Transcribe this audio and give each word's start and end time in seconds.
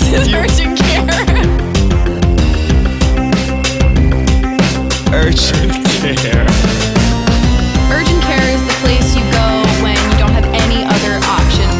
This 0.00 0.26
is 0.26 0.32
urgent 0.32 0.78
care. 0.78 1.06
Urgent 5.12 5.84
care. 6.16 6.46
Urgent 7.92 8.22
care 8.22 8.48
is 8.48 8.62
the 8.64 8.76
place 8.80 9.14
you 9.14 9.22
go 9.30 9.46
when 9.82 9.96
you 10.10 10.18
don't 10.18 10.32
have 10.32 10.46
any 10.46 10.84
other 10.84 11.20
option. 11.26 11.70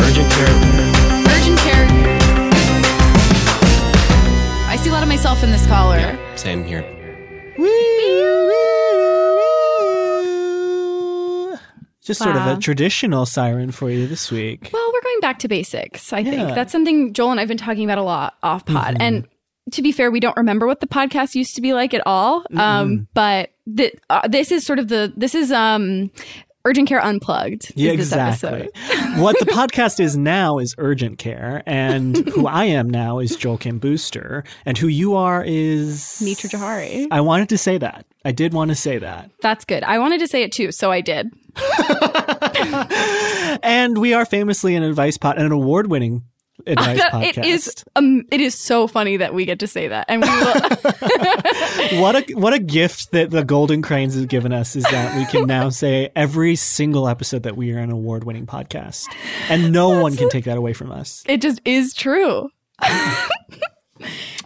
Urgent 0.00 0.28
care. 0.32 0.54
Urgent 1.36 1.58
care. 1.58 1.86
I 4.68 4.76
see 4.80 4.88
a 4.88 4.92
lot 4.92 5.02
of 5.02 5.08
myself 5.08 5.44
in 5.44 5.50
this 5.52 5.66
caller. 5.66 6.18
Same 6.36 6.64
here. 6.64 6.84
Just 12.02 12.22
sort 12.22 12.36
of 12.36 12.46
a 12.46 12.56
traditional 12.60 13.26
siren 13.26 13.72
for 13.72 13.90
you 13.90 14.06
this 14.06 14.30
week. 14.30 14.70
Well, 14.72 14.90
we're 14.92 14.95
going 15.16 15.20
back 15.32 15.38
to 15.40 15.48
basics, 15.48 16.12
I 16.12 16.20
Yeah. 16.20 16.30
think. 16.30 16.54
That's 16.54 16.72
something 16.72 17.12
Joel 17.12 17.32
and 17.32 17.40
I've 17.40 17.48
been 17.48 17.56
talking 17.56 17.84
about 17.84 17.98
a 17.98 18.02
lot 18.02 18.34
off 18.42 18.64
pod. 18.66 18.96
And 19.00 19.26
to 19.72 19.82
be 19.82 19.92
fair, 19.92 20.10
we 20.10 20.20
don't 20.20 20.36
remember 20.36 20.66
what 20.66 20.80
the 20.80 20.86
podcast 20.86 21.34
used 21.34 21.54
to 21.56 21.60
be 21.60 21.72
like 21.72 21.92
at 21.94 22.02
all. 22.06 22.44
Um, 22.56 23.08
but 23.14 23.50
th- 23.76 23.96
uh, 24.10 24.28
this 24.28 24.52
is 24.52 24.64
sort 24.64 24.78
of 24.78 24.88
the, 24.88 25.12
this 25.16 25.34
is 25.34 25.50
um, 25.52 26.10
Urgent 26.66 26.88
Care 26.88 27.00
Unplugged. 27.00 27.70
Yeah, 27.76 27.92
exactly. 27.92 28.48
episode. 28.72 29.20
what 29.20 29.38
the 29.38 29.46
podcast 29.52 30.00
is 30.00 30.16
now 30.16 30.58
is 30.58 30.74
Urgent 30.78 31.18
Care, 31.18 31.62
and 31.64 32.16
who 32.30 32.48
I 32.48 32.64
am 32.64 32.90
now 32.90 33.20
is 33.20 33.36
Joel 33.36 33.56
Kim 33.56 33.78
Booster, 33.78 34.42
and 34.64 34.76
who 34.76 34.88
you 34.88 35.14
are 35.14 35.44
is 35.46 36.20
Mitra 36.24 36.50
Jaffari. 36.50 37.06
I 37.12 37.20
wanted 37.20 37.50
to 37.50 37.58
say 37.58 37.78
that. 37.78 38.04
I 38.24 38.32
did 38.32 38.52
want 38.52 38.70
to 38.70 38.74
say 38.74 38.98
that. 38.98 39.30
That's 39.42 39.64
good. 39.64 39.84
I 39.84 40.00
wanted 40.00 40.18
to 40.18 40.26
say 40.26 40.42
it 40.42 40.50
too, 40.50 40.72
so 40.72 40.90
I 40.90 41.00
did. 41.00 41.30
And 43.62 43.98
we 43.98 44.12
are 44.12 44.24
famously 44.26 44.74
an 44.76 44.82
advice 44.82 45.16
pod, 45.16 45.36
and 45.36 45.46
an 45.46 45.52
award-winning 45.52 46.22
advice 46.66 47.00
podcast. 47.00 47.38
It 47.38 47.46
is 47.46 47.84
um, 47.96 48.24
it 48.30 48.40
is 48.40 48.54
so 48.54 48.86
funny 48.86 49.16
that 49.16 49.34
we 49.34 49.44
get 49.44 49.58
to 49.60 49.66
say 49.66 49.88
that, 49.88 50.06
and 50.08 50.22
we 50.22 50.28
will. 50.28 52.00
what 52.00 52.16
a 52.16 52.34
what 52.34 52.52
a 52.52 52.58
gift 52.58 53.12
that 53.12 53.30
the 53.30 53.44
Golden 53.44 53.82
Cranes 53.82 54.14
has 54.14 54.26
given 54.26 54.52
us 54.52 54.76
is 54.76 54.84
that 54.84 55.16
we 55.16 55.24
can 55.26 55.46
now 55.46 55.68
say 55.70 56.10
every 56.16 56.56
single 56.56 57.08
episode 57.08 57.42
that 57.44 57.56
we 57.56 57.72
are 57.72 57.78
an 57.78 57.90
award-winning 57.90 58.46
podcast, 58.46 59.06
and 59.48 59.72
no 59.72 60.00
one 60.00 60.16
can 60.16 60.28
take 60.28 60.44
that 60.44 60.56
away 60.56 60.72
from 60.72 60.90
us. 60.92 61.22
it 61.26 61.40
just 61.40 61.60
is 61.64 61.94
true. 61.94 62.50
and 62.80 62.98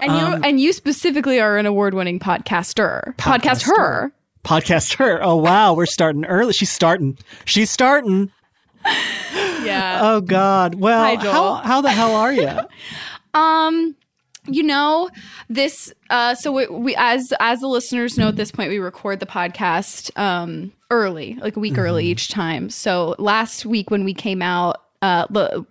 you 0.01 0.09
Um, 0.09 0.45
and 0.45 0.61
you 0.61 0.73
specifically 0.73 1.41
are 1.41 1.57
an 1.57 1.67
award-winning 1.67 2.19
podcaster. 2.21 3.17
Podcast 3.17 3.62
her. 3.67 4.12
Podcast 4.45 4.97
her. 4.97 5.23
Oh 5.23 5.37
wow, 5.37 5.75
we're 5.75 5.87
starting 5.87 6.25
early. 6.25 6.53
She's 6.53 6.71
starting. 6.71 7.19
She's 7.45 7.71
starting. 7.71 8.31
Yeah. 9.62 10.00
Oh 10.03 10.20
God. 10.20 10.75
Well, 10.77 10.98
Hi, 11.05 11.14
how 11.17 11.55
how 11.56 11.81
the 11.81 11.91
hell 11.91 12.14
are 12.14 12.33
you? 12.33 12.50
Um, 13.34 13.95
you 14.48 14.62
know 14.64 15.09
this. 15.48 15.92
Uh, 16.09 16.34
so 16.34 16.50
we, 16.50 16.67
we 16.67 16.97
as 16.97 17.33
as 17.39 17.61
the 17.61 17.69
listeners 17.69 18.19
know 18.19 18.28
at 18.28 18.37
this 18.37 18.50
point, 18.50 18.70
we 18.70 18.78
record 18.81 19.20
the 19.20 19.27
podcast 19.27 20.11
um 20.19 20.72
early, 20.91 21.34
like 21.41 21.56
a 21.56 21.61
week 21.61 21.78
early 21.78 22.03
Mm-hmm. 22.05 22.11
each 22.11 22.28
time. 22.28 22.70
So 22.70 23.14
last 23.19 23.64
week 23.64 23.91
when 23.91 24.03
we 24.05 24.14
came 24.14 24.42
out, 24.42 24.83
uh, 25.03 25.27
the 25.31 25.65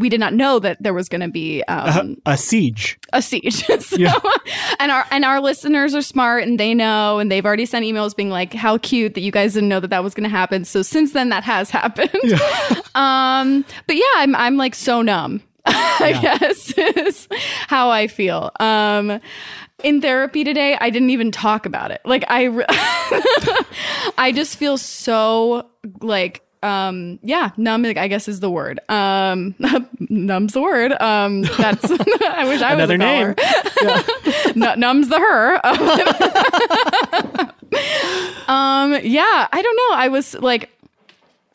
we 0.00 0.08
did 0.08 0.18
not 0.20 0.32
know 0.34 0.58
that 0.58 0.82
there 0.82 0.94
was 0.94 1.08
going 1.08 1.20
to 1.20 1.28
be 1.28 1.62
um, 1.64 2.16
a 2.26 2.36
siege. 2.36 2.98
a 3.12 3.20
siege. 3.22 3.64
So- 3.80 3.96
Yeah. 3.96 4.14
and 4.80 4.90
our 4.90 5.04
and 5.10 5.24
our 5.24 5.40
listeners 5.40 5.94
are 5.94 6.02
smart 6.02 6.42
and 6.44 6.58
they 6.58 6.74
know 6.74 7.18
and 7.18 7.30
they've 7.30 7.44
already 7.44 7.66
sent 7.66 7.84
emails 7.84 8.16
being 8.16 8.30
like, 8.30 8.52
"How 8.54 8.78
cute 8.78 9.14
that 9.14 9.20
you 9.20 9.30
guys 9.30 9.54
didn't 9.54 9.68
know 9.68 9.80
that 9.80 9.88
that 9.90 10.02
was 10.02 10.14
going 10.14 10.24
to 10.24 10.30
happen." 10.30 10.64
So 10.64 10.82
since 10.82 11.12
then, 11.12 11.28
that 11.28 11.44
has 11.44 11.70
happened. 11.80 12.10
um, 12.94 13.64
but 13.86 13.96
yeah, 13.96 14.02
I'm 14.16 14.34
I'm 14.34 14.56
like 14.56 14.74
so 14.74 15.02
numb. 15.02 15.42
I 15.66 16.18
guess 16.22 16.72
is 16.76 17.28
how 17.68 17.90
I 17.90 18.06
feel. 18.06 18.50
Um, 18.58 19.20
in 19.84 20.00
therapy 20.00 20.42
today, 20.44 20.76
I 20.80 20.88
didn't 20.90 21.10
even 21.10 21.30
talk 21.30 21.66
about 21.66 21.90
it. 21.90 22.00
Like 22.04 22.24
I, 22.28 22.48
I 24.18 24.32
just 24.34 24.56
feel 24.56 24.78
so 24.78 25.70
like 26.00 26.42
um 26.62 27.18
yeah 27.22 27.50
numb 27.56 27.84
i 27.86 28.08
guess 28.08 28.28
is 28.28 28.40
the 28.40 28.50
word. 28.50 28.80
Um 28.88 29.54
numb's 29.98 30.52
the 30.52 30.60
word. 30.60 30.92
Um 31.00 31.42
that's 31.42 31.84
i 31.90 32.44
wish 32.46 32.60
i 32.62 32.72
Another 32.74 32.98
was 32.98 33.34
a 34.54 34.54
name. 34.56 34.62
N- 34.70 34.80
numb's 34.80 35.08
the 35.08 35.18
her. 35.18 35.60
Um 38.48 38.98
yeah 39.02 39.48
i 39.52 39.62
don't 39.62 39.76
know. 39.76 39.96
I 39.96 40.08
was 40.08 40.34
like 40.34 40.70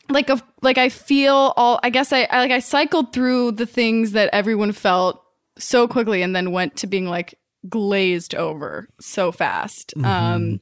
like 0.08 0.30
a 0.30 0.40
like 0.62 0.78
i 0.78 0.88
feel 0.88 1.52
all 1.56 1.80
i 1.82 1.90
guess 1.90 2.12
I, 2.12 2.22
I 2.30 2.38
like 2.38 2.52
i 2.52 2.60
cycled 2.60 3.12
through 3.12 3.52
the 3.52 3.66
things 3.66 4.12
that 4.12 4.30
everyone 4.32 4.70
felt 4.70 5.20
so 5.58 5.88
quickly 5.88 6.22
and 6.22 6.34
then 6.34 6.52
went 6.52 6.76
to 6.76 6.86
being 6.86 7.06
like 7.06 7.34
glazed 7.68 8.34
over 8.34 8.88
so 9.00 9.32
fast. 9.32 9.94
Um 10.04 10.60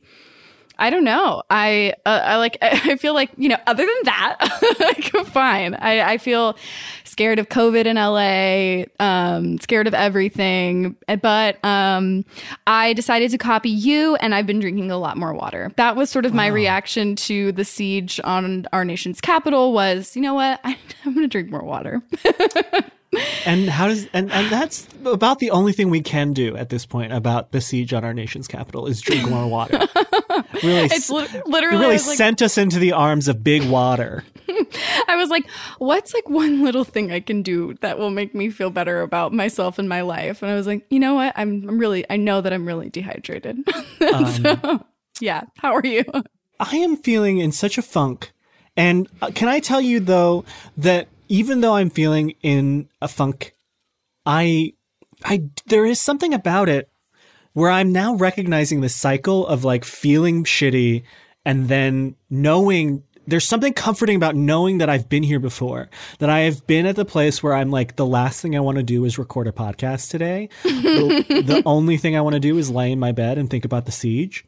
I 0.78 0.90
don't 0.90 1.04
know. 1.04 1.42
I 1.50 1.94
uh, 2.04 2.20
I 2.24 2.36
like 2.36 2.58
I 2.62 2.96
feel 2.96 3.14
like 3.14 3.30
you 3.36 3.48
know 3.48 3.58
other 3.66 3.84
than 3.84 4.04
that 4.04 4.36
like 4.80 5.26
fine. 5.26 5.74
I 5.74 6.12
I 6.12 6.18
feel 6.18 6.56
scared 7.04 7.38
of 7.38 7.48
COVID 7.48 7.86
in 7.86 7.96
LA, 7.96 8.84
um 9.04 9.58
scared 9.58 9.86
of 9.86 9.94
everything, 9.94 10.96
but 11.22 11.64
um 11.64 12.24
I 12.66 12.92
decided 12.92 13.30
to 13.30 13.38
copy 13.38 13.70
you 13.70 14.16
and 14.16 14.34
I've 14.34 14.46
been 14.46 14.60
drinking 14.60 14.90
a 14.90 14.98
lot 14.98 15.16
more 15.16 15.32
water. 15.32 15.72
That 15.76 15.96
was 15.96 16.10
sort 16.10 16.26
of 16.26 16.34
my 16.34 16.46
reaction 16.46 17.16
to 17.16 17.52
the 17.52 17.64
siege 17.64 18.20
on 18.24 18.66
our 18.72 18.84
nation's 18.84 19.20
capital 19.20 19.72
was, 19.72 20.14
you 20.16 20.22
know 20.22 20.34
what? 20.34 20.60
I, 20.64 20.76
I'm 21.04 21.14
going 21.14 21.24
to 21.24 21.28
drink 21.28 21.50
more 21.50 21.62
water. 21.64 22.02
And 23.47 23.69
how 23.69 23.88
does 23.88 24.06
and, 24.12 24.30
and 24.32 24.50
that's 24.50 24.86
about 25.04 25.38
the 25.38 25.50
only 25.50 25.72
thing 25.72 25.91
we 25.91 26.00
can 26.00 26.32
do 26.32 26.56
at 26.56 26.69
this 26.69 26.86
point 26.86 27.12
about 27.12 27.52
the 27.52 27.60
siege 27.60 27.92
on 27.92 28.04
our 28.04 28.14
nation's 28.14 28.48
capital 28.48 28.86
is 28.86 29.00
drink 29.00 29.28
more 29.28 29.47
water. 29.47 29.78
really, 30.62 30.86
It's 30.86 31.10
li- 31.10 31.26
literally 31.47 31.78
really 31.78 31.98
like, 31.98 32.16
sent 32.16 32.42
us 32.42 32.58
into 32.58 32.78
the 32.78 32.92
arms 32.92 33.28
of 33.28 33.44
big 33.44 33.64
water. 33.64 34.25
I 35.08 35.16
was 35.16 35.30
like, 35.30 35.48
what's 35.78 36.14
like 36.14 36.28
one 36.28 36.62
little 36.62 36.84
thing 36.84 37.12
I 37.12 37.20
can 37.20 37.42
do 37.42 37.75
that 37.80 37.98
will 37.98 38.10
make 38.10 38.34
me 38.34 38.50
feel 38.50 38.70
better 38.70 39.02
about 39.02 39.32
myself 39.32 39.78
and 39.78 39.88
my 39.88 40.02
life? 40.02 40.42
And 40.42 40.50
I 40.50 40.54
was 40.54 40.66
like, 40.66 40.86
you 40.91 41.00
know 41.00 41.14
what? 41.14 41.32
I'm, 41.36 41.69
I'm 41.69 41.78
really, 41.78 42.04
I 42.10 42.16
know 42.16 42.41
that 42.41 42.52
I'm 42.52 42.66
really 42.66 42.91
dehydrated. 42.91 43.58
so, 43.98 44.84
yeah. 45.20 45.42
How 45.58 45.75
are 45.75 45.86
you? 45.86 46.04
I 46.60 46.76
am 46.76 46.96
feeling 46.96 47.38
in 47.38 47.52
such 47.52 47.78
a 47.78 47.82
funk. 47.82 48.32
And 48.76 49.08
uh, 49.22 49.31
can 49.34 49.48
I 49.48 49.60
tell 49.60 49.81
you 49.81 50.00
though 50.00 50.44
that 50.76 51.08
even 51.28 51.60
though 51.60 51.76
I'm 51.76 51.90
feeling 51.90 52.34
in 52.42 52.88
a 53.00 53.08
funk, 53.08 53.54
I, 54.26 54.74
I, 55.24 55.44
there 55.66 55.84
is 55.84 56.00
something 56.00 56.34
about 56.34 56.68
it 56.68 56.90
where 57.52 57.70
I'm 57.70 57.92
now 57.92 58.14
recognizing 58.14 58.80
the 58.80 58.88
cycle 58.88 59.46
of 59.46 59.64
like 59.64 59.84
feeling 59.84 60.44
shitty 60.44 61.04
and 61.44 61.68
then 61.68 62.16
knowing 62.30 63.04
there's 63.26 63.46
something 63.46 63.72
comforting 63.72 64.16
about 64.16 64.36
knowing 64.36 64.78
that 64.78 64.90
I've 64.90 65.08
been 65.08 65.22
here 65.22 65.38
before, 65.38 65.88
that 66.18 66.28
I 66.28 66.40
have 66.40 66.66
been 66.66 66.86
at 66.86 66.96
the 66.96 67.04
place 67.04 67.42
where 67.42 67.54
I'm 67.54 67.70
like, 67.70 67.96
the 67.96 68.06
last 68.06 68.42
thing 68.42 68.56
I 68.56 68.60
want 68.60 68.76
to 68.76 68.82
do 68.82 69.04
is 69.04 69.18
record 69.18 69.46
a 69.46 69.52
podcast 69.52 70.10
today. 70.10 70.48
the, 70.62 71.24
the 71.46 71.62
only 71.64 71.96
thing 71.96 72.16
I 72.16 72.20
want 72.20 72.34
to 72.34 72.40
do 72.40 72.58
is 72.58 72.70
lay 72.70 72.92
in 72.92 72.98
my 72.98 73.12
bed 73.12 73.38
and 73.38 73.48
think 73.48 73.64
about 73.64 73.86
the 73.86 73.92
siege. 73.92 74.44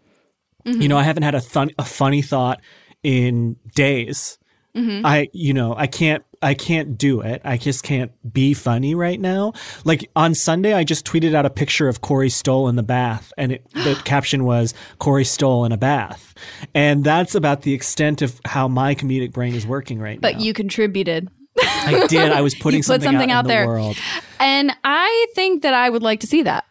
Mm-hmm. 0.66 0.82
You 0.82 0.88
know, 0.88 0.98
I 0.98 1.04
haven't 1.04 1.22
had 1.22 1.34
a, 1.34 1.40
thun- 1.40 1.70
a 1.78 1.84
funny 1.84 2.22
thought 2.22 2.60
in 3.02 3.56
days. 3.74 4.38
Mm-hmm. 4.76 5.06
I, 5.06 5.28
you 5.32 5.54
know, 5.54 5.74
I 5.74 5.86
can't, 5.86 6.24
I 6.42 6.54
can't 6.54 6.98
do 6.98 7.20
it. 7.20 7.40
I 7.44 7.56
just 7.56 7.82
can't 7.82 8.12
be 8.32 8.54
funny 8.54 8.94
right 8.94 9.20
now. 9.20 9.52
Like 9.84 10.10
on 10.16 10.34
Sunday, 10.34 10.74
I 10.74 10.84
just 10.84 11.06
tweeted 11.06 11.34
out 11.34 11.46
a 11.46 11.50
picture 11.50 11.88
of 11.88 12.00
Corey 12.00 12.30
Stoll 12.30 12.68
in 12.68 12.76
the 12.76 12.82
bath, 12.82 13.32
and 13.36 13.52
it, 13.52 13.70
the 13.72 14.00
caption 14.04 14.44
was 14.44 14.74
Corey 14.98 15.24
Stoll 15.24 15.64
in 15.64 15.72
a 15.72 15.76
bath, 15.76 16.34
and 16.74 17.04
that's 17.04 17.34
about 17.34 17.62
the 17.62 17.72
extent 17.74 18.22
of 18.22 18.40
how 18.44 18.68
my 18.68 18.94
comedic 18.94 19.32
brain 19.32 19.54
is 19.54 19.66
working 19.66 19.98
right 19.98 20.20
But 20.20 20.32
now. 20.32 20.38
But 20.38 20.44
you 20.44 20.52
contributed. 20.52 21.28
I 21.58 22.06
did. 22.08 22.32
I 22.32 22.42
was 22.42 22.54
putting 22.60 22.80
put 22.80 22.86
something, 22.86 23.12
something 23.12 23.30
out, 23.30 23.38
out 23.38 23.44
in 23.44 23.48
there. 23.48 23.62
the 23.62 23.68
world. 23.68 23.96
And 24.38 24.72
I 24.84 25.26
think 25.34 25.62
that 25.62 25.74
I 25.74 25.88
would 25.88 26.02
like 26.02 26.20
to 26.20 26.26
see 26.26 26.42
that. 26.42 26.64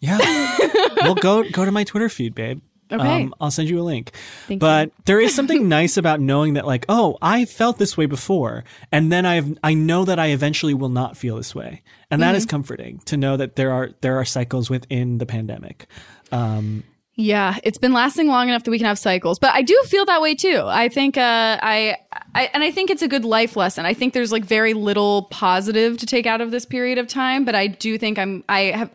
Yeah. 0.00 0.18
well, 1.02 1.14
go 1.14 1.44
go 1.50 1.64
to 1.64 1.70
my 1.70 1.84
Twitter 1.84 2.08
feed, 2.08 2.34
babe. 2.34 2.62
Okay. 2.92 3.22
Um, 3.22 3.34
I'll 3.40 3.50
send 3.50 3.68
you 3.68 3.80
a 3.80 3.82
link. 3.82 4.12
Thank 4.46 4.60
but 4.60 4.90
there 5.04 5.20
is 5.20 5.34
something 5.34 5.68
nice 5.80 5.96
about 5.96 6.20
knowing 6.20 6.54
that, 6.54 6.66
like, 6.66 6.84
oh, 6.88 7.18
I 7.22 7.44
felt 7.44 7.78
this 7.78 7.96
way 7.96 8.06
before, 8.06 8.64
and 8.90 9.12
then 9.12 9.26
I've 9.26 9.58
I 9.62 9.74
know 9.74 10.04
that 10.04 10.18
I 10.18 10.28
eventually 10.28 10.74
will 10.74 10.88
not 10.88 11.16
feel 11.16 11.36
this 11.36 11.54
way, 11.54 11.82
and 12.10 12.22
that 12.22 12.34
is 12.34 12.46
comforting 12.46 12.98
to 13.06 13.16
know 13.16 13.36
that 13.36 13.56
there 13.56 13.72
are 13.72 13.90
there 14.00 14.18
are 14.18 14.24
cycles 14.24 14.70
within 14.70 15.18
the 15.18 15.26
pandemic. 15.26 15.86
Um, 16.32 16.84
Yeah, 17.20 17.58
it's 17.64 17.76
been 17.78 17.92
lasting 17.92 18.28
long 18.28 18.48
enough 18.48 18.64
that 18.64 18.70
we 18.70 18.78
can 18.78 18.86
have 18.86 18.98
cycles, 18.98 19.38
but 19.38 19.52
I 19.52 19.60
do 19.62 19.78
feel 19.86 20.06
that 20.06 20.22
way 20.22 20.34
too. 20.34 20.62
I 20.64 20.88
think, 20.88 21.18
uh, 21.18 21.58
I, 21.62 21.96
I, 22.34 22.48
and 22.54 22.62
I 22.62 22.70
think 22.70 22.88
it's 22.88 23.02
a 23.02 23.08
good 23.08 23.24
life 23.24 23.56
lesson. 23.56 23.84
I 23.84 23.92
think 23.94 24.14
there's 24.14 24.32
like 24.32 24.44
very 24.44 24.72
little 24.72 25.24
positive 25.24 25.98
to 25.98 26.06
take 26.06 26.26
out 26.26 26.40
of 26.40 26.50
this 26.50 26.64
period 26.64 26.96
of 26.98 27.08
time, 27.08 27.44
but 27.44 27.54
I 27.54 27.66
do 27.66 27.98
think 27.98 28.18
I'm, 28.18 28.42
I 28.48 28.60
have, 28.72 28.90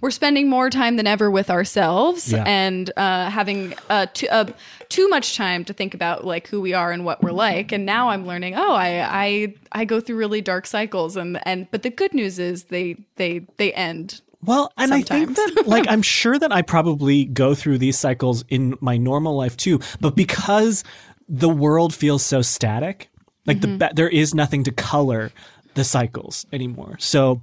we're 0.00 0.10
spending 0.10 0.48
more 0.48 0.70
time 0.70 0.96
than 0.96 1.06
ever 1.06 1.30
with 1.30 1.50
ourselves 1.50 2.32
Yeah. 2.32 2.44
and 2.46 2.90
uh, 2.96 3.28
having 3.30 3.74
uh, 3.90 4.06
too, 4.14 4.28
uh, 4.28 4.46
too 4.88 5.08
much 5.08 5.36
time 5.36 5.64
to 5.64 5.72
think 5.72 5.92
about 5.94 6.24
like 6.24 6.46
who 6.48 6.60
we 6.60 6.72
are 6.72 6.92
and 6.92 7.04
what 7.04 7.22
we're 7.22 7.32
like. 7.32 7.72
And 7.72 7.84
now 7.84 8.08
I'm 8.08 8.26
learning, 8.26 8.54
oh, 8.56 8.72
I, 8.72 9.24
I, 9.26 9.54
I 9.72 9.84
go 9.84 10.00
through 10.00 10.16
really 10.16 10.40
dark 10.40 10.66
cycles, 10.66 11.16
and 11.16 11.40
and 11.46 11.68
but 11.70 11.82
the 11.82 11.90
good 11.90 12.14
news 12.14 12.38
is 12.38 12.64
they, 12.64 12.96
they, 13.16 13.40
they 13.58 13.72
end. 13.74 14.22
Well, 14.46 14.72
and 14.76 14.94
I 14.94 15.02
think 15.02 15.34
that, 15.34 15.64
like, 15.66 15.86
I'm 15.88 16.02
sure 16.02 16.38
that 16.38 16.52
I 16.52 16.62
probably 16.62 17.24
go 17.24 17.54
through 17.54 17.78
these 17.78 17.98
cycles 17.98 18.44
in 18.48 18.76
my 18.80 18.96
normal 18.96 19.36
life 19.36 19.56
too, 19.56 19.80
but 20.00 20.14
because 20.16 20.84
the 21.28 21.48
world 21.48 21.92
feels 21.92 22.24
so 22.24 22.42
static, 22.42 23.10
like 23.46 23.60
the 23.60 23.68
mm-hmm. 23.68 23.94
there 23.94 24.08
is 24.08 24.34
nothing 24.34 24.64
to 24.64 24.72
color 24.72 25.32
the 25.74 25.84
cycles 25.84 26.46
anymore. 26.52 26.96
So 26.98 27.42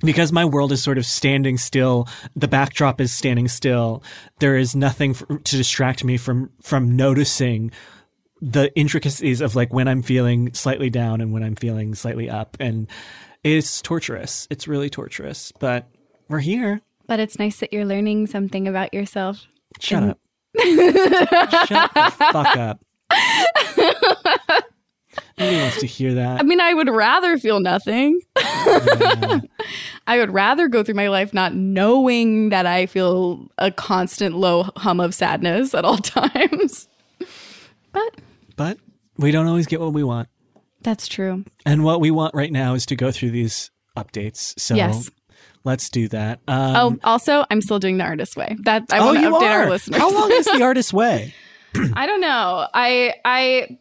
because 0.00 0.32
my 0.32 0.44
world 0.44 0.72
is 0.72 0.82
sort 0.82 0.98
of 0.98 1.06
standing 1.06 1.56
still, 1.58 2.08
the 2.34 2.48
backdrop 2.48 3.00
is 3.00 3.12
standing 3.12 3.48
still. 3.48 4.02
There 4.40 4.56
is 4.56 4.74
nothing 4.74 5.14
for, 5.14 5.38
to 5.38 5.56
distract 5.56 6.04
me 6.04 6.16
from 6.16 6.50
from 6.62 6.96
noticing 6.96 7.72
the 8.40 8.74
intricacies 8.76 9.40
of 9.40 9.54
like 9.54 9.72
when 9.72 9.86
I'm 9.86 10.02
feeling 10.02 10.52
slightly 10.52 10.90
down 10.90 11.20
and 11.20 11.32
when 11.32 11.42
I'm 11.42 11.54
feeling 11.54 11.94
slightly 11.94 12.28
up, 12.28 12.56
and 12.58 12.88
it's 13.44 13.80
torturous. 13.82 14.46
It's 14.50 14.66
really 14.68 14.90
torturous, 14.90 15.52
but 15.58 15.88
we're 16.32 16.40
here. 16.40 16.80
But 17.06 17.20
it's 17.20 17.38
nice 17.38 17.60
that 17.60 17.72
you're 17.72 17.84
learning 17.84 18.26
something 18.26 18.66
about 18.66 18.92
yourself. 18.94 19.46
Shut 19.78 20.02
up. 20.02 20.18
Shut 20.58 21.94
the 21.94 22.12
fuck 22.32 22.56
up. 22.56 22.80
Nobody 25.38 25.56
wants 25.60 25.80
to 25.80 25.86
hear 25.86 26.14
that. 26.14 26.40
I 26.40 26.42
mean, 26.42 26.60
I 26.60 26.72
would 26.72 26.88
rather 26.88 27.36
feel 27.36 27.60
nothing. 27.60 28.20
Yeah. 28.36 29.40
I 30.06 30.18
would 30.18 30.30
rather 30.32 30.68
go 30.68 30.82
through 30.82 30.94
my 30.94 31.08
life 31.08 31.34
not 31.34 31.54
knowing 31.54 32.48
that 32.48 32.64
I 32.66 32.86
feel 32.86 33.46
a 33.58 33.70
constant 33.70 34.34
low 34.36 34.64
hum 34.76 35.00
of 35.00 35.14
sadness 35.14 35.74
at 35.74 35.84
all 35.84 35.96
times. 35.98 36.88
But 37.92 38.14
But 38.56 38.78
we 39.18 39.32
don't 39.32 39.46
always 39.46 39.66
get 39.66 39.80
what 39.80 39.92
we 39.92 40.02
want. 40.02 40.28
that's 40.80 41.06
true. 41.08 41.44
And 41.66 41.84
what 41.84 42.00
we 42.00 42.10
want 42.10 42.34
right 42.34 42.50
now 42.52 42.74
is 42.74 42.86
to 42.86 42.96
go 42.96 43.10
through 43.10 43.30
these 43.32 43.70
updates. 43.96 44.58
So 44.58 44.74
Yes. 44.74 45.10
Let's 45.64 45.90
do 45.90 46.08
that. 46.08 46.40
Um, 46.48 46.76
oh, 46.76 46.98
also, 47.04 47.44
I'm 47.50 47.60
still 47.60 47.78
doing 47.78 47.98
the 47.98 48.04
artist 48.04 48.36
way. 48.36 48.56
That 48.64 48.84
I 48.90 48.98
oh, 48.98 49.06
want 49.06 49.18
to 49.18 49.22
you 49.22 49.30
update 49.30 49.42
are. 49.42 49.62
our 49.62 49.70
listeners. 49.70 50.00
How 50.00 50.10
long 50.10 50.30
is 50.32 50.46
the 50.46 50.62
artist's 50.62 50.92
way? 50.92 51.34
I 51.94 52.06
don't 52.06 52.20
know. 52.20 52.66
I 52.72 53.14
I 53.24 53.78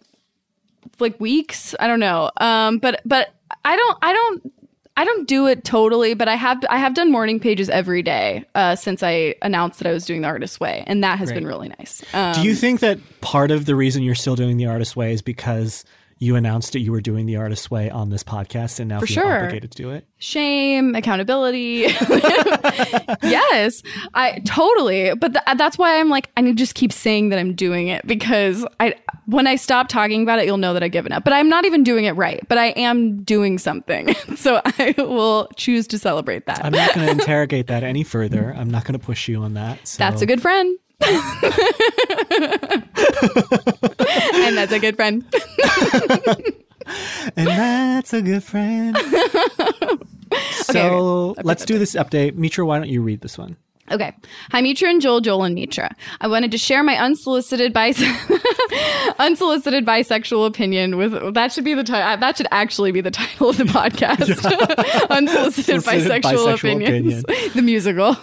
like 1.00 1.20
weeks. 1.20 1.76
I 1.80 1.88
don't 1.88 2.00
know. 2.00 2.32
Um, 2.38 2.78
but 2.78 3.02
but 3.06 3.34
I 3.66 3.76
don't 3.76 3.98
I 4.02 4.14
don't 4.14 4.54
I 4.98 5.06
don't 5.06 5.28
do 5.28 5.48
it 5.48 5.64
totally. 5.64 6.14
But 6.14 6.28
I 6.28 6.36
have 6.36 6.64
I 6.70 6.78
have 6.78 6.94
done 6.94 7.12
morning 7.12 7.40
pages 7.40 7.70
every 7.70 8.04
day 8.04 8.46
uh, 8.56 8.76
since 8.76 9.04
I 9.04 9.36
announced 9.42 9.80
that 9.80 9.88
I 9.88 9.94
was 9.94 10.06
doing 10.06 10.22
the 10.22 10.28
artist 10.28 10.60
way, 10.60 10.84
and 10.88 11.04
that 11.04 11.18
has 11.20 11.32
been 11.32 11.46
really 11.46 11.70
nice. 11.70 12.04
Um, 12.14 12.34
Do 12.34 12.42
you 12.44 12.56
think 12.56 12.80
that 12.82 13.00
part 13.22 13.52
of 13.52 13.66
the 13.66 13.76
reason 13.76 14.04
you're 14.04 14.16
still 14.16 14.36
doing 14.36 14.58
the 14.58 14.68
artist's 14.68 14.96
way 14.96 15.14
is 15.14 15.22
because 15.22 15.84
you 16.22 16.36
announced 16.36 16.74
that 16.74 16.82
you 16.82 16.92
were 16.92 17.02
doing 17.02 17.26
the 17.26 17.36
artist's 17.36 17.72
way 17.72 17.90
on 17.90 18.12
this 18.12 18.24
podcast 18.24 18.80
and 18.80 18.88
now 18.88 19.00
For 19.00 19.08
feel 19.08 19.24
sure. 19.24 19.38
obligated 19.40 19.72
to 19.72 19.78
do 19.78 19.90
it? 19.90 20.06
shame, 20.20 20.94
accountability. 20.94 21.88
yes, 23.24 23.82
I 24.14 24.40
totally. 24.46 25.16
But 25.16 25.34
th- 25.34 25.58
that's 25.58 25.80
why 25.80 26.00
I'm 26.00 26.10
like, 26.10 26.30
I 26.38 26.42
need 26.42 26.52
to 26.52 26.56
just 26.62 26.76
keep 26.76 26.94
saying 26.94 27.30
that 27.30 27.40
I'm 27.40 27.56
doing 27.56 27.88
it 27.88 28.06
because 28.06 28.64
I, 28.80 28.94
when 29.26 29.48
I 29.48 29.56
stop 29.56 29.88
talking 29.88 30.22
about 30.22 30.38
it, 30.38 30.46
you'll 30.46 30.58
know 30.58 30.76
that 30.76 30.84
I've 30.84 30.92
given 30.92 31.12
up. 31.12 31.24
But 31.24 31.34
I'm 31.34 31.50
not 31.50 31.66
even 31.66 31.84
doing 31.84 32.06
it 32.06 32.12
right. 32.12 32.48
But 32.48 32.60
I 32.60 32.68
am 32.68 33.24
doing 33.24 33.58
something, 33.58 34.14
so 34.36 34.62
I 34.64 34.94
will 35.00 35.50
choose 35.56 35.88
to 35.88 35.98
celebrate 35.98 36.46
that. 36.46 36.64
I'm 36.64 36.72
not 36.72 36.94
going 36.94 37.08
to 37.08 37.12
interrogate 37.12 37.66
that 37.68 37.84
any 37.84 38.04
further. 38.04 38.54
I'm 38.56 38.70
not 38.70 38.86
going 38.86 38.94
to 38.98 39.04
push 39.04 39.28
you 39.28 39.42
on 39.42 39.56
that. 39.56 39.88
So. 39.88 39.98
that's 39.98 40.22
a 40.22 40.28
good 40.28 40.42
friend. 40.42 40.78
and 44.34 44.58
that's 44.58 44.72
a 44.72 44.80
good 44.80 44.96
friend. 44.96 45.26
and 47.36 47.48
that's 47.48 48.14
a 48.14 48.22
good 48.22 48.44
friend. 48.44 48.98
so 50.52 51.36
let's 51.44 51.66
do 51.66 51.80
this 51.80 51.96
update. 51.96 52.36
Mitra, 52.36 52.66
why 52.66 52.78
don't 52.78 52.90
you 52.90 53.02
read 53.02 53.22
this 53.22 53.38
one? 53.38 53.58
Okay. 53.92 54.16
Hi, 54.52 54.62
Mitra 54.62 54.90
and 54.90 55.02
Joel, 55.02 55.22
Joel 55.22 55.44
and 55.44 55.56
Mitra. 55.56 55.94
I 56.22 56.28
wanted 56.28 56.52
to 56.52 56.58
share 56.58 56.84
my 56.84 56.96
unsolicited 56.96 57.74
bis- 57.74 58.02
unsolicited 59.20 59.86
bisexual 59.86 60.48
opinion 60.48 60.98
with 60.98 61.34
that 61.34 61.52
should 61.52 61.66
be 61.66 61.74
the 61.74 61.84
title. 61.84 62.08
Uh, 62.08 62.16
that 62.16 62.38
should 62.38 62.48
actually 62.52 62.92
be 62.92 63.02
the 63.02 63.12
title 63.12 63.50
of 63.50 63.58
the 63.58 63.66
podcast. 63.66 64.22
unsolicited 65.10 65.82
bisexual, 65.82 66.22
bisexual 66.22 66.54
opinions, 66.54 67.24
the 67.54 67.62
musical. 67.62 68.16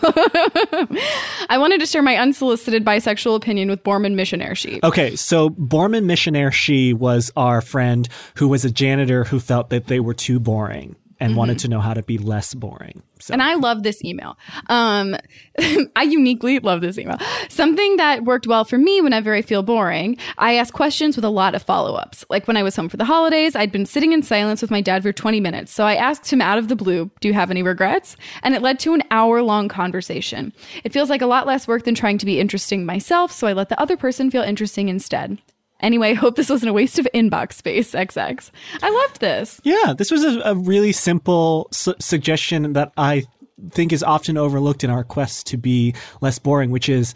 I 1.50 1.59
wanted 1.59 1.81
to 1.81 1.87
share 1.87 2.03
my 2.03 2.17
unsolicited 2.17 2.85
bisexual 2.85 3.37
opinion 3.37 3.69
with 3.69 3.85
Borman 3.85 4.14
Missionaire 4.14 4.55
She. 4.55 4.81
Okay, 4.82 5.17
so 5.17 5.50
Borman 5.50 6.05
Missionaire 6.05 6.53
She 6.53 6.93
was 6.94 7.31
our 7.37 7.61
friend 7.61 8.09
who 8.37 8.49
was 8.49 8.64
a 8.64 8.71
janitor 8.71 9.25
who 9.25 9.38
felt 9.41 9.71
that 9.71 9.87
they 9.87 10.00
were 10.00 10.14
too 10.14 10.41
boring 10.41 10.97
and 11.20 11.37
wanted 11.37 11.59
to 11.61 11.69
know 11.69 11.81
how 11.81 11.94
to 11.94 12.03
be 12.03 12.19
less 12.19 12.55
boring. 12.55 13.03
So 13.19 13.32
And 13.32 13.43
I 13.43 13.55
love 13.55 13.82
this 13.82 14.05
email. 14.05 14.38
Um, 14.69 15.17
I 15.97 16.03
uniquely 16.03 16.59
love 16.61 16.81
this 16.81 16.99
email. 16.99 17.19
Something 17.49 17.97
that 17.97 18.25
worked 18.25 18.47
well 18.47 18.65
for 18.65 18.79
me 18.79 19.00
whenever 19.00 19.35
I 19.35 19.43
feel 19.43 19.62
boring, 19.62 20.17
I 20.38 20.55
ask 20.55 20.73
questions 20.73 21.17
with 21.17 21.25
a 21.25 21.31
lot 21.31 21.55
of 21.55 21.62
follow 21.62 21.94
ups. 21.94 22.25
Like 22.31 22.47
when 22.47 22.56
I 22.56 22.62
was 22.62 22.76
home 22.76 22.88
for 22.88 22.97
the 22.97 23.05
holidays, 23.05 23.56
I'd 23.56 23.73
been 23.73 23.87
sitting 23.87 24.12
in 24.12 24.23
silence 24.23 24.62
with 24.62 24.70
my 24.70 24.81
dad 24.81 25.03
for 25.03 25.12
20 25.12 25.41
minutes. 25.41 25.73
So 25.73 25.85
I 25.85 25.94
asked 25.94 26.32
him 26.32 26.41
out 26.41 26.59
of 26.59 26.69
the 26.69 26.76
blue, 26.76 27.11
Do 27.21 27.29
you 27.29 27.35
have 27.35 27.50
any 27.50 27.62
regrets? 27.62 28.17
And 28.43 28.55
it 28.55 28.62
led 28.62 28.79
to 28.81 28.94
an 28.94 29.03
hour 29.11 29.43
long 29.43 29.69
conversation. 29.69 30.53
It 30.85 30.93
feels 30.93 31.11
like 31.11 31.23
a 31.23 31.26
lot 31.26 31.47
less 31.47 31.67
work 31.67 31.85
than 31.85 31.94
trying 31.94 32.19
to 32.19 32.26
be 32.26 32.38
interesting 32.38 32.87
myself. 32.87 33.32
So 33.32 33.47
I 33.47 33.53
let 33.53 33.69
the 33.69 33.81
other 33.81 33.97
person 33.97 34.31
feel 34.31 34.43
interesting 34.43 34.88
instead. 34.88 35.38
Anyway, 35.81 36.15
hope 36.15 36.37
this 36.37 36.51
wasn't 36.51 36.71
a 36.71 36.73
waste 36.73 36.99
of 36.99 37.09
inbox 37.15 37.55
space, 37.55 37.93
XX. 37.93 38.51
I 38.83 38.91
loved 38.91 39.21
this. 39.21 39.61
yeah, 39.65 39.95
this 39.97 40.11
was 40.11 40.25
a, 40.25 40.41
a 40.41 40.55
really 40.55 40.93
simple 40.93 41.69
su- 41.73 41.95
suggestion 41.99 42.73
that 42.75 42.93
I 42.97 43.25
think 43.71 43.93
is 43.93 44.03
often 44.03 44.37
overlooked 44.37 44.85
in 44.85 44.91
our 44.91 45.05
quest 45.05 45.47
to 45.49 45.57
be 45.57 45.95
less 46.21 46.39
boring, 46.39 46.71
which 46.71 46.89
is 46.89 47.15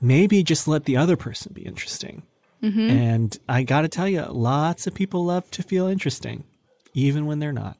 maybe 0.00 0.42
just 0.42 0.68
let 0.68 0.84
the 0.84 0.96
other 0.96 1.16
person 1.16 1.52
be 1.54 1.62
interesting. 1.62 2.22
Mm-hmm. 2.62 2.90
And 2.90 3.38
I 3.48 3.62
got 3.62 3.82
to 3.82 3.88
tell 3.88 4.08
you, 4.08 4.24
lots 4.28 4.86
of 4.86 4.94
people 4.94 5.24
love 5.24 5.50
to 5.52 5.62
feel 5.62 5.86
interesting, 5.86 6.44
even 6.92 7.26
when 7.26 7.38
they're 7.38 7.52
not. 7.52 7.77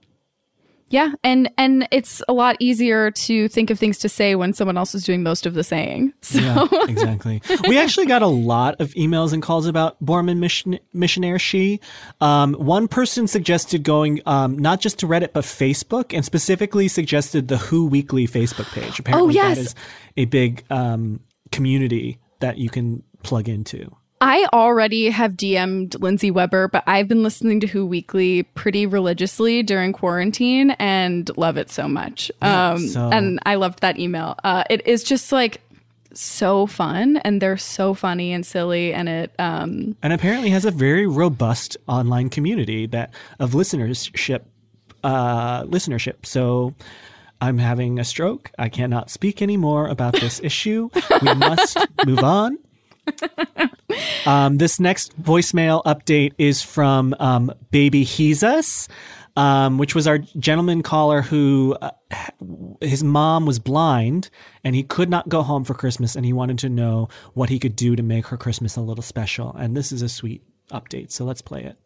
Yeah, 0.91 1.13
and 1.23 1.51
and 1.59 1.87
it's 1.91 2.23
a 2.29 2.33
lot 2.33 2.57
easier 2.61 3.11
to 3.11 3.49
think 3.49 3.71
of 3.71 3.79
things 3.79 3.99
to 3.99 4.09
say 4.09 4.35
when 4.35 4.53
someone 4.53 4.79
else 4.79 4.95
is 4.95 5.05
doing 5.05 5.23
most 5.23 5.45
of 5.47 5.55
the 5.55 5.65
saying. 5.65 6.13
So 6.23 6.41
Yeah, 6.41 6.67
exactly. 6.89 7.41
we 7.69 7.79
actually 7.79 8.07
got 8.07 8.23
a 8.23 8.27
lot 8.27 8.81
of 8.81 8.91
emails 8.91 9.33
and 9.33 9.43
calls 9.43 9.67
about 9.67 10.03
Borman 10.05 10.39
mission, 10.39 10.79
missionaire 10.93 11.39
she. 11.39 11.81
Um, 12.21 12.55
one 12.55 12.87
person 12.87 13.27
suggested 13.27 13.83
going 13.83 14.21
um, 14.27 14.59
not 14.59 14.81
just 14.81 14.99
to 15.01 15.07
Reddit 15.07 15.33
but 15.33 15.45
Facebook, 15.45 16.15
and 16.15 16.25
specifically 16.25 16.89
suggested 16.89 17.49
the 17.49 17.57
Who 17.59 17.87
Weekly 17.87 18.27
Facebook 18.27 18.71
page. 18.73 18.99
Apparently, 18.99 19.35
yes. 19.35 19.57
that 19.57 19.63
is 19.63 19.75
a 20.17 20.25
big 20.27 20.65
um, 20.71 21.21
community 21.51 22.19
that 22.41 22.59
you 22.59 22.71
can 22.71 23.03
plug 23.23 23.49
into. 23.49 23.95
I 24.21 24.47
already 24.53 25.11
have 25.11 25.33
DM'd 25.33 26.01
Lindsay 26.01 26.31
Weber, 26.31 26.69
but 26.69 26.83
I've 26.87 27.09
been 27.09 27.23
listening 27.23 27.61
to 27.61 27.67
Who 27.67 27.87
Weekly 27.87 28.43
pretty 28.43 28.87
religiously 28.87 29.63
during 29.63 29.93
quarantine 29.93 30.73
and 30.73 31.31
love 31.37 31.57
it 31.57 31.71
so 31.71 31.89
much. 31.89 32.31
Yeah, 32.43 32.71
um, 32.73 32.79
so- 32.89 33.11
and 33.11 33.39
I 33.47 33.55
loved 33.57 33.81
that 33.81 33.99
email. 33.99 34.37
Uh, 34.43 34.65
it 34.71 34.87
is 34.87 35.05
just 35.05 35.31
like 35.33 35.61
so 36.15 36.67
fun, 36.67 37.19
and 37.19 37.41
they're 37.41 37.57
so 37.57 37.95
funny 37.95 38.33
and 38.33 38.45
silly, 38.45 38.93
and 38.93 39.09
it 39.09 39.33
um, 39.39 39.97
and 40.03 40.13
apparently 40.13 40.51
has 40.51 40.65
a 40.65 40.71
very 40.71 41.07
robust 41.07 41.77
online 41.87 42.29
community 42.29 42.87
that 42.87 43.13
of 43.39 43.53
listenership 43.53 44.43
uh, 45.05 45.63
listenership 45.63 46.27
so 46.27 46.75
i'm 47.41 47.57
having 47.57 48.01
a 48.01 48.05
stroke 48.05 48.51
i 48.59 48.69
cannot 48.69 49.11
speak 49.11 49.41
anymore 49.41 49.87
about 49.87 50.13
this 50.15 50.41
issue 50.43 50.91
we 51.23 51.35
must 51.35 51.79
move 52.05 52.19
on 52.19 52.59
um, 54.27 54.59
this 54.59 54.79
next 54.81 55.21
voicemail 55.21 55.83
update 55.85 56.33
is 56.39 56.63
from 56.63 57.15
um, 57.19 57.53
baby 57.71 58.05
jesus 58.05 58.89
um, 59.39 59.79
which 59.79 59.95
was 59.95 60.09
our 60.09 60.19
gentleman 60.19 60.83
caller 60.83 61.23
who 61.23 61.77
uh, 61.81 61.91
his 62.81 63.05
mom 63.05 63.47
was 63.47 63.61
blind 63.61 64.31
and 64.65 64.75
he 64.75 64.83
could 64.83 65.09
not 65.09 65.29
go 65.29 65.43
home 65.43 65.63
for 65.63 65.75
Christmas 65.75 66.17
and 66.17 66.27
he 66.27 66.33
wanted 66.33 66.59
to 66.59 66.69
know 66.69 67.09
what 67.35 67.49
he 67.49 67.61
could 67.61 67.77
do 67.77 67.95
to 67.95 68.03
make 68.03 68.27
her 68.27 68.37
Christmas 68.37 68.75
a 68.75 68.81
little 68.81 69.03
special. 69.03 69.55
And 69.55 69.77
this 69.77 69.93
is 69.93 70.03
a 70.03 70.09
sweet 70.09 70.43
update. 70.73 71.13
So 71.13 71.25
let's 71.25 71.41
play 71.41 71.63
it. 71.63 71.77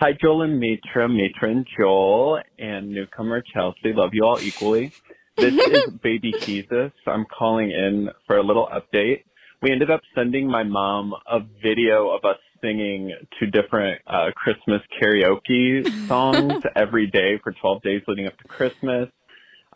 Hi, 0.00 0.12
Joel 0.20 0.42
and 0.42 0.60
Mitra, 0.60 1.08
Mitra 1.08 1.50
and 1.50 1.66
Joel, 1.78 2.42
and 2.58 2.90
newcomer 2.90 3.40
Chelsea. 3.40 3.94
Love 3.94 4.10
you 4.12 4.26
all 4.26 4.38
equally. 4.38 4.92
This 5.38 5.54
is 5.54 5.90
Baby 6.02 6.34
Jesus. 6.42 6.92
I'm 7.06 7.24
calling 7.24 7.70
in 7.70 8.10
for 8.26 8.36
a 8.36 8.42
little 8.42 8.68
update. 8.68 9.22
We 9.66 9.72
ended 9.72 9.90
up 9.90 10.02
sending 10.14 10.48
my 10.48 10.62
mom 10.62 11.12
a 11.26 11.40
video 11.60 12.10
of 12.10 12.24
us 12.24 12.38
singing 12.62 13.12
to 13.40 13.46
different 13.46 14.00
uh, 14.06 14.30
Christmas 14.36 14.80
karaoke 15.02 16.06
songs 16.06 16.62
every 16.76 17.08
day 17.08 17.40
for 17.42 17.50
12 17.50 17.82
days 17.82 18.02
leading 18.06 18.28
up 18.28 18.38
to 18.38 18.44
Christmas. 18.44 19.08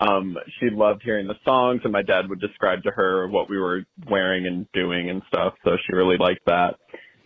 Um, 0.01 0.37
she 0.61 0.71
loved 0.71 1.03
hearing 1.03 1.27
the 1.27 1.35
songs, 1.45 1.81
and 1.83 1.93
my 1.93 2.03
dad 2.03 2.29
would 2.29 2.41
describe 2.41 2.85
to 2.85 2.93
her 2.93 3.27
what 3.27 3.51
we 3.51 3.59
were 3.59 3.85
wearing 4.09 4.47
and 4.47 4.71
doing 4.73 5.11
and 5.11 5.23
stuff. 5.27 5.55
So 5.65 5.73
she 5.85 5.97
really 5.97 6.19
liked 6.19 6.47
that. 6.47 6.77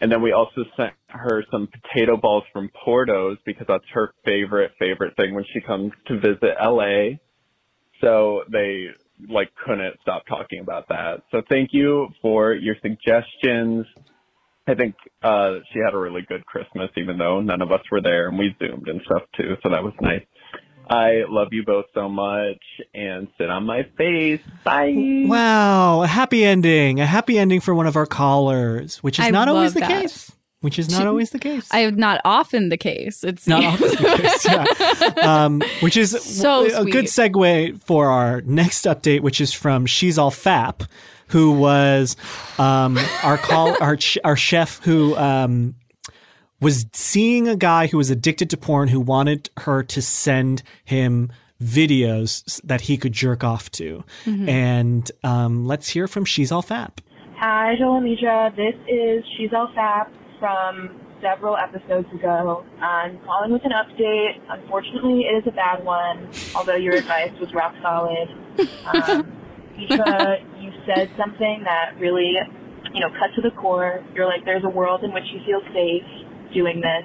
And 0.00 0.10
then 0.10 0.22
we 0.22 0.32
also 0.32 0.64
sent 0.74 0.94
her 1.08 1.44
some 1.50 1.68
potato 1.68 2.16
balls 2.16 2.44
from 2.50 2.70
Porto's 2.82 3.36
because 3.44 3.66
that's 3.68 3.84
her 3.92 4.14
favorite, 4.24 4.72
favorite 4.78 5.14
thing 5.18 5.34
when 5.34 5.44
she 5.52 5.60
comes 5.60 5.92
to 6.06 6.18
visit 6.18 6.56
LA. 6.58 7.18
So 8.00 8.44
they 8.50 8.86
like 9.28 9.50
couldn't 9.64 9.94
stop 10.02 10.24
talking 10.26 10.60
about 10.60 10.88
that. 10.88 11.22
So 11.30 11.42
thank 11.48 11.70
you 11.72 12.08
for 12.22 12.54
your 12.54 12.76
suggestions. 12.82 13.86
I 14.66 14.74
think 14.74 14.94
uh, 15.22 15.56
she 15.72 15.80
had 15.84 15.94
a 15.94 15.98
really 15.98 16.22
good 16.26 16.44
Christmas, 16.46 16.88
even 16.96 17.18
though 17.18 17.40
none 17.40 17.60
of 17.60 17.70
us 17.70 17.80
were 17.92 18.00
there, 18.00 18.28
and 18.28 18.38
we 18.38 18.56
zoomed 18.58 18.88
and 18.88 19.00
stuff 19.04 19.22
too. 19.36 19.56
So 19.62 19.68
that 19.70 19.82
was 19.82 19.92
nice. 20.00 20.22
I 20.88 21.22
love 21.28 21.48
you 21.52 21.64
both 21.64 21.86
so 21.94 22.08
much, 22.08 22.62
and 22.94 23.28
sit 23.38 23.48
on 23.48 23.64
my 23.64 23.82
face. 23.96 24.40
Bye. 24.64 25.24
Wow, 25.26 26.02
a 26.02 26.06
happy 26.06 26.44
ending. 26.44 27.00
A 27.00 27.06
happy 27.06 27.38
ending 27.38 27.60
for 27.60 27.74
one 27.74 27.86
of 27.86 27.96
our 27.96 28.06
callers, 28.06 29.02
which 29.02 29.18
is 29.18 29.24
I 29.24 29.30
not 29.30 29.48
always 29.48 29.74
the 29.74 29.80
that. 29.80 29.88
case. 29.88 30.30
Which 30.64 30.78
is 30.78 30.88
not 30.88 31.06
always 31.06 31.28
the 31.28 31.38
case. 31.38 31.68
I 31.70 31.80
have 31.80 31.98
not 31.98 32.22
often 32.24 32.70
the 32.70 32.78
case. 32.78 33.22
It's 33.22 33.46
not 33.46 33.62
always 33.62 33.92
the 33.92 34.16
case. 34.16 34.44
Yeah. 34.46 34.64
Um, 35.44 35.62
which 35.80 35.96
is 35.98 36.10
So 36.22 36.64
a 36.64 36.84
good 36.90 37.04
segue 37.04 37.82
for 37.82 38.06
our 38.10 38.40
next 38.42 38.86
update, 38.86 39.20
which 39.20 39.42
is 39.42 39.52
from 39.52 39.84
She's 39.84 40.16
All 40.16 40.30
Fap, 40.30 40.86
who 41.28 41.52
was 41.52 42.16
um, 42.58 42.98
our 43.22 43.36
call 43.36 43.76
our 43.82 43.96
ch- 43.96 44.16
our 44.24 44.36
chef 44.36 44.80
who 44.84 45.14
um, 45.16 45.74
was 46.62 46.86
seeing 46.94 47.46
a 47.46 47.56
guy 47.56 47.86
who 47.86 47.98
was 47.98 48.08
addicted 48.10 48.48
to 48.48 48.56
porn 48.56 48.88
who 48.88 49.00
wanted 49.00 49.50
her 49.58 49.82
to 49.82 50.00
send 50.00 50.62
him 50.84 51.30
videos 51.62 52.58
that 52.64 52.82
he 52.82 52.96
could 52.96 53.12
jerk 53.12 53.44
off 53.44 53.70
to. 53.72 54.02
Mhm. 54.24 54.48
And 54.48 55.12
um, 55.22 55.66
let's 55.66 55.88
hear 55.90 56.08
from 56.08 56.24
She's 56.24 56.50
All 56.50 56.62
Fap. 56.62 56.98
Hi, 57.36 57.74
Joel 57.78 57.96
and 57.96 58.04
Mitra. 58.06 58.50
This 58.56 58.74
is 58.88 59.22
She's 59.36 59.50
All 59.52 59.68
Fap 59.76 60.08
from 60.38 61.00
several 61.20 61.56
episodes 61.56 62.06
ago. 62.12 62.64
I'm 62.80 63.18
calling 63.24 63.52
with 63.52 63.62
an 63.64 63.72
update. 63.72 64.40
Unfortunately, 64.50 65.22
it 65.22 65.38
is 65.38 65.46
a 65.46 65.52
bad 65.52 65.84
one, 65.84 66.30
although 66.54 66.76
your 66.76 66.94
advice 66.94 67.32
was 67.40 67.52
rock 67.54 67.74
solid. 67.82 68.28
Um, 68.92 69.32
Mitra, 69.78 70.38
you 70.60 70.70
said 70.86 71.10
something 71.16 71.62
that 71.64 71.98
really, 71.98 72.34
you 72.92 73.00
know, 73.00 73.08
cut 73.18 73.34
to 73.36 73.42
the 73.42 73.50
core. 73.56 74.04
You're 74.14 74.26
like, 74.26 74.44
there's 74.44 74.64
a 74.64 74.68
world 74.68 75.02
in 75.02 75.12
which 75.12 75.24
you 75.32 75.40
feel 75.46 75.60
safe 75.72 76.04
doing 76.52 76.80
this. 76.80 77.04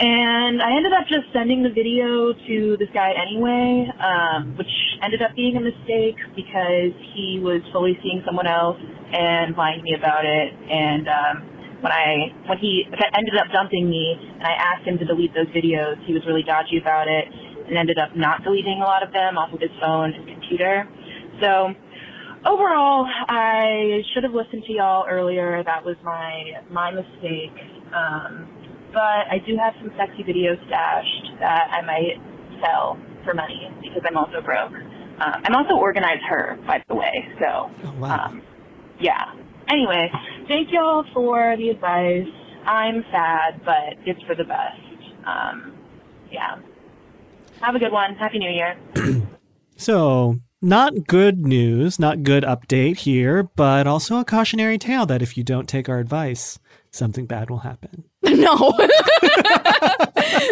And 0.00 0.62
I 0.62 0.76
ended 0.76 0.92
up 0.92 1.08
just 1.08 1.26
sending 1.32 1.64
the 1.64 1.70
video 1.70 2.32
to 2.32 2.76
this 2.78 2.88
guy 2.94 3.12
anyway, 3.18 3.90
um, 3.98 4.56
which 4.56 4.70
ended 5.02 5.22
up 5.22 5.34
being 5.34 5.56
a 5.56 5.60
mistake 5.60 6.14
because 6.36 6.94
he 7.14 7.40
was 7.42 7.62
fully 7.72 7.98
seeing 8.02 8.22
someone 8.24 8.46
else 8.46 8.78
and 9.12 9.56
lying 9.56 9.78
to 9.78 9.82
me 9.82 9.94
about 9.98 10.24
it. 10.24 10.54
And 10.70 11.08
um, 11.08 11.57
when 11.80 11.92
I 11.92 12.34
when 12.46 12.58
he 12.58 12.84
ended 13.14 13.36
up 13.36 13.52
dumping 13.52 13.88
me, 13.88 14.16
and 14.18 14.42
I 14.42 14.52
asked 14.52 14.86
him 14.86 14.98
to 14.98 15.04
delete 15.04 15.34
those 15.34 15.48
videos, 15.48 15.96
he 16.06 16.12
was 16.12 16.22
really 16.26 16.42
dodgy 16.42 16.78
about 16.78 17.08
it 17.08 17.26
and 17.68 17.76
ended 17.76 17.98
up 17.98 18.16
not 18.16 18.42
deleting 18.42 18.80
a 18.80 18.84
lot 18.84 19.02
of 19.02 19.12
them 19.12 19.38
off 19.38 19.52
of 19.52 19.60
his 19.60 19.70
phone 19.80 20.12
and 20.14 20.26
computer. 20.26 20.88
So 21.40 21.74
overall, 22.46 23.06
I 23.28 24.02
should 24.12 24.24
have 24.24 24.32
listened 24.32 24.64
to 24.66 24.72
y'all 24.72 25.06
earlier. 25.08 25.62
That 25.64 25.84
was 25.84 25.96
my 26.02 26.62
my 26.70 26.90
mistake. 26.90 27.54
Um, 27.94 28.48
but 28.92 29.28
I 29.30 29.38
do 29.46 29.56
have 29.56 29.74
some 29.80 29.92
sexy 29.96 30.24
videos 30.24 30.58
stashed 30.66 31.38
that 31.40 31.68
I 31.70 31.82
might 31.82 32.16
sell 32.64 32.98
for 33.24 33.34
money 33.34 33.68
because 33.82 34.02
I'm 34.08 34.16
also 34.16 34.40
broke. 34.40 34.72
Um, 34.72 35.42
I'm 35.44 35.54
also 35.54 35.74
organized 35.74 36.22
her, 36.28 36.58
by 36.66 36.82
the 36.88 36.94
way. 36.94 37.28
So, 37.38 37.70
um, 38.04 38.42
yeah. 39.00 39.34
Anyway, 39.68 40.10
thank 40.48 40.72
y'all 40.72 41.04
for 41.12 41.56
the 41.56 41.68
advice. 41.70 42.26
I'm 42.64 43.04
sad, 43.10 43.64
but 43.64 43.94
it's 44.06 44.22
for 44.22 44.34
the 44.34 44.44
best. 44.44 44.80
Um, 45.26 45.74
yeah. 46.30 46.56
Have 47.60 47.74
a 47.74 47.78
good 47.78 47.92
one. 47.92 48.14
Happy 48.14 48.38
New 48.38 48.50
Year. 48.50 48.78
So, 49.80 50.34
not 50.60 51.06
good 51.06 51.46
news, 51.46 52.00
not 52.00 52.24
good 52.24 52.42
update 52.42 52.96
here, 52.96 53.44
but 53.44 53.86
also 53.86 54.18
a 54.18 54.24
cautionary 54.24 54.76
tale 54.76 55.06
that 55.06 55.22
if 55.22 55.36
you 55.36 55.44
don't 55.44 55.68
take 55.68 55.88
our 55.88 56.00
advice, 56.00 56.58
something 56.90 57.26
bad 57.26 57.48
will 57.48 57.58
happen. 57.58 58.04
No. 58.24 58.54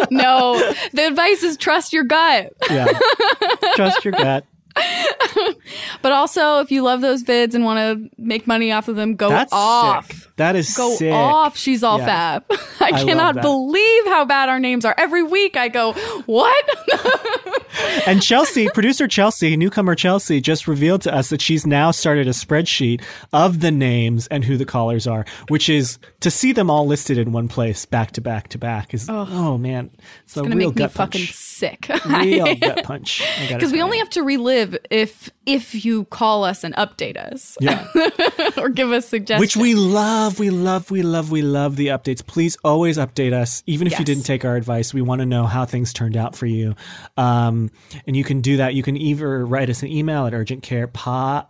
no. 0.09 0.73
The 0.93 1.07
advice 1.07 1.43
is 1.43 1.57
trust 1.57 1.91
your 1.91 2.05
gut. 2.05 2.53
Yeah. 2.69 2.87
Trust 3.75 4.05
your 4.05 4.13
gut. 4.13 4.45
But 6.01 6.11
also, 6.11 6.59
if 6.59 6.71
you 6.71 6.83
love 6.83 7.01
those 7.01 7.23
vids 7.23 7.53
and 7.53 7.63
want 7.65 7.79
to 7.79 8.09
make 8.17 8.45
money 8.47 8.71
off 8.71 8.87
of 8.87 8.95
them, 8.95 9.15
go 9.15 9.29
That's 9.29 9.51
off. 9.51 10.07
sick. 10.11 10.17
That 10.37 10.55
is 10.55 10.75
Go 10.75 10.95
sick. 10.95 11.11
off. 11.13 11.57
She's 11.57 11.83
all 11.83 11.97
Yeah. 11.99 12.39
fab. 12.39 12.43
I, 12.93 13.01
I 13.01 13.03
cannot 13.03 13.41
believe 13.41 14.05
how 14.05 14.25
bad 14.25 14.49
our 14.49 14.59
names 14.59 14.85
are. 14.85 14.95
Every 14.97 15.23
week 15.23 15.57
I 15.57 15.67
go, 15.67 15.93
what? 16.25 16.65
And 18.07 18.23
Chelsea, 18.23 18.69
producer 18.73 19.07
Chelsea, 19.07 19.55
newcomer 19.57 19.93
Chelsea, 19.93 20.41
just 20.41 20.67
revealed 20.67 21.01
to 21.03 21.13
us 21.13 21.29
that 21.29 21.41
she's 21.41 21.65
now 21.67 21.91
started 21.91 22.27
a 22.27 22.31
spreadsheet 22.31 23.03
of 23.33 23.59
the 23.59 23.69
names 23.71 24.27
and 24.27 24.43
who 24.43 24.57
the 24.57 24.65
callers 24.65 25.05
are, 25.07 25.25
which 25.49 25.69
is 25.69 25.99
to 26.21 26.31
see 26.31 26.53
them 26.53 26.69
all 26.69 26.87
listed 26.87 27.17
in 27.17 27.31
one 27.31 27.47
place, 27.47 27.85
back 27.85 28.11
to 28.13 28.21
back 28.21 28.47
to 28.49 28.57
back. 28.57 28.93
Is 28.93 29.09
Ugh. 29.09 29.27
oh 29.29 29.57
man, 29.57 29.91
it's, 30.23 30.33
It's 30.33 30.35
gonna 30.35 30.55
make 30.55 30.69
me 30.69 30.73
gut 30.73 30.91
fucking 30.91 31.21
punch. 31.21 31.33
sick. 31.33 31.89
Real 32.05 32.55
gut 32.55 32.83
punch. 32.83 33.21
Because 33.49 33.71
we 33.71 33.81
only 33.81 33.97
have 33.99 34.09
to 34.11 34.23
relive 34.23 34.77
if 34.89 35.29
if 35.45 35.85
you 35.85 36.05
call 36.05 36.43
us 36.43 36.63
and 36.63 36.73
update 36.75 37.17
us. 37.17 37.57
Yeah. 37.59 37.87
or 38.57 38.69
give 38.69 38.91
us 38.91 39.07
suggestions. 39.07 39.39
Which 39.39 39.57
we 39.57 39.75
love, 39.75 40.39
we 40.39 40.49
love, 40.49 40.91
we 40.91 41.01
love, 41.03 41.31
we 41.31 41.41
love 41.41 41.75
the 41.75 41.87
updates. 41.87 42.25
Please 42.25 42.57
always 42.63 42.76
update 42.97 43.33
us, 43.33 43.63
even 43.65 43.87
if 43.87 43.97
you 43.99 44.05
didn't 44.05 44.23
take 44.23 44.45
our 44.45 44.55
advice. 44.55 44.93
We 44.93 45.01
want 45.01 45.19
to 45.19 45.25
know 45.25 45.45
how 45.45 45.65
things 45.65 45.91
turned 45.93 46.15
out 46.15 46.35
for 46.35 46.45
you. 46.45 46.75
Um, 47.17 47.71
and 48.05 48.15
you 48.15 48.23
can 48.23 48.41
do 48.41 48.57
that. 48.57 48.73
You 48.75 48.83
can 48.83 48.95
either 48.97 49.45
write 49.45 49.69
us 49.69 49.81
an 49.81 49.89
email 49.89 50.25
at 50.25 50.33
urgentcarepod 50.33 51.47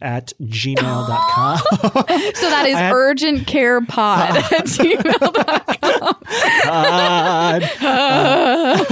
at 0.00 0.32
gmail.com. 0.40 1.58
so 1.58 2.50
that 2.50 2.64
is 2.66 2.76
I 2.76 2.80
have- 2.80 2.94
urgent 2.94 3.46
care 3.46 3.80
pod 3.80 4.36
at 4.36 4.66
gmail.com. 4.66 6.14
pod. 6.64 7.62
Uh, 7.80 8.84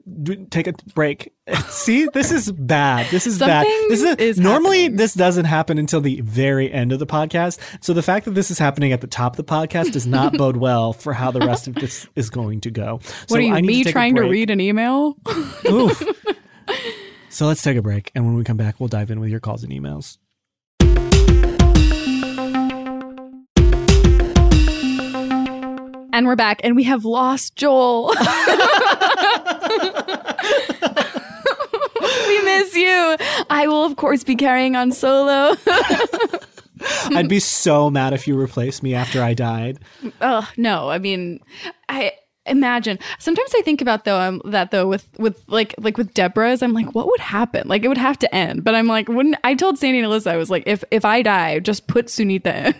take 0.51 0.67
a 0.67 0.73
break. 0.95 1.33
See, 1.67 2.07
this 2.15 2.31
is 2.31 2.51
bad. 2.53 3.11
This 3.11 3.27
is 3.27 3.39
bad. 3.39 3.67
This 3.89 4.03
is, 4.03 4.17
is 4.17 4.41
normally 4.41 4.83
happening. 4.83 4.97
this 4.97 5.15
doesn't 5.15 5.45
happen 5.45 5.77
until 5.77 6.01
the 6.01 6.21
very 6.23 6.73
end 6.73 6.93
of 6.93 6.99
the 6.99 7.07
podcast. 7.07 7.59
So 7.81 7.93
the 7.93 8.03
fact 8.03 8.25
that 8.25 8.31
this 8.31 8.51
is 8.51 8.59
happening 8.59 8.93
at 8.93 9.01
the 9.01 9.07
top 9.07 9.39
of 9.39 9.45
the 9.45 9.53
podcast 9.53 9.93
does 9.93 10.07
not 10.07 10.33
bode 10.39 10.57
well 10.57 10.93
for 10.93 11.13
how 11.13 11.31
the 11.31 11.41
rest 11.41 11.67
of 11.67 11.75
this 11.75 12.07
is 12.17 12.31
going 12.31 12.61
to 12.63 12.71
go. 12.71 13.01
So 13.03 13.15
What 13.29 13.41
are 13.41 13.43
you, 13.43 13.55
me 13.63 13.85
to 13.85 13.93
trying 13.93 14.15
to 14.15 14.23
read 14.23 14.51
an 14.51 14.61
email? 14.61 15.17
Oof. 15.69 16.03
so 17.29 17.47
let's 17.47 17.63
take 17.63 17.77
a 17.77 17.83
break, 17.83 18.11
and 18.15 18.25
when 18.25 18.35
we 18.35 18.45
come 18.45 18.57
back, 18.57 18.79
we'll 18.79 18.89
dive 18.89 19.11
in 19.11 19.21
with 19.21 19.31
your 19.31 19.41
calls 19.41 19.65
and 19.65 19.73
emails. 19.73 20.19
And 26.13 26.27
we're 26.27 26.37
back, 26.37 26.61
and 26.63 26.77
we 26.77 26.85
have 26.85 27.07
lost 27.07 27.57
Joel. 27.57 28.09
we 28.09 28.15
miss 32.45 32.75
you. 32.77 33.17
I 33.49 33.67
will, 33.67 33.85
of 33.85 33.97
course, 33.97 34.23
be 34.23 34.37
carrying 34.37 34.77
on 34.77 34.93
solo. 34.93 35.57
I'd 37.15 37.29
be 37.29 37.41
so 37.41 37.89
mad 37.89 38.13
if 38.13 38.29
you 38.29 38.37
replaced 38.37 38.83
me 38.83 38.95
after 38.95 39.23
I 39.23 39.33
died. 39.33 39.79
Oh 40.21 40.47
no, 40.59 40.91
I 40.91 40.99
mean, 40.99 41.41
I 41.89 42.13
imagine. 42.47 42.99
Sometimes 43.19 43.53
I 43.57 43.63
think 43.63 43.81
about 43.81 44.05
though 44.05 44.19
um, 44.21 44.43
that 44.47 44.71
though 44.71 44.89
with 44.89 45.09
with 45.19 45.43
like 45.47 45.75
like 45.79 45.97
with 45.97 46.13
Debras, 46.15 46.63
I'm 46.63 46.73
like, 46.73 46.95
what 46.95 47.07
would 47.07 47.21
happen? 47.21 47.69
Like 47.69 47.85
it 47.85 47.89
would 47.89 47.99
have 47.99 48.19
to 48.21 48.35
end. 48.35 48.65
But 48.65 48.75
I'm 48.75 48.87
like, 48.87 49.09
wouldn't 49.09 49.37
I 49.45 49.55
told 49.55 49.79
Sandy 49.79 50.01
and 50.01 50.09
Alyssa, 50.09 50.29
I 50.33 50.37
was 50.37 50.51
like, 50.51 50.65
if 50.67 50.83
if 50.91 51.05
I 51.05 51.23
die, 51.23 51.59
just 51.61 51.87
put 51.87 52.07
Sunita 52.07 52.75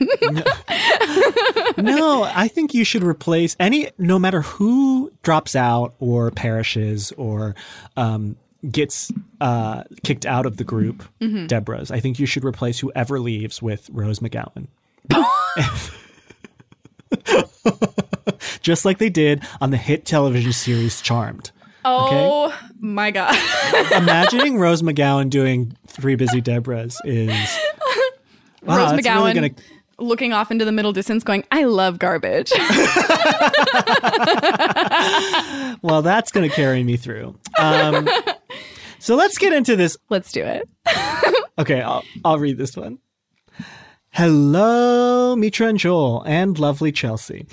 in. 1.77 1.85
no, 1.85 2.25
I 2.25 2.49
think 2.49 2.75
you 2.75 2.85
should 2.85 3.03
replace 3.03 3.57
any, 3.61 3.91
no 3.99 4.19
matter 4.19 4.43
who 4.43 5.13
drops 5.23 5.55
out 5.57 5.95
or 6.01 6.31
perishes 6.31 7.13
or 7.13 7.55
um, 7.97 8.37
gets 8.71 9.11
uh, 9.41 9.85
kicked 10.03 10.27
out 10.27 10.47
of 10.47 10.57
the 10.57 10.65
group, 10.65 11.05
Mm-hmm. 11.21 11.47
Debras. 11.47 11.91
I 11.91 12.01
think 12.01 12.19
you 12.19 12.27
should 12.27 12.45
replace 12.45 12.79
whoever 12.79 13.21
leaves 13.21 13.63
with 13.63 13.89
Rose 13.93 14.19
McGowan. 14.21 14.67
Just 18.63 18.85
like 18.85 18.99
they 18.99 19.09
did 19.11 19.43
on 19.61 19.71
the 19.71 19.77
hit 19.77 20.05
television 20.05 20.53
series 20.53 21.01
Charmed. 21.01 21.51
oh 21.85 22.57
my 22.81 23.11
god. 23.11 23.35
Imagining 23.93 24.59
Rose 24.59 24.83
McGowan 24.83 25.31
doing 25.31 25.77
Three 25.89 26.15
Busy 26.17 26.41
Debras 26.43 26.97
is. 27.05 27.59
Wow, 28.65 28.77
Rose 28.77 28.93
McGowan 29.01 29.17
really 29.17 29.35
gonna- 29.35 29.51
looking 29.99 30.33
off 30.33 30.53
into 30.53 30.65
the 30.65 30.71
middle 30.71 30.93
distance, 30.93 31.25
going, 31.25 31.43
"I 31.51 31.65
love 31.65 31.99
garbage." 31.99 32.53
well, 35.83 36.03
that's 36.03 36.31
going 36.31 36.49
to 36.49 36.55
carry 36.55 36.85
me 36.85 36.97
through. 36.97 37.37
Um, 37.59 38.09
so 39.01 39.17
let's 39.17 39.37
get 39.39 39.53
into 39.53 39.75
this 39.75 39.97
Let's 40.11 40.31
do 40.33 40.45
it. 40.45 40.69
Okay, 41.59 41.83
I'll, 41.83 42.05
I'll 42.25 42.39
read 42.39 42.57
this 42.57 42.77
one. 42.77 42.99
Hello, 44.15 45.35
Mitra 45.35 45.69
and 45.69 45.79
Joel, 45.79 46.23
and 46.27 46.59
lovely 46.59 46.93
Chelsea. 46.93 47.47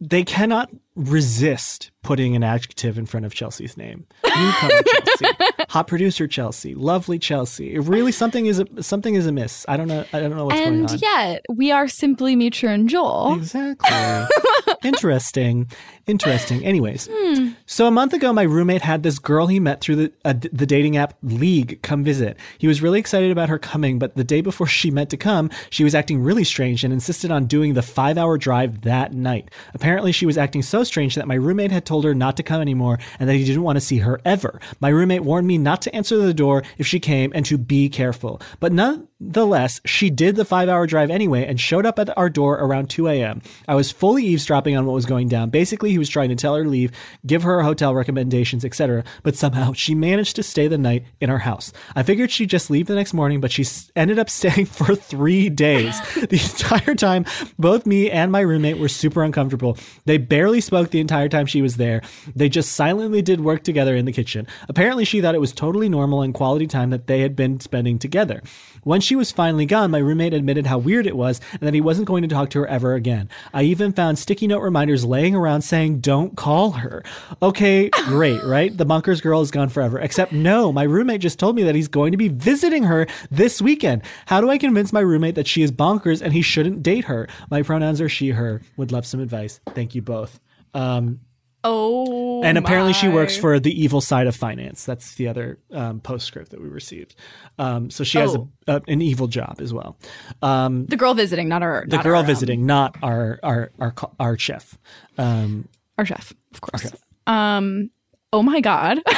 They 0.00 0.24
cannot 0.24 0.70
resist 1.00 1.90
putting 2.02 2.34
an 2.34 2.42
adjective 2.42 2.96
in 2.98 3.04
front 3.04 3.26
of 3.26 3.34
Chelsea's 3.34 3.76
name. 3.76 4.06
Newcomer 4.24 4.82
Chelsea, 4.86 5.26
hot 5.68 5.86
producer 5.86 6.26
Chelsea, 6.26 6.74
lovely 6.74 7.18
Chelsea. 7.18 7.78
Really, 7.78 8.12
something 8.12 8.46
is 8.46 8.62
something 8.80 9.14
is 9.14 9.26
amiss. 9.26 9.66
I 9.68 9.76
don't 9.76 9.88
know. 9.88 10.04
I 10.12 10.20
don't 10.20 10.34
know 10.34 10.46
what's 10.46 10.58
and 10.60 10.66
going 10.66 10.84
on. 10.86 10.92
And 10.92 11.02
yet, 11.02 11.42
we 11.50 11.70
are 11.72 11.88
simply 11.88 12.36
Mitra 12.36 12.70
and 12.70 12.88
Joel. 12.88 13.34
Exactly. 13.34 13.90
Interesting. 14.82 15.70
Interesting. 16.06 16.64
Anyways, 16.64 17.08
Hmm. 17.12 17.50
so 17.66 17.86
a 17.86 17.90
month 17.90 18.12
ago, 18.14 18.32
my 18.32 18.42
roommate 18.42 18.82
had 18.82 19.02
this 19.02 19.18
girl 19.18 19.46
he 19.46 19.60
met 19.60 19.80
through 19.80 19.96
the 19.96 20.12
uh, 20.24 20.32
the 20.52 20.66
dating 20.66 20.96
app 20.96 21.14
League 21.22 21.82
come 21.82 22.02
visit. 22.02 22.36
He 22.58 22.66
was 22.66 22.80
really 22.82 22.98
excited 22.98 23.30
about 23.30 23.48
her 23.48 23.58
coming, 23.58 23.98
but 23.98 24.16
the 24.16 24.24
day 24.24 24.40
before 24.40 24.66
she 24.66 24.90
meant 24.90 25.10
to 25.10 25.16
come, 25.16 25.50
she 25.68 25.84
was 25.84 25.94
acting 25.94 26.22
really 26.22 26.44
strange 26.44 26.82
and 26.82 26.92
insisted 26.92 27.30
on 27.30 27.46
doing 27.46 27.74
the 27.74 27.82
five 27.82 28.16
hour 28.18 28.38
drive 28.38 28.80
that 28.82 29.12
night. 29.12 29.50
Apparently, 29.74 30.12
she 30.12 30.26
was 30.26 30.38
acting 30.38 30.62
so 30.62 30.82
strange 30.90 31.14
that 31.14 31.28
my 31.28 31.36
roommate 31.36 31.70
had 31.70 31.86
told 31.86 32.04
her 32.04 32.14
not 32.14 32.36
to 32.36 32.42
come 32.42 32.60
anymore 32.60 32.98
and 33.18 33.28
that 33.28 33.36
he 33.36 33.44
didn't 33.44 33.62
want 33.62 33.76
to 33.76 33.80
see 33.80 33.98
her 33.98 34.20
ever. 34.24 34.60
My 34.80 34.88
roommate 34.88 35.22
warned 35.22 35.46
me 35.46 35.56
not 35.56 35.82
to 35.82 35.94
answer 35.94 36.18
the 36.18 36.34
door 36.34 36.64
if 36.78 36.86
she 36.86 36.98
came 36.98 37.32
and 37.34 37.46
to 37.46 37.56
be 37.56 37.88
careful. 37.88 38.40
But 38.58 38.72
nonetheless, 39.20 39.80
she 39.84 40.10
did 40.10 40.36
the 40.36 40.44
five 40.44 40.68
hour 40.68 40.86
drive 40.86 41.10
anyway 41.10 41.44
and 41.44 41.60
showed 41.60 41.86
up 41.86 41.98
at 41.98 42.16
our 42.16 42.30
door 42.30 42.58
around 42.58 42.88
2 42.88 43.08
a.m. 43.08 43.42
I 43.68 43.74
was 43.74 43.90
fully 43.90 44.24
eavesdropping 44.24 44.76
on 44.76 44.86
what 44.86 44.94
was 44.94 45.06
going 45.06 45.28
down. 45.28 45.50
Basically, 45.50 45.90
he 45.90 45.98
was 45.98 46.08
trying 46.08 46.30
to 46.30 46.34
tell 46.34 46.54
her 46.56 46.64
to 46.64 46.68
leave, 46.68 46.92
give 47.26 47.42
her 47.42 47.62
hotel 47.62 47.94
recommendations, 47.94 48.64
etc. 48.64 49.04
But 49.22 49.36
somehow 49.36 49.72
she 49.74 49.94
managed 49.94 50.36
to 50.36 50.42
stay 50.42 50.68
the 50.68 50.78
night 50.78 51.04
in 51.20 51.30
our 51.30 51.38
house. 51.38 51.72
I 51.94 52.02
figured 52.02 52.30
she'd 52.30 52.50
just 52.50 52.70
leave 52.70 52.86
the 52.86 52.94
next 52.94 53.12
morning, 53.12 53.40
but 53.40 53.52
she 53.52 53.66
ended 53.94 54.18
up 54.18 54.30
staying 54.40 54.66
for 54.66 54.94
three 54.94 55.48
days. 55.48 56.00
the 56.14 56.40
entire 56.40 56.94
time, 56.94 57.26
both 57.58 57.86
me 57.86 58.10
and 58.10 58.32
my 58.32 58.40
roommate 58.40 58.78
were 58.78 58.88
super 58.88 59.22
uncomfortable. 59.22 59.76
They 60.06 60.18
barely 60.18 60.60
spoke 60.60 60.90
the 60.90 61.00
entire 61.00 61.28
time 61.28 61.46
she 61.46 61.62
was 61.62 61.76
there. 61.76 62.02
They 62.34 62.48
just 62.48 62.72
silently 62.72 63.22
did 63.22 63.40
work 63.40 63.64
together 63.64 63.96
in 63.96 64.04
the 64.04 64.12
kitchen. 64.12 64.46
Apparently, 64.68 65.04
she 65.04 65.20
thought 65.20 65.34
it 65.34 65.40
was 65.40 65.52
totally 65.52 65.88
normal 65.88 66.22
and 66.22 66.32
quality 66.32 66.66
time 66.66 66.90
that 66.90 67.06
they 67.06 67.20
had 67.20 67.36
been 67.36 67.60
spending 67.60 67.98
together. 67.98 68.42
When 68.82 69.00
she 69.00 69.09
was 69.16 69.32
finally 69.32 69.66
gone, 69.66 69.90
my 69.90 69.98
roommate 69.98 70.34
admitted 70.34 70.66
how 70.66 70.78
weird 70.78 71.06
it 71.06 71.16
was 71.16 71.40
and 71.52 71.60
that 71.62 71.74
he 71.74 71.80
wasn't 71.80 72.08
going 72.08 72.22
to 72.22 72.28
talk 72.28 72.50
to 72.50 72.60
her 72.60 72.66
ever 72.66 72.94
again. 72.94 73.28
I 73.52 73.62
even 73.62 73.92
found 73.92 74.18
sticky 74.18 74.46
note 74.46 74.60
reminders 74.60 75.04
laying 75.04 75.34
around 75.34 75.62
saying, 75.62 76.00
don't 76.00 76.36
call 76.36 76.72
her. 76.72 77.02
Okay, 77.42 77.88
great, 78.04 78.42
right? 78.44 78.76
The 78.76 78.84
bunkers 78.84 79.20
girl 79.20 79.40
is 79.40 79.50
gone 79.50 79.68
forever. 79.68 79.98
Except 79.98 80.32
no, 80.32 80.72
my 80.72 80.84
roommate 80.84 81.20
just 81.20 81.38
told 81.38 81.56
me 81.56 81.62
that 81.64 81.74
he's 81.74 81.88
going 81.88 82.12
to 82.12 82.18
be 82.18 82.28
visiting 82.28 82.84
her 82.84 83.06
this 83.30 83.60
weekend. 83.60 84.02
How 84.26 84.40
do 84.40 84.50
I 84.50 84.58
convince 84.58 84.92
my 84.92 85.00
roommate 85.00 85.34
that 85.34 85.46
she 85.46 85.62
is 85.62 85.72
bonkers 85.72 86.22
and 86.22 86.32
he 86.32 86.42
shouldn't 86.42 86.82
date 86.82 87.04
her? 87.06 87.28
My 87.50 87.62
pronouns 87.62 88.00
are 88.00 88.08
she, 88.08 88.30
her. 88.30 88.62
Would 88.76 88.92
love 88.92 89.06
some 89.06 89.20
advice. 89.20 89.60
Thank 89.74 89.94
you 89.94 90.02
both. 90.02 90.40
Um, 90.74 91.20
Oh, 91.62 92.42
and 92.42 92.56
apparently 92.56 92.94
she 92.94 93.08
works 93.08 93.36
for 93.36 93.60
the 93.60 93.82
evil 93.82 94.00
side 94.00 94.26
of 94.26 94.34
finance. 94.34 94.84
That's 94.84 95.14
the 95.16 95.28
other 95.28 95.58
um, 95.72 96.00
postscript 96.00 96.50
that 96.52 96.60
we 96.62 96.68
received. 96.68 97.14
Um, 97.58 97.90
so 97.90 98.02
she 98.02 98.18
has 98.18 98.34
Oh. 98.34 98.48
a, 98.66 98.76
a, 98.76 98.82
an 98.88 99.02
evil 99.02 99.26
job 99.28 99.58
as 99.60 99.72
well. 99.74 99.98
Um, 100.40 100.86
the 100.86 100.96
girl 100.96 101.12
visiting, 101.14 101.48
not 101.48 101.62
our 101.62 101.84
the 101.86 101.96
not 101.96 102.04
girl 102.04 102.14
our, 102.16 102.20
um, 102.20 102.26
visiting, 102.26 102.64
not 102.66 102.96
our 103.02 103.38
our 103.42 103.70
our 103.78 103.94
our 104.18 104.38
chef. 104.38 104.78
Um, 105.18 105.68
our 105.98 106.06
chef, 106.06 106.32
of 106.54 106.60
course. 106.62 106.90
Um. 107.26 107.90
Oh 108.32 108.42
my 108.42 108.60
god. 108.60 109.00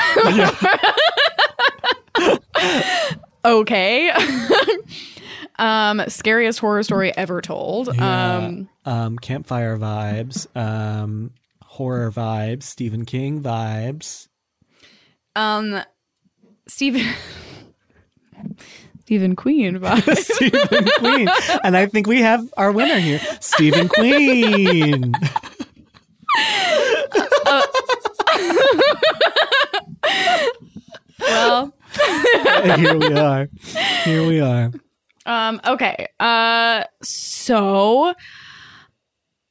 okay. 3.45 4.11
um. 5.59 6.03
Scariest 6.09 6.59
horror 6.59 6.83
story 6.83 7.17
ever 7.17 7.41
told. 7.41 7.89
Um. 8.01 8.69
um, 8.85 9.17
campfire 9.19 9.77
vibes, 9.79 10.47
um, 10.57 11.31
horror 11.73 12.13
vibes, 12.13 12.65
Stephen 12.65 13.05
King 13.07 13.43
vibes. 13.43 14.29
Um. 15.35 15.81
Stephen. 16.69 17.07
Stephen 19.01 19.35
Queen 19.37 19.79
vibes. 19.81 20.17
Stephen 20.17 20.89
Queen, 20.99 21.29
and 21.65 21.77
I 21.77 21.87
think 21.87 22.07
we 22.07 22.21
have 22.21 22.53
our 22.57 22.73
winner 22.73 22.99
here, 22.99 23.21
Stephen 23.41 23.89
Queen. 23.89 25.13
well. 31.21 31.73
Here 32.77 32.97
we 32.97 33.13
are. 33.13 33.49
Here 34.05 34.27
we 34.27 34.41
are. 34.41 34.73
Um, 35.27 35.61
okay. 35.67 36.09
Uh, 36.19 36.85
so 37.03 38.15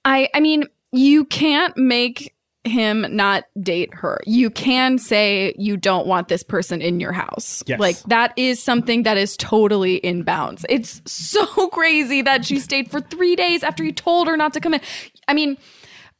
I, 0.04 0.30
I 0.34 0.40
mean, 0.40 0.66
you 0.92 1.26
can't 1.26 1.76
make 1.78 2.36
him 2.64 3.06
not 3.10 3.46
date 3.60 3.94
her. 3.94 4.20
You 4.26 4.50
can 4.52 5.00
say 5.00 5.54
you 5.58 5.78
don't 5.78 6.06
want 6.06 6.28
this 6.28 6.44
person 6.44 6.82
in 6.82 7.00
your 7.00 7.12
house. 7.12 7.64
Yes. 7.66 7.80
Like 7.80 8.00
that 8.04 8.34
is 8.38 8.62
something 8.62 9.04
that 9.04 9.18
is 9.18 9.36
totally 9.38 9.96
in 9.96 10.24
bounds. 10.24 10.66
It's 10.70 11.02
so 11.12 11.46
crazy 11.70 12.22
that 12.22 12.46
she 12.46 12.60
stayed 12.60 12.92
for 12.92 13.02
three 13.02 13.36
days 13.36 13.64
after 13.64 13.84
you 13.84 13.92
told 13.92 14.28
her 14.28 14.38
not 14.38 14.54
to 14.54 14.60
come 14.60 14.76
in. 14.76 14.82
I 15.28 15.34
mean, 15.34 15.58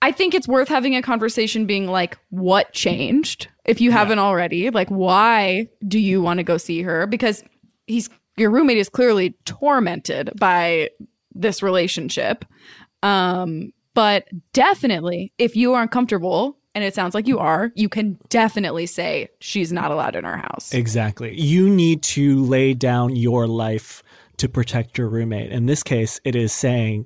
I 0.02 0.12
think 0.12 0.34
it's 0.34 0.48
worth 0.48 0.68
having 0.68 0.96
a 0.96 1.02
conversation 1.04 1.68
being 1.68 1.88
like, 1.88 2.18
what 2.30 2.74
changed? 2.74 3.48
If 3.66 3.80
you 3.80 3.92
haven't 3.92 4.18
already, 4.18 4.72
like, 4.72 4.90
why 4.90 5.68
do 5.88 6.00
you 6.00 6.24
want 6.24 6.40
to 6.40 6.44
go 6.44 6.58
see 6.58 6.82
her? 6.82 7.06
Because 7.06 7.44
he's 7.86 8.10
your 8.36 8.50
roommate 8.50 8.78
is 8.78 8.90
clearly 8.90 9.36
tormented 9.46 10.32
by 10.40 10.90
this 11.36 11.62
relationship. 11.62 12.46
Um, 13.04 13.74
but 13.94 14.28
definitely, 14.54 15.34
if 15.38 15.56
you 15.56 15.74
are 15.74 15.82
uncomfortable, 15.82 16.58
and 16.74 16.84
it 16.84 16.96
sounds 16.96 17.14
like 17.14 17.28
you 17.28 17.40
are, 17.40 17.72
you 17.76 17.90
can 17.90 18.18
definitely 18.30 18.86
say 18.86 19.30
she's 19.40 19.74
not 19.74 19.92
allowed 19.92 20.16
in 20.16 20.26
our 20.26 20.38
house. 20.38 20.74
Exactly. 20.74 21.40
You 21.40 21.70
need 21.70 22.02
to 22.04 22.44
lay 22.46 22.74
down 22.74 23.16
your 23.16 23.48
life 23.48 24.04
to 24.38 24.48
protect 24.48 24.98
your 24.98 25.10
roommate. 25.10 25.52
In 25.52 25.66
this 25.66 25.84
case, 25.84 26.20
it 26.24 26.36
is 26.36 26.54
saying 26.54 27.06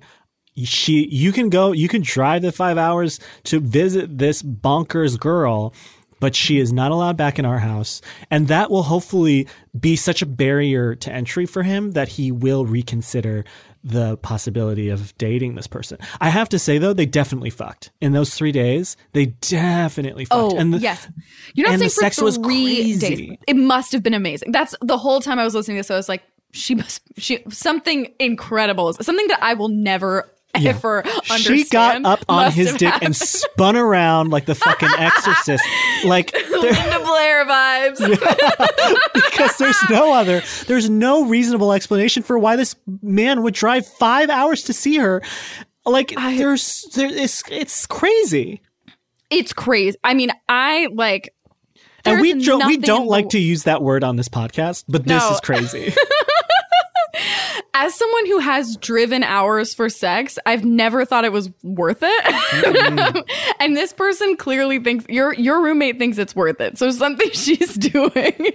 she 0.56 1.10
you 1.12 1.34
can 1.34 1.50
go 1.50 1.74
you 1.74 1.90
can 1.90 2.02
drive 2.02 2.42
the 2.42 2.52
5 2.52 2.78
hours 2.78 3.20
to 3.44 3.60
visit 3.60 4.18
this 4.18 4.42
bonkers 4.42 5.20
girl 5.20 5.74
but 6.20 6.36
she 6.36 6.60
is 6.60 6.72
not 6.72 6.92
allowed 6.92 7.18
back 7.18 7.40
in 7.40 7.46
our 7.46 7.60
house. 7.60 8.02
And 8.32 8.48
that 8.48 8.72
will 8.72 8.84
hopefully 8.84 9.48
be 9.78 9.96
such 9.96 10.22
a 10.22 10.26
barrier 10.26 10.96
to 10.96 11.12
entry 11.12 11.46
for 11.46 11.64
him 11.64 11.92
that 11.92 12.08
he 12.08 12.32
will 12.32 12.66
reconsider 12.66 13.46
the 13.84 14.18
possibility 14.18 14.90
of 14.90 15.16
dating 15.18 15.54
this 15.56 15.68
person. 15.68 16.00
I 16.20 16.30
have 16.30 16.50
to 16.50 16.60
say 16.60 16.80
though, 16.80 16.94
they 16.94 17.06
definitely 17.06 17.52
fucked 17.52 17.92
in 18.02 18.14
those 18.14 18.34
three 18.34 18.52
days. 18.52 18.98
They 19.14 19.28
definitely 19.28 20.26
fucked. 20.26 20.54
Oh, 20.54 20.58
and 20.58 20.74
the, 20.74 20.80
yes. 20.80 21.08
You're 21.54 21.70
not 21.70 21.78
saying 21.78 21.92
for 21.92 22.02
sex 22.02 22.20
was 22.20 22.38
crazy. 22.38 23.28
days. 23.28 23.38
It 23.48 23.56
must 23.56 23.92
have 23.92 24.02
been 24.02 24.16
amazing. 24.16 24.52
That's 24.52 24.74
the 24.82 24.98
whole 24.98 25.22
time 25.22 25.38
I 25.38 25.44
was 25.44 25.54
listening 25.54 25.78
to 25.78 25.80
this. 25.80 25.92
I 25.92 25.96
was 25.96 26.10
like, 26.10 26.24
she 26.52 26.74
must, 26.74 27.02
she 27.18 27.44
something 27.50 28.12
incredible, 28.18 28.94
something 28.94 29.28
that 29.28 29.44
I 29.44 29.54
will 29.54 29.68
never 29.70 30.32
ever 30.66 31.06
understand. 31.06 31.40
She 31.40 31.64
got 31.66 32.06
up 32.06 32.26
on 32.30 32.52
his 32.52 32.74
dick 32.74 32.84
happened. 32.90 33.04
and 33.06 33.16
spun 33.16 33.76
around 33.76 34.30
like 34.32 34.46
the 34.46 34.56
fucking 34.56 34.90
exorcist. 34.98 35.64
Like 36.06 36.34
Linda 36.52 37.00
Blair 37.04 37.46
vibes. 37.46 38.00
because 39.14 39.58
there's 39.58 39.78
no 39.90 40.14
other 40.14 40.42
there's 40.68 40.90
no 40.90 41.26
reasonable 41.26 41.72
explanation 41.74 42.24
for 42.24 42.38
why 42.38 42.56
this 42.56 42.76
man 43.02 43.44
would 43.44 43.54
drive 43.54 43.86
5 43.88 44.30
hours 44.30 44.64
to 44.64 44.74
see 44.74 44.98
her. 44.98 45.22
Like 45.86 46.14
there's 46.16 46.84
there 46.96 47.10
it's 47.12 47.44
it's 47.52 47.86
crazy. 47.86 48.62
It's 49.30 49.54
crazy. 49.54 49.98
I 50.04 50.14
mean, 50.14 50.32
I 50.48 50.88
like. 50.92 51.34
And 52.08 52.22
we 52.22 52.36
jo- 52.36 52.60
we 52.68 52.78
don't 52.78 53.08
like 53.08 53.30
to 53.30 53.40
use 53.40 53.64
that 53.64 53.82
word 53.82 54.04
on 54.04 54.16
this 54.16 54.30
podcast, 54.30 54.84
but 54.88 55.06
this 55.06 55.24
No. 55.24 55.32
is 55.32 55.40
crazy. 55.40 55.92
As 57.78 57.94
someone 57.94 58.26
who 58.28 58.40
has 58.40 58.78
driven 58.78 59.22
hours 59.22 59.74
for 59.74 59.90
sex, 59.90 60.40
I've 60.46 60.64
never 60.64 61.04
thought 61.04 61.26
it 61.26 61.34
was 61.34 61.50
worth 61.62 61.98
it. 62.02 63.26
and 63.60 63.76
this 63.76 63.92
person 63.92 64.38
clearly 64.38 64.80
thinks 64.80 65.04
your 65.10 65.34
your 65.34 65.62
roommate 65.62 66.00
thinks 66.00 66.18
it's 66.18 66.34
worth 66.34 66.62
it. 66.62 66.78
So 66.78 66.90
something 66.92 67.30
she's 67.34 67.76
doing. 67.76 68.54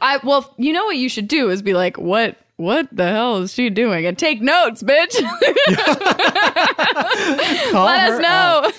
I 0.00 0.20
well, 0.22 0.54
you 0.58 0.72
know 0.72 0.84
what 0.84 0.96
you 0.96 1.08
should 1.08 1.26
do 1.26 1.50
is 1.50 1.60
be 1.60 1.74
like, 1.74 1.98
what 1.98 2.36
what 2.56 2.86
the 2.92 3.08
hell 3.08 3.38
is 3.38 3.52
she 3.52 3.68
doing? 3.68 4.06
And 4.06 4.16
take 4.16 4.40
notes, 4.40 4.84
bitch. 4.84 5.20
Let 7.72 8.12
us 8.12 8.20
know. 8.20 8.70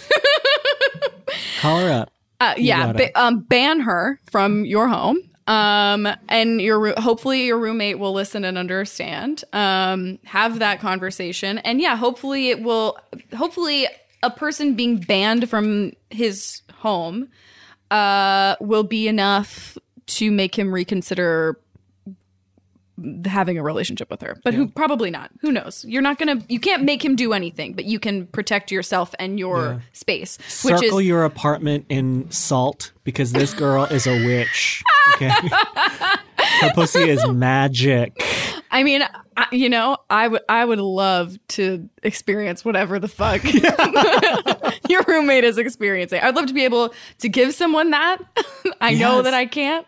Call 1.59 1.79
her 1.79 1.91
up. 1.91 2.09
Uh, 2.39 2.53
yeah, 2.57 2.93
ba- 2.93 3.19
um, 3.19 3.41
ban 3.41 3.81
her 3.81 4.17
from 4.31 4.63
your 4.63 4.87
home. 4.87 5.17
Um, 5.45 6.08
and 6.29 6.62
your 6.62 6.99
hopefully 6.99 7.45
your 7.45 7.58
roommate 7.58 7.99
will 7.99 8.13
listen 8.13 8.45
and 8.45 8.58
understand. 8.58 9.43
Um, 9.51 10.19
have 10.23 10.60
that 10.60 10.79
conversation, 10.79 11.58
and 11.60 11.82
yeah, 11.82 11.95
hopefully 11.95 12.49
it 12.49 12.63
will. 12.63 12.97
Hopefully, 13.36 13.88
a 14.21 14.29
person 14.29 14.73
being 14.73 14.99
banned 14.99 15.49
from 15.49 15.93
his 16.10 16.62
home 16.75 17.27
uh, 17.91 18.56
will 18.62 18.84
be 18.84 19.08
enough 19.08 19.77
to 20.06 20.32
make 20.32 20.58
him 20.58 20.73
reconsider 20.73 21.60
having 23.25 23.58
a 23.58 23.63
relationship 23.63 24.10
with 24.12 24.21
her. 24.21 24.38
But 24.43 24.53
who 24.53 24.67
probably 24.67 25.10
not. 25.10 25.32
Who 25.41 25.51
knows? 25.51 25.84
You're 25.88 26.01
not 26.01 26.17
gonna. 26.19 26.41
You 26.47 26.60
can't 26.60 26.84
make 26.84 27.03
him 27.03 27.15
do 27.15 27.34
anything, 27.34 27.73
but 27.73 27.86
you 27.86 27.99
can 27.99 28.27
protect 28.27 28.71
yourself 28.71 29.13
and 29.19 29.39
your 29.39 29.65
Yeah. 29.65 29.79
space, 29.93 30.38
which 30.63 30.75
Circle 30.79 30.99
is 30.99 31.06
your 31.08 31.23
apartment 31.25 31.86
in 31.89 32.29
salt 32.32 32.91
because 33.03 33.32
this 33.34 33.53
girl 33.53 33.86
is 33.86 34.06
a 34.08 34.25
witch. 34.25 34.84
Okay. 35.15 35.29
Her 36.62 36.71
pussy 36.73 37.10
is 37.10 37.25
magic. 37.29 38.23
I 38.69 38.84
mean, 38.84 39.01
I, 39.38 39.47
you 39.51 39.69
know, 39.69 39.97
I 40.10 40.27
would 40.27 40.41
I 40.49 40.63
would 40.65 40.79
love 40.79 41.38
to 41.49 41.89
experience 42.03 42.63
whatever 42.63 42.99
the 42.99 43.08
fuck 43.08 43.41
your 44.89 45.03
roommate 45.08 45.43
is 45.43 45.58
experiencing. 45.58 46.21
I'd 46.21 46.36
love 46.36 46.45
to 46.47 46.53
be 46.53 46.63
able 46.63 46.93
to 47.19 47.29
give 47.29 47.53
someone 47.53 47.91
that. 47.91 48.17
I 48.82 48.93
know 48.93 49.21
that 49.23 49.34
I 49.34 49.45
can't. 49.45 49.86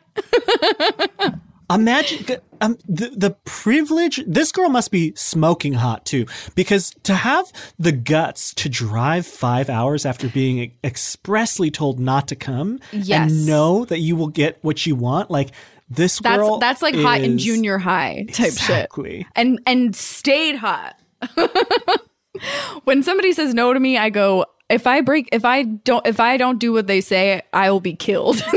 Imagine 1.69 2.37
um, 2.61 2.77
the 2.87 3.09
the 3.09 3.31
privilege. 3.45 4.21
This 4.27 4.51
girl 4.51 4.69
must 4.69 4.91
be 4.91 5.13
smoking 5.15 5.73
hot 5.73 6.05
too, 6.05 6.25
because 6.53 6.91
to 7.03 7.15
have 7.15 7.51
the 7.79 7.91
guts 7.91 8.53
to 8.55 8.69
drive 8.69 9.25
five 9.25 9.69
hours 9.69 10.05
after 10.05 10.27
being 10.29 10.71
expressly 10.83 11.71
told 11.71 11.99
not 11.99 12.27
to 12.27 12.35
come, 12.35 12.79
Yes. 12.91 13.31
and 13.31 13.45
know 13.47 13.85
that 13.85 13.99
you 13.99 14.15
will 14.15 14.27
get 14.27 14.59
what 14.61 14.85
you 14.85 14.95
want, 14.95 15.31
like 15.31 15.51
this 15.89 16.19
That's 16.19 16.37
girl. 16.37 16.59
that's 16.59 16.81
like 16.81 16.95
hot 16.95 17.21
in 17.21 17.37
junior 17.37 17.77
high 17.77 18.25
type 18.31 18.53
shit. 18.53 18.89
And 19.35 19.59
and 19.65 19.95
stayed 19.95 20.55
hot. 20.55 20.99
when 22.83 23.01
somebody 23.03 23.33
says 23.33 23.53
no 23.53 23.73
to 23.73 23.79
me, 23.79 23.97
I 23.97 24.09
go 24.09 24.45
if 24.69 24.87
I 24.87 25.01
break 25.01 25.29
if 25.31 25.45
I 25.45 25.63
don't 25.63 26.05
if 26.07 26.19
I 26.19 26.37
don't 26.37 26.59
do 26.59 26.73
what 26.73 26.87
they 26.87 27.01
say, 27.01 27.41
I 27.53 27.71
will 27.71 27.79
be 27.81 27.95
killed. 27.95 28.43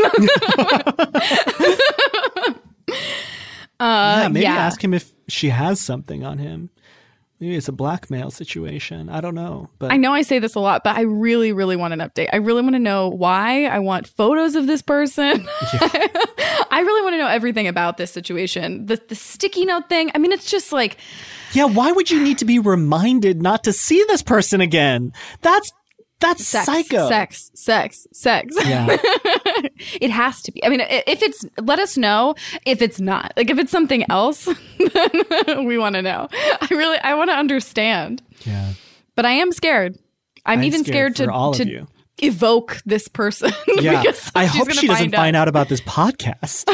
Uh, 3.80 4.22
yeah, 4.22 4.28
maybe 4.28 4.42
yeah. 4.42 4.56
ask 4.56 4.82
him 4.82 4.92
if 4.92 5.12
she 5.28 5.50
has 5.50 5.80
something 5.80 6.24
on 6.24 6.38
him. 6.38 6.70
Maybe 7.38 7.54
it's 7.54 7.68
a 7.68 7.72
blackmail 7.72 8.32
situation. 8.32 9.08
I 9.08 9.20
don't 9.20 9.36
know, 9.36 9.68
but 9.78 9.92
I 9.92 9.96
know 9.96 10.12
I 10.12 10.22
say 10.22 10.40
this 10.40 10.56
a 10.56 10.60
lot, 10.60 10.82
but 10.82 10.96
I 10.96 11.02
really, 11.02 11.52
really 11.52 11.76
want 11.76 11.92
an 11.92 12.00
update. 12.00 12.28
I 12.32 12.38
really 12.38 12.62
want 12.62 12.74
to 12.74 12.80
know 12.80 13.08
why. 13.08 13.66
I 13.66 13.78
want 13.78 14.08
photos 14.08 14.56
of 14.56 14.66
this 14.66 14.82
person. 14.82 15.46
I 16.72 16.82
really 16.84 17.02
want 17.02 17.14
to 17.14 17.18
know 17.18 17.28
everything 17.28 17.68
about 17.68 17.96
this 17.96 18.10
situation. 18.10 18.86
The 18.86 19.00
the 19.08 19.14
sticky 19.14 19.64
note 19.64 19.88
thing. 19.88 20.10
I 20.12 20.18
mean, 20.18 20.32
it's 20.32 20.50
just 20.50 20.72
like 20.72 20.98
yeah, 21.52 21.64
why 21.64 21.92
would 21.92 22.10
you 22.10 22.22
need 22.22 22.38
to 22.38 22.44
be 22.44 22.58
reminded 22.58 23.40
not 23.40 23.64
to 23.64 23.72
see 23.72 24.04
this 24.08 24.22
person 24.22 24.60
again? 24.60 25.12
That's 25.40 25.72
that's 26.20 26.46
sex, 26.46 26.66
psycho. 26.66 27.08
sex, 27.08 27.50
sex, 27.54 28.06
sex. 28.12 28.56
Yeah. 28.66 28.86
it 30.00 30.10
has 30.10 30.42
to 30.42 30.52
be. 30.52 30.64
I 30.64 30.68
mean, 30.68 30.80
if 30.80 31.22
it's 31.22 31.44
let 31.60 31.78
us 31.78 31.96
know 31.96 32.34
if 32.66 32.82
it's 32.82 33.00
not. 33.00 33.32
Like 33.36 33.50
if 33.50 33.58
it's 33.58 33.70
something 33.70 34.04
else, 34.10 34.46
we 35.58 35.78
want 35.78 35.94
to 35.94 36.02
know. 36.02 36.28
I 36.32 36.68
really 36.70 36.98
I 36.98 37.14
want 37.14 37.30
to 37.30 37.36
understand. 37.36 38.22
yeah. 38.44 38.72
But 39.14 39.26
I 39.26 39.32
am 39.32 39.52
scared. 39.52 39.98
I'm, 40.46 40.60
I'm 40.60 40.64
even 40.64 40.84
scared 40.84 41.16
scared, 41.16 41.28
to 41.28 41.32
all 41.34 41.50
of 41.50 41.56
to 41.58 41.68
you. 41.68 41.86
evoke 42.18 42.78
this 42.86 43.08
person. 43.08 43.52
Yeah. 43.80 44.00
because 44.02 44.30
I 44.34 44.46
hope 44.46 44.66
gonna 44.68 44.80
she 44.80 44.86
doesn't 44.88 45.14
find 45.14 45.36
out. 45.36 45.42
out 45.42 45.48
about 45.48 45.68
this 45.68 45.80
podcast. 45.82 46.64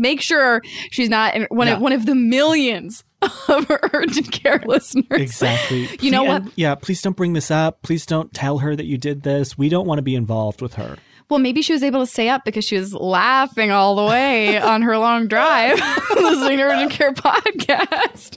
make 0.00 0.20
sure 0.20 0.62
she's 0.90 1.08
not 1.08 1.34
one, 1.50 1.68
Yeah. 1.68 1.74
of, 1.76 1.80
one 1.80 1.92
of 1.92 2.06
the 2.06 2.14
millions 2.16 3.04
of 3.22 3.66
her 3.68 3.80
urgent 3.92 4.32
care 4.32 4.62
listeners. 4.66 5.06
exactly. 5.20 5.88
You 6.00 6.10
know 6.10 6.24
what? 6.24 6.42
and- 6.42 6.52
yeah, 6.56 6.74
please 6.74 7.02
don't 7.02 7.16
bring 7.16 7.32
this 7.34 7.50
up. 7.50 7.82
Please 7.82 8.06
don't 8.06 8.32
tell 8.32 8.58
her 8.58 8.74
that 8.76 8.86
you 8.86 8.96
did 8.98 9.22
this. 9.22 9.56
We 9.58 9.68
don't 9.68 9.86
want 9.86 9.98
to 9.98 10.02
be 10.02 10.14
involved 10.14 10.62
with 10.62 10.74
her. 10.74 10.96
Well, 11.28 11.38
maybe 11.38 11.62
she 11.62 11.72
was 11.72 11.82
able 11.84 12.00
to 12.00 12.06
stay 12.06 12.28
up 12.28 12.44
because 12.44 12.64
she 12.64 12.76
was 12.76 12.92
laughing 12.92 13.70
all 13.70 13.94
the 13.94 14.04
way 14.04 14.58
on 14.60 14.82
her 14.82 14.98
long 14.98 15.28
drive 15.28 15.78
listening 16.16 16.58
to 16.58 16.64
urgent 16.64 16.90
care 16.90 17.12
podcast. 17.12 18.36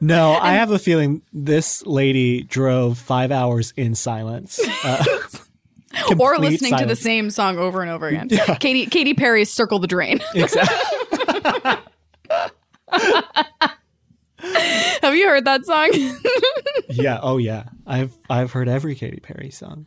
No, 0.00 0.32
I 0.32 0.54
have 0.54 0.70
a 0.72 0.78
feeling 0.78 1.22
this 1.32 1.84
lady 1.86 2.42
drove 2.42 2.98
five 2.98 3.30
hours 3.30 3.72
in 3.76 3.94
silence. 3.94 4.60
Uh, 4.84 5.04
or 6.18 6.38
listening 6.38 6.76
to 6.76 6.86
the 6.86 6.96
same 6.96 7.30
song 7.30 7.58
over 7.58 7.82
and 7.82 7.90
over 7.90 8.08
again. 8.08 8.28
Katy 8.28 8.86
Katy 8.86 9.14
Perry's 9.14 9.52
"Circle 9.52 9.78
the 9.78 9.86
Drain." 9.86 10.20
Exactly. 10.34 11.72
Have 15.02 15.14
you 15.14 15.26
heard 15.28 15.44
that 15.44 15.64
song? 15.64 15.90
yeah. 16.90 17.20
Oh, 17.22 17.38
yeah. 17.38 17.64
I've 17.86 18.12
I've 18.28 18.52
heard 18.52 18.68
every 18.68 18.94
Katy 18.94 19.20
Perry 19.20 19.50
song. 19.50 19.86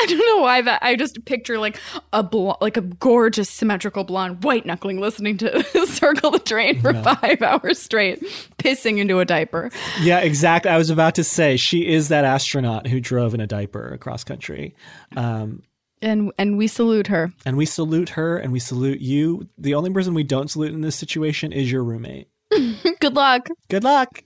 I 0.00 0.06
don't 0.06 0.18
know 0.18 0.42
why 0.42 0.62
that. 0.62 0.80
I 0.82 0.94
just 0.94 1.24
picture 1.24 1.58
like 1.58 1.78
a 2.12 2.22
bl- 2.22 2.52
like 2.60 2.76
a 2.76 2.82
gorgeous 2.82 3.50
symmetrical 3.50 4.04
blonde 4.04 4.44
white 4.44 4.64
knuckling 4.64 5.00
listening 5.00 5.36
to 5.38 5.62
"Circle 5.86 6.30
the 6.30 6.38
Drain" 6.38 6.80
for 6.80 6.94
five 6.94 7.42
hours 7.42 7.80
straight, 7.80 8.22
pissing 8.58 8.98
into 8.98 9.18
a 9.18 9.24
diaper. 9.24 9.70
Yeah, 10.00 10.20
exactly. 10.20 10.70
I 10.70 10.78
was 10.78 10.90
about 10.90 11.16
to 11.16 11.24
say 11.24 11.56
she 11.56 11.88
is 11.88 12.08
that 12.08 12.24
astronaut 12.24 12.86
who 12.86 13.00
drove 13.00 13.34
in 13.34 13.40
a 13.40 13.46
diaper 13.46 13.88
across 13.88 14.22
country. 14.22 14.76
Um, 15.16 15.62
And 16.00 16.32
and 16.38 16.56
we 16.56 16.66
salute 16.68 17.08
her. 17.08 17.32
and 17.44 17.56
we 17.56 17.66
salute 17.66 18.10
her 18.10 18.36
and 18.38 18.52
we 18.52 18.60
salute 18.60 19.00
you. 19.00 19.48
The 19.58 19.74
only 19.74 19.90
person 19.92 20.14
we 20.14 20.22
don't 20.22 20.48
salute 20.50 20.72
in 20.72 20.80
this 20.80 20.96
situation 20.96 21.52
is 21.52 21.70
your 21.72 21.82
roommate. 21.82 22.28
Good 23.00 23.14
luck. 23.14 23.48
Good 23.68 23.84
luck. 23.84 24.22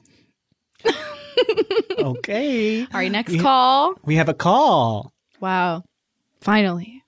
okay. 1.98 2.82
All 2.82 2.88
right, 2.94 3.10
next 3.12 3.32
We- 3.32 3.38
call. 3.38 3.94
We 4.04 4.16
have 4.16 4.28
a 4.28 4.34
call. 4.34 5.12
Wow, 5.40 5.82
finally. 6.40 7.02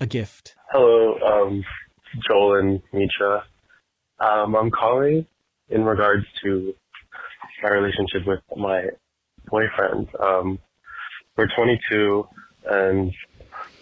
A 0.00 0.06
gift. 0.06 0.54
Hello, 0.70 1.18
um, 1.20 1.64
Joel 2.28 2.58
and 2.58 2.82
Mitra. 2.92 3.44
Um, 4.20 4.54
I'm 4.54 4.70
calling 4.70 5.26
in 5.70 5.84
regards 5.84 6.24
to 6.44 6.74
my 7.62 7.70
relationship 7.70 8.26
with 8.26 8.40
my 8.56 8.88
boyfriend. 9.48 10.08
Um, 10.20 10.58
we're 11.36 11.48
22 11.56 12.26
and 12.70 13.12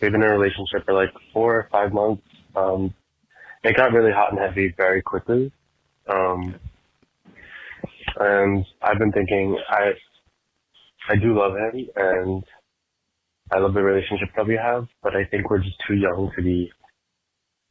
we've 0.02 0.12
been 0.12 0.22
in 0.22 0.28
a 0.28 0.38
relationship 0.38 0.84
for 0.84 0.94
like 0.94 1.10
four 1.32 1.56
or 1.56 1.68
five 1.70 1.92
months. 1.92 2.22
Um, 2.56 2.92
it 3.62 3.76
got 3.76 3.92
really 3.92 4.10
hot 4.10 4.32
and 4.32 4.40
heavy 4.40 4.74
very 4.76 5.00
quickly. 5.00 5.52
Um, 6.08 6.56
and 8.18 8.66
I've 8.82 8.98
been 8.98 9.12
thinking 9.12 9.56
I, 9.68 9.92
I 11.08 11.14
do 11.16 11.38
love 11.38 11.52
him 11.52 11.88
and 11.96 12.44
I 13.52 13.58
love 13.58 13.74
the 13.74 13.82
relationship 13.82 14.28
that 14.36 14.46
we 14.46 14.56
have, 14.56 14.88
but 15.02 15.14
I 15.14 15.24
think 15.24 15.48
we're 15.48 15.62
just 15.62 15.76
too 15.86 15.94
young 15.94 16.32
to 16.36 16.42
be 16.42 16.70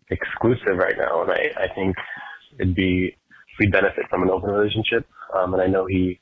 exclusive 0.10 0.78
right 0.78 0.96
now. 0.98 1.24
And 1.24 1.32
I, 1.32 1.63
I 1.63 1.76
think 1.76 1.96
it'd 2.60 2.76
be, 2.76 3.17
we'd 3.60 3.72
benefit 3.72 4.06
from 4.10 4.24
an 4.24 4.30
open 4.30 4.52
relationship. 4.52 5.06
Um, 5.36 5.54
and 5.54 5.62
I 5.62 5.67
know 5.67 5.86
he 5.86 6.20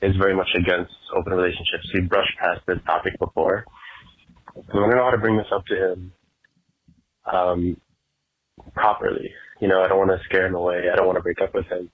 is 0.00 0.16
very 0.16 0.34
much 0.34 0.48
against 0.54 0.92
open 1.14 1.34
relationships. 1.34 1.90
He 1.92 2.00
brushed 2.00 2.36
past 2.38 2.60
this 2.66 2.78
topic 2.86 3.18
before. 3.18 3.66
I 4.68 4.72
don't 4.72 4.90
know 4.90 5.04
how 5.04 5.10
to 5.10 5.18
bring 5.18 5.36
this 5.36 5.46
up 5.52 5.64
to 5.66 5.92
him 5.92 6.12
um, 7.32 7.80
properly. 8.74 9.30
You 9.60 9.68
know, 9.68 9.82
I 9.82 9.88
don't 9.88 9.98
want 9.98 10.10
to 10.10 10.24
scare 10.24 10.46
him 10.46 10.54
away. 10.54 10.84
I 10.92 10.96
don't 10.96 11.06
want 11.06 11.16
to 11.16 11.22
break 11.22 11.40
up 11.42 11.54
with 11.54 11.66
him. 11.66 11.90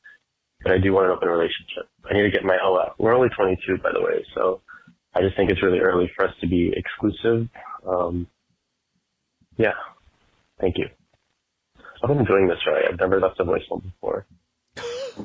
But 0.62 0.72
I 0.72 0.78
do 0.78 0.92
want 0.92 1.06
an 1.06 1.12
open 1.12 1.28
relationship. 1.28 1.88
I 2.08 2.14
need 2.14 2.22
to 2.22 2.30
get 2.30 2.44
my 2.44 2.56
O 2.62 2.78
out. 2.78 2.94
We're 2.98 3.14
only 3.14 3.28
22, 3.28 3.78
by 3.82 3.90
the 3.92 4.00
way, 4.00 4.24
so 4.34 4.62
I 5.14 5.20
just 5.20 5.36
think 5.36 5.50
it's 5.50 5.62
really 5.62 5.78
early 5.80 6.10
for 6.16 6.26
us 6.26 6.34
to 6.40 6.48
be 6.48 6.72
exclusive. 6.74 7.48
Um, 7.86 8.26
yeah. 9.56 9.74
Thank 10.60 10.78
you. 10.78 10.86
I've 12.02 12.08
been 12.08 12.18
enjoying 12.18 12.48
this, 12.48 12.58
right? 12.66 12.84
I've 12.88 12.98
never 12.98 13.20
left 13.20 13.40
a 13.40 13.44
voicemail 13.44 13.82
before. 13.82 14.26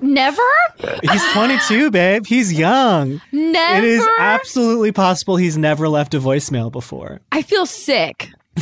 Never? 0.01 0.41
He's 1.03 1.23
22, 1.33 1.91
babe. 1.91 2.25
He's 2.25 2.53
young. 2.53 3.19
Never. 3.31 3.77
It 3.77 3.83
is 3.83 4.07
absolutely 4.19 4.91
possible 4.91 5.35
he's 5.35 5.57
never 5.57 5.89
left 5.89 6.13
a 6.13 6.19
voicemail 6.19 6.71
before. 6.71 7.19
I 7.31 7.41
feel 7.41 7.65
sick. 7.65 8.29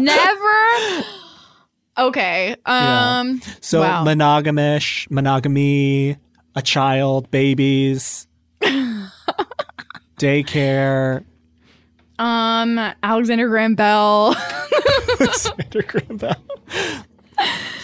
Never. 0.00 1.04
Okay. 1.98 2.56
Um 2.66 3.40
So 3.60 3.80
Wow. 3.82 4.04
monogamish, 4.04 5.10
monogamy, 5.10 6.16
a 6.54 6.62
child, 6.62 7.30
babies, 7.30 8.26
daycare. 10.18 11.24
um 12.18 12.78
Alexander 13.02 13.48
Graham 13.48 13.74
Bell. 13.74 14.34
Alexander 15.20 15.82
Graham 15.82 16.16
Bell. 16.16 16.36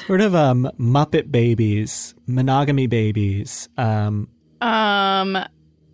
Sort 0.07 0.21
of 0.21 0.35
um 0.35 0.71
Muppet 0.79 1.31
babies, 1.31 2.15
monogamy 2.27 2.87
babies. 2.87 3.69
Um 3.77 4.29
um 4.61 5.37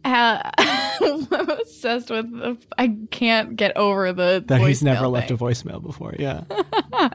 ha- 0.05 0.50
I'm 0.59 1.27
obsessed 1.33 2.11
with 2.11 2.31
the, 2.31 2.57
I 2.79 2.96
can't 3.11 3.57
get 3.57 3.77
over 3.77 4.12
the 4.12 4.42
that 4.46 4.61
he's 4.61 4.83
never 4.83 5.09
left 5.09 5.31
a 5.31 5.37
voicemail 5.37 5.83
before. 5.83 6.14
Yeah. 6.18 6.42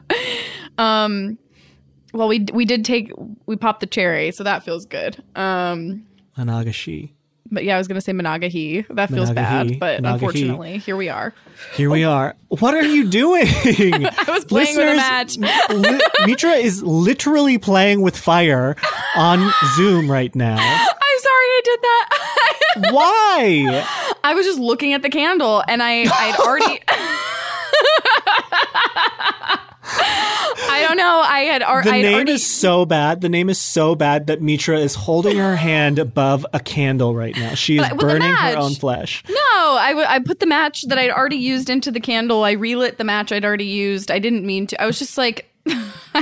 Um 0.78 1.38
well 2.12 2.28
we 2.28 2.46
we 2.52 2.64
did 2.64 2.84
take 2.84 3.12
we 3.46 3.56
popped 3.56 3.80
the 3.80 3.86
cherry, 3.86 4.30
so 4.30 4.44
that 4.44 4.62
feels 4.62 4.86
good. 4.86 5.22
Um 5.36 6.06
Monagashi. 6.38 7.12
But 7.50 7.64
yeah, 7.64 7.74
I 7.74 7.78
was 7.78 7.88
gonna 7.88 8.00
say 8.00 8.12
Monagahi. 8.12 8.86
That 8.94 9.10
feels 9.10 9.30
bad, 9.30 9.78
but 9.78 10.04
unfortunately, 10.04 10.78
here 10.78 10.96
we 10.96 11.08
are. 11.08 11.34
Here 11.74 11.90
we 11.90 12.04
are. 12.04 12.36
What 12.48 12.74
are 12.74 12.82
you 12.84 13.08
doing? 13.08 13.44
I 13.46 14.24
was 14.28 14.44
playing 14.44 14.76
with 14.76 14.88
a 14.88 14.96
match. 14.96 15.36
Li- 15.70 16.00
Mitra 16.26 16.52
is 16.52 16.82
literally 16.82 17.58
playing 17.58 18.00
with 18.02 18.16
fire 18.16 18.76
on 19.16 19.52
Zoom 19.76 20.10
right 20.10 20.34
now. 20.34 20.56
I'm 20.58 21.18
sorry 21.20 21.44
I 21.46 21.60
did 21.64 21.80
that. 21.82 22.92
Why? 22.92 24.14
I 24.24 24.34
was 24.34 24.46
just 24.46 24.58
looking 24.58 24.92
at 24.94 25.02
the 25.02 25.10
candle 25.10 25.62
and 25.68 25.82
I 25.82 26.04
I'd 26.04 26.36
already 26.40 26.80
I 30.72 30.84
don't 30.86 30.96
know. 30.96 31.20
I 31.24 31.40
had, 31.40 31.62
ar- 31.62 31.82
The 31.82 31.90
name 31.90 32.14
already 32.14 32.32
is 32.32 32.46
so 32.46 32.86
bad. 32.86 33.20
The 33.20 33.28
name 33.28 33.50
is 33.50 33.58
so 33.58 33.94
bad 33.94 34.28
that 34.28 34.40
Mitra 34.40 34.78
is 34.78 34.94
holding 34.94 35.36
her 35.36 35.56
hand 35.56 35.98
above 35.98 36.46
a 36.52 36.60
candle 36.60 37.14
right 37.14 37.36
now. 37.36 37.54
She 37.54 37.76
is 37.76 37.82
But 37.82 37.92
with 37.96 38.02
a 38.02 38.06
burning 38.06 38.32
her 38.32 38.56
own 38.56 38.74
flesh. 38.74 39.22
No, 39.28 39.34
I, 39.36 39.88
w- 39.90 40.06
I 40.08 40.18
put 40.20 40.38
the 40.40 40.46
match 40.46 40.82
that 40.88 40.98
I'd 40.98 41.10
already 41.10 41.36
used 41.36 41.70
into 41.70 41.90
the 41.90 42.00
candle. 42.00 42.44
I 42.44 42.52
relit 42.52 42.98
the 42.98 43.04
match 43.04 43.32
I'd 43.32 43.44
already 43.44 43.64
used. 43.66 44.10
I 44.10 44.18
didn't 44.18 44.44
mean 44.46 44.66
to. 44.68 44.80
I 44.82 44.86
was 44.86 44.98
just 44.98 45.18
like, 45.18 45.49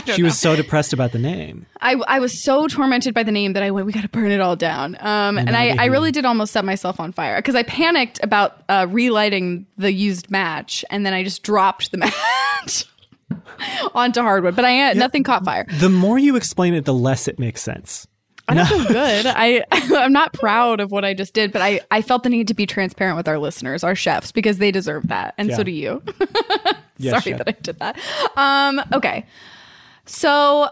She 0.05 0.20
know. 0.20 0.27
was 0.27 0.38
so 0.38 0.55
depressed 0.55 0.92
about 0.92 1.12
the 1.12 1.18
name. 1.18 1.64
I, 1.81 1.94
I 2.07 2.20
was 2.20 2.42
so 2.42 2.66
tormented 2.66 3.14
by 3.14 3.22
the 3.22 3.33
name 3.33 3.55
that 3.55 3.62
I 3.62 3.70
went, 3.70 3.87
we 3.87 3.92
got 3.92 4.03
to 4.03 4.09
burn 4.09 4.31
it 4.31 4.40
all 4.40 4.55
down. 4.55 4.96
Um, 5.01 5.38
and 5.38 5.57
I, 5.57 5.77
I 5.79 5.87
really 5.87 6.12
did 6.12 6.27
almost 6.27 6.53
set 6.53 6.64
myself 6.64 7.01
on 7.01 7.12
fire 7.12 7.37
because 7.37 7.55
I 7.55 7.62
panicked 7.62 8.20
about 8.22 8.62
uh, 8.68 8.87
relighting 8.88 9.66
the 9.79 9.90
used 9.90 10.31
match 10.31 10.85
and 10.90 11.07
then 11.07 11.14
I 11.14 11.24
just 11.24 11.42
dropped 11.42 11.90
the 11.90 11.98
match 12.66 12.85
onto 13.94 14.20
hardwood. 14.20 14.57
But 14.57 14.66
I 14.66 14.92
nothing 14.92 15.22
caught 15.22 15.44
fire. 15.44 15.66
The 15.81 15.88
more 15.88 16.18
you 16.18 16.37
explain 16.37 16.74
it, 16.74 16.85
the 16.85 16.94
less 16.94 17.27
it 17.27 17.38
makes 17.38 17.62
sense. 17.62 18.07
I 18.49 18.55
don't 18.55 18.67
feel 18.67 18.85
good. 18.87 19.27
I 19.27 19.63
I'm 19.73 20.13
not 20.13 20.33
proud 20.33 20.81
of 20.81 20.91
what 20.91 21.05
I 21.05 21.15
just 21.15 21.35
did, 21.35 21.53
but 21.53 21.61
I 21.63 21.81
I 21.91 22.03
felt 22.03 22.23
the 22.23 22.29
need 22.31 22.49
to 22.49 22.55
be 22.55 22.67
transparent 22.67 23.17
with 23.17 23.29
our 23.29 23.39
listeners, 23.39 23.85
our 23.85 23.95
chefs, 23.95 24.33
because 24.33 24.59
they 24.59 24.71
deserve 24.71 25.09
that, 25.09 25.35
and 25.39 25.53
so 25.53 25.63
do 25.63 25.71
you. 25.71 26.03
Yes, 27.01 27.23
Sorry 27.23 27.37
chef. 27.37 27.39
that 27.45 27.49
I 27.49 27.53
did 27.63 27.79
that. 27.79 27.97
Um. 28.37 28.81
Okay. 28.93 29.25
So 30.05 30.69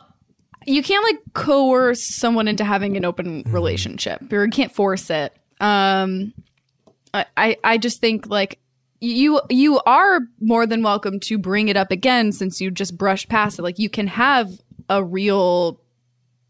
you 0.67 0.83
can't 0.83 1.05
like 1.05 1.19
coerce 1.35 2.05
someone 2.17 2.49
into 2.49 2.65
having 2.65 2.97
an 2.97 3.05
open 3.05 3.45
Mm-hmm. 3.45 3.53
relationship, 3.53 4.33
or 4.33 4.45
you 4.45 4.51
can't 4.51 4.75
force 4.75 5.09
it. 5.11 5.33
Um. 5.61 6.33
I 7.15 7.27
I, 7.37 7.57
I 7.63 7.79
just 7.79 8.01
think 8.01 8.27
like. 8.27 8.59
You 8.99 9.43
you 9.51 9.79
are 9.87 10.21
more 10.41 10.67
than 10.67 10.83
welcome 10.83 11.21
to 11.21 11.37
bring 11.37 11.69
it 11.69 11.77
up 11.77 11.91
again 11.91 12.33
since 12.33 12.63
you 12.63 12.71
just 12.71 12.97
brushed 12.97 13.29
past 13.29 13.59
it. 13.59 13.63
Like 13.63 13.79
you 13.79 13.91
can 13.91 14.07
have 14.07 14.49
a 14.89 15.05
real 15.05 15.79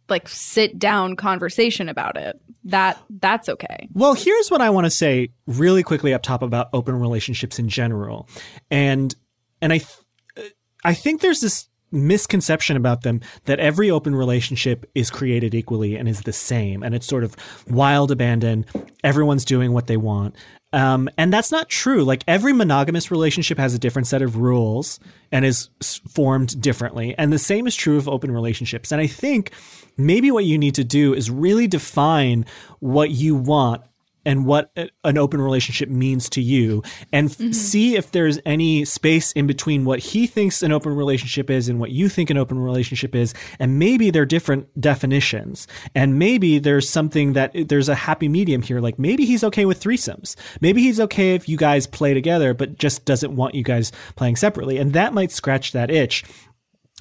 like 0.09 0.29
sit 0.29 0.79
down 0.79 1.17
conversation 1.17 1.89
about 1.89 2.17
it. 2.17 2.41
That 2.65 3.01
that's 3.11 3.49
okay. 3.49 3.89
Well, 3.93 4.15
here's 4.15 4.51
what 4.51 4.61
I 4.61 4.71
want 4.71 4.87
to 4.87 4.91
say 4.91 5.31
really 5.47 5.83
quickly 5.83 6.13
up 6.15 6.23
top 6.23 6.43
about 6.43 6.69
open 6.73 6.99
relationships 6.99 7.59
in 7.59 7.69
general, 7.69 8.29
and 8.71 9.15
and 9.61 9.73
I 9.73 9.79
th- 9.79 10.53
I 10.85 10.95
think 10.95 11.21
there's 11.21 11.41
this 11.41 11.69
misconception 11.93 12.77
about 12.77 13.03
them 13.03 13.21
that 13.45 13.61
every 13.61 13.91
open 13.91 14.15
relationship 14.15 14.91
is 14.95 15.11
created 15.11 15.55
equally 15.55 15.97
and 15.97 16.09
is 16.09 16.23
the 16.23 16.33
same, 16.33 16.83
and 16.83 16.95
it's 16.95 17.07
sort 17.07 17.25
of 17.25 17.37
wild 17.69 18.11
abandon. 18.11 18.67
Everyone's 19.05 19.45
doing 19.45 19.73
what 19.73 19.87
they 19.87 19.97
want. 19.97 20.35
Um, 20.73 21.09
and 21.17 21.33
that's 21.33 21.53
not 21.53 21.69
true. 21.69 22.05
Like 22.05 22.23
every 22.27 22.53
monogamous 22.53 23.11
relationship 23.11 23.57
has 23.57 23.73
a 23.73 23.79
different 23.79 24.09
set 24.09 24.21
of 24.21 24.37
rules 24.37 25.01
and 25.33 25.45
is 25.45 25.71
formed 26.09 26.61
differently. 26.61 27.15
And 27.17 27.33
the 27.33 27.39
same 27.39 27.67
is 27.67 27.75
true 27.75 27.97
of 27.97 28.09
open 28.09 28.31
relationships. 28.31 28.93
And 28.93 29.01
I 29.01 29.07
think 29.07 29.53
maybe 29.97 30.31
what 30.31 30.45
you 30.45 30.59
need 30.59 30.75
to 30.77 30.85
do 30.85 31.15
is 31.15 31.31
really 31.31 31.67
define 31.67 32.45
what 32.81 33.11
you 33.11 33.35
want 33.35 33.83
and 34.27 34.45
what 34.45 34.77
an 35.05 35.17
open 35.17 35.41
relationship 35.41 35.89
means 35.89 36.29
to 36.29 36.43
you 36.43 36.83
and 37.13 37.31
f- 37.31 37.39
mm-hmm. 37.39 37.53
see 37.53 37.97
if 37.97 38.11
there's 38.11 38.41
any 38.45 38.85
space 38.85 39.31
in 39.33 39.47
between 39.47 39.85
what 39.85 40.01
he 40.01 40.27
thinks 40.27 40.65
an 40.65 40.73
open 40.73 40.95
relationship 40.95 41.49
is 41.49 41.69
and 41.69 41.79
what 41.79 41.93
you 41.93 42.09
think 42.09 42.29
an 42.29 42.37
open 42.37 42.59
relationship 42.59 43.15
is. 43.15 43.33
And 43.61 43.79
maybe 43.79 44.11
they're 44.11 44.27
different 44.27 44.69
definitions. 44.79 45.69
And 45.95 46.19
maybe 46.19 46.59
there's 46.59 46.89
something 46.89 47.35
that 47.35 47.53
there's 47.55 47.89
a 47.89 47.95
happy 47.95 48.29
medium 48.29 48.63
here. 48.63 48.81
Like 48.81 48.99
maybe 48.99 49.25
he's 49.25 49.45
okay 49.45 49.65
with 49.65 49.81
threesomes. 49.81 50.35
Maybe 50.61 50.83
he's 50.83 50.99
okay 50.99 51.37
if 51.37 51.49
you 51.49 51.57
guys 51.57 51.87
play 51.87 52.13
together 52.13 52.53
but 52.53 52.77
just 52.77 53.05
doesn't 53.05 53.37
want 53.37 53.55
you 53.55 53.63
guys 53.63 53.93
playing 54.17 54.35
separately. 54.35 54.79
And 54.79 54.93
that 54.95 55.15
might 55.15 55.31
scratch 55.31 55.71
that 55.71 55.89
itch 55.89 56.25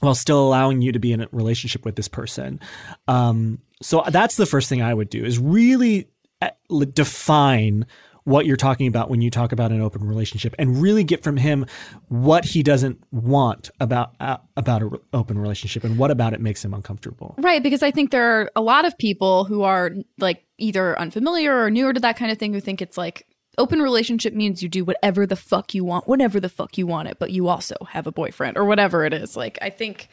while 0.06 0.16
still 0.16 0.40
allowing 0.40 0.82
you 0.82 0.92
to 0.92 1.00
be 1.00 1.12
in 1.12 1.22
a 1.22 1.28
relationship 1.32 1.86
with 1.86 1.96
this 1.96 2.08
person. 2.08 2.60
Um, 3.08 3.60
so 3.82 4.04
that's 4.10 4.38
the 4.38 4.46
first 4.46 4.70
thing 4.70 4.82
I 4.82 4.94
would 4.94 5.10
do 5.10 5.24
is 5.24 5.38
really 5.38 6.08
uh, 6.42 6.50
define 6.94 7.86
what 8.26 8.48
you're 8.48 8.58
talking 8.58 8.88
about 8.88 9.10
when 9.10 9.22
you 9.22 9.30
talk 9.30 9.52
about 9.52 9.72
an 9.72 9.82
open 9.82 10.04
relationship 10.04 10.56
and 10.58 10.82
really 10.82 11.04
get 11.04 11.24
from 11.24 11.38
him 11.38 11.66
what 12.08 12.44
he 12.44 12.64
doesn't 12.64 13.02
want 13.12 13.70
about 13.80 14.16
uh, 14.20 14.38
about 14.58 14.82
an 14.82 14.92
open 15.14 15.38
relationship 15.38 15.84
and 15.84 15.98
what 15.98 16.10
about 16.10 16.34
it 16.34 16.42
makes 16.42 16.66
him 16.66 16.74
uncomfortable. 16.74 17.36
Right, 17.38 17.62
because 17.62 17.84
I 17.84 17.92
think 17.92 18.12
there 18.12 18.42
are 18.42 18.52
a 18.56 18.62
lot 18.62 18.86
of 18.86 18.98
people 18.98 19.46
who 19.46 19.62
are 19.62 19.92
like 20.18 20.44
either 20.58 20.98
unfamiliar 21.00 21.64
or 21.64 21.70
newer 21.70 21.94
to 21.94 22.00
that 22.00 22.18
kind 22.18 22.32
of 22.32 22.40
thing 22.40 22.54
who 22.54 22.60
think 22.60 22.82
it's 22.82 22.98
like 22.98 23.28
open 23.58 23.82
relationship 23.82 24.34
means 24.34 24.62
you 24.64 24.70
do 24.70 24.84
whatever 24.86 25.26
the 25.26 25.36
fuck 25.36 25.74
you 25.74 25.84
want, 25.84 26.08
whenever 26.08 26.40
the 26.40 26.50
fuck 26.50 26.78
you 26.78 26.88
want 26.88 27.08
it, 27.08 27.18
but 27.20 27.32
you 27.32 27.48
also 27.48 27.76
have 27.90 28.08
a 28.08 28.12
boyfriend 28.12 28.58
or 28.58 28.66
whatever 28.66 29.06
it 29.06 29.14
is. 29.14 29.36
Like 29.36 29.58
I 29.62 29.70
think 29.70 30.10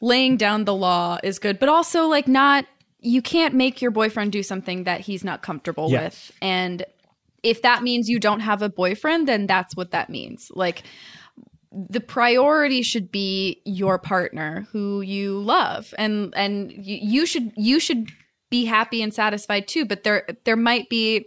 laying 0.00 0.36
down 0.36 0.64
the 0.64 0.74
law 0.74 1.18
is 1.22 1.38
good, 1.38 1.58
but 1.58 1.68
also 1.68 2.06
like 2.06 2.28
not 2.28 2.66
you 3.00 3.20
can't 3.20 3.54
make 3.54 3.82
your 3.82 3.90
boyfriend 3.90 4.32
do 4.32 4.42
something 4.42 4.84
that 4.84 5.00
he's 5.02 5.22
not 5.22 5.42
comfortable 5.42 5.90
Yeah. 5.90 6.04
with. 6.04 6.32
And 6.40 6.84
if 7.42 7.60
that 7.62 7.82
means 7.82 8.08
you 8.08 8.18
don't 8.18 8.40
have 8.40 8.62
a 8.62 8.70
boyfriend, 8.70 9.28
then 9.28 9.46
that's 9.46 9.76
what 9.76 9.90
that 9.90 10.08
means. 10.08 10.50
Like 10.54 10.84
the 11.70 12.00
priority 12.00 12.82
should 12.82 13.10
be 13.12 13.60
your 13.64 13.98
partner 13.98 14.66
who 14.72 15.00
you 15.00 15.38
love 15.40 15.92
and 15.98 16.32
and 16.36 16.70
you, 16.70 16.98
you 17.02 17.26
should 17.26 17.52
you 17.56 17.80
should 17.80 18.10
be 18.48 18.64
happy 18.64 19.02
and 19.02 19.12
satisfied 19.12 19.66
too 19.66 19.84
but 19.84 20.04
there 20.04 20.24
there 20.44 20.54
might 20.54 20.88
be 20.88 21.26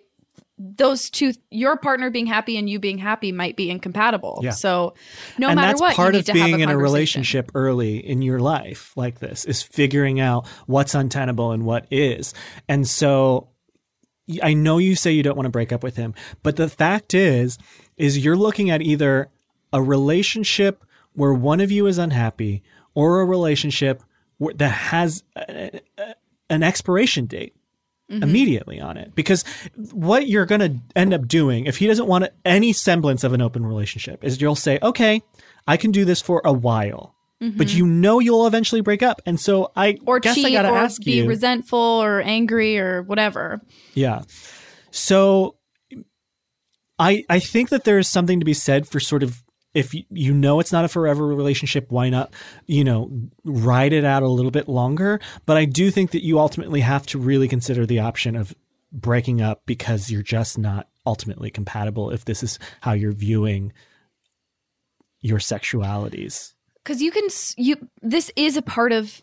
those 0.58 1.10
two 1.10 1.34
your 1.52 1.78
partner 1.78 2.10
being 2.10 2.26
happy 2.26 2.58
and 2.58 2.70
you 2.70 2.80
being 2.80 2.98
happy 2.98 3.32
might 3.32 3.56
be 3.56 3.70
incompatible. 3.70 4.40
Yeah. 4.42 4.52
so 4.52 4.96
no 5.38 5.50
and 5.50 5.56
matter 5.56 5.68
that's 5.68 5.82
what 5.82 5.96
part 5.96 6.14
you 6.14 6.20
of 6.20 6.28
need 6.28 6.34
to 6.34 6.40
have 6.40 6.48
being 6.48 6.60
in 6.62 6.70
a 6.70 6.78
relationship 6.78 7.52
early 7.54 7.98
in 7.98 8.22
your 8.22 8.40
life 8.40 8.92
like 8.96 9.20
this 9.20 9.46
is 9.46 9.62
figuring 9.62 10.20
out 10.20 10.48
what's 10.66 10.96
untenable 10.96 11.52
and 11.52 11.64
what 11.66 11.86
is. 11.92 12.34
And 12.68 12.88
so 12.88 13.50
I 14.42 14.54
know 14.56 14.78
you 14.78 14.96
say 14.96 15.12
you 15.12 15.24
don't 15.24 15.36
want 15.36 15.46
to 15.46 15.52
break 15.52 15.72
up 15.72 15.84
with 15.84 15.96
him, 15.96 16.14
but 16.44 16.56
the 16.56 16.70
fact 16.70 17.14
is, 17.14 17.58
is 17.96 18.18
you're 18.18 18.36
looking 18.36 18.70
at 18.70 18.82
either 18.82 19.30
a 19.72 19.82
relationship 19.82 20.84
where 21.14 21.34
one 21.34 21.62
of 21.62 21.72
you 21.72 21.88
is 21.88 21.98
unhappy 21.98 22.64
or 22.94 23.22
a 23.22 23.26
relationship 23.26 24.04
that 24.56 24.70
has 24.70 25.24
a, 25.36 25.82
a, 25.98 26.16
an 26.50 26.64
expiration 26.64 27.26
date 27.26 27.56
Mm-hmm. 28.10 28.24
immediately 28.24 28.80
on 28.80 28.96
it. 28.96 29.14
Because 29.16 29.44
what 29.92 30.30
you're 30.30 30.46
going 30.46 30.62
to 30.62 30.80
end 30.96 31.14
up 31.14 31.28
doing, 31.28 31.66
if 31.66 31.76
he 31.76 31.88
doesn't 31.88 32.08
want 32.08 32.30
any 32.46 32.72
semblance 32.72 33.26
of 33.26 33.34
an 33.34 33.42
open 33.42 33.66
relationship, 33.66 34.24
is 34.24 34.40
you'll 34.40 34.56
say, 34.56 34.80
okay, 34.82 35.22
I 35.68 35.76
can 35.76 35.92
do 35.92 36.06
this 36.06 36.22
for 36.22 36.42
a 36.46 36.54
while. 36.54 37.18
But 37.40 37.50
mm-hmm. 37.50 37.78
you 37.78 37.86
know 37.86 38.20
you'll 38.20 38.48
eventually 38.48 38.82
break 38.82 39.04
up, 39.04 39.22
and 39.28 39.40
so 39.40 39.72
I 39.76 40.00
or 40.08 40.20
guess 40.20 40.34
cheat 40.34 40.48
I 40.48 40.52
gotta 40.52 40.72
or 40.72 40.78
ask 40.78 41.00
be 41.04 41.18
you. 41.18 41.28
resentful 41.28 41.78
or 41.78 42.20
angry 42.22 42.80
or 42.80 43.04
whatever. 43.04 43.62
Yeah. 43.94 44.24
So 44.90 45.56
I 46.98 47.26
I 47.30 47.40
think 47.40 47.70
that 47.70 47.84
there 47.84 48.00
is 48.00 48.08
something 48.08 48.40
to 48.40 48.46
be 48.46 48.56
said 48.56 48.88
for 48.88 49.00
sort 49.00 49.22
of 49.22 49.44
if 49.74 49.94
you, 49.94 50.34
know 50.34 50.60
it's 50.60 50.72
not 50.72 50.86
a 50.86 50.88
forever 50.88 51.28
relationship, 51.28 51.92
why 51.92 52.10
not, 52.10 52.34
you 52.66 52.84
know, 52.84 53.12
ride 53.44 53.94
it 53.94 54.06
out 54.06 54.24
a 54.24 54.28
little 54.28 54.52
bit 54.52 54.68
longer? 54.68 55.20
But 55.46 55.58
I 55.58 55.66
do 55.66 55.92
think 55.92 56.12
that 56.12 56.24
you 56.24 56.40
ultimately 56.40 56.82
have 56.82 57.06
to 57.08 57.20
really 57.20 57.48
consider 57.48 57.86
the 57.86 58.00
option 58.00 58.36
of 58.36 58.56
breaking 58.92 59.42
up 59.42 59.62
because 59.66 60.10
you're 60.10 60.24
just 60.24 60.58
not 60.58 60.88
ultimately 61.06 61.52
compatible 61.52 62.10
if 62.10 62.26
this 62.26 62.42
is 62.42 62.58
how 62.82 62.94
you're 62.94 63.12
viewing 63.12 63.74
your 65.22 65.40
sexualities. 65.40 66.54
because 66.88 67.02
you 67.02 67.12
can 67.12 67.28
you 67.58 67.76
this 68.02 68.32
is 68.36 68.56
a 68.56 68.62
part 68.62 68.94
of 68.94 69.22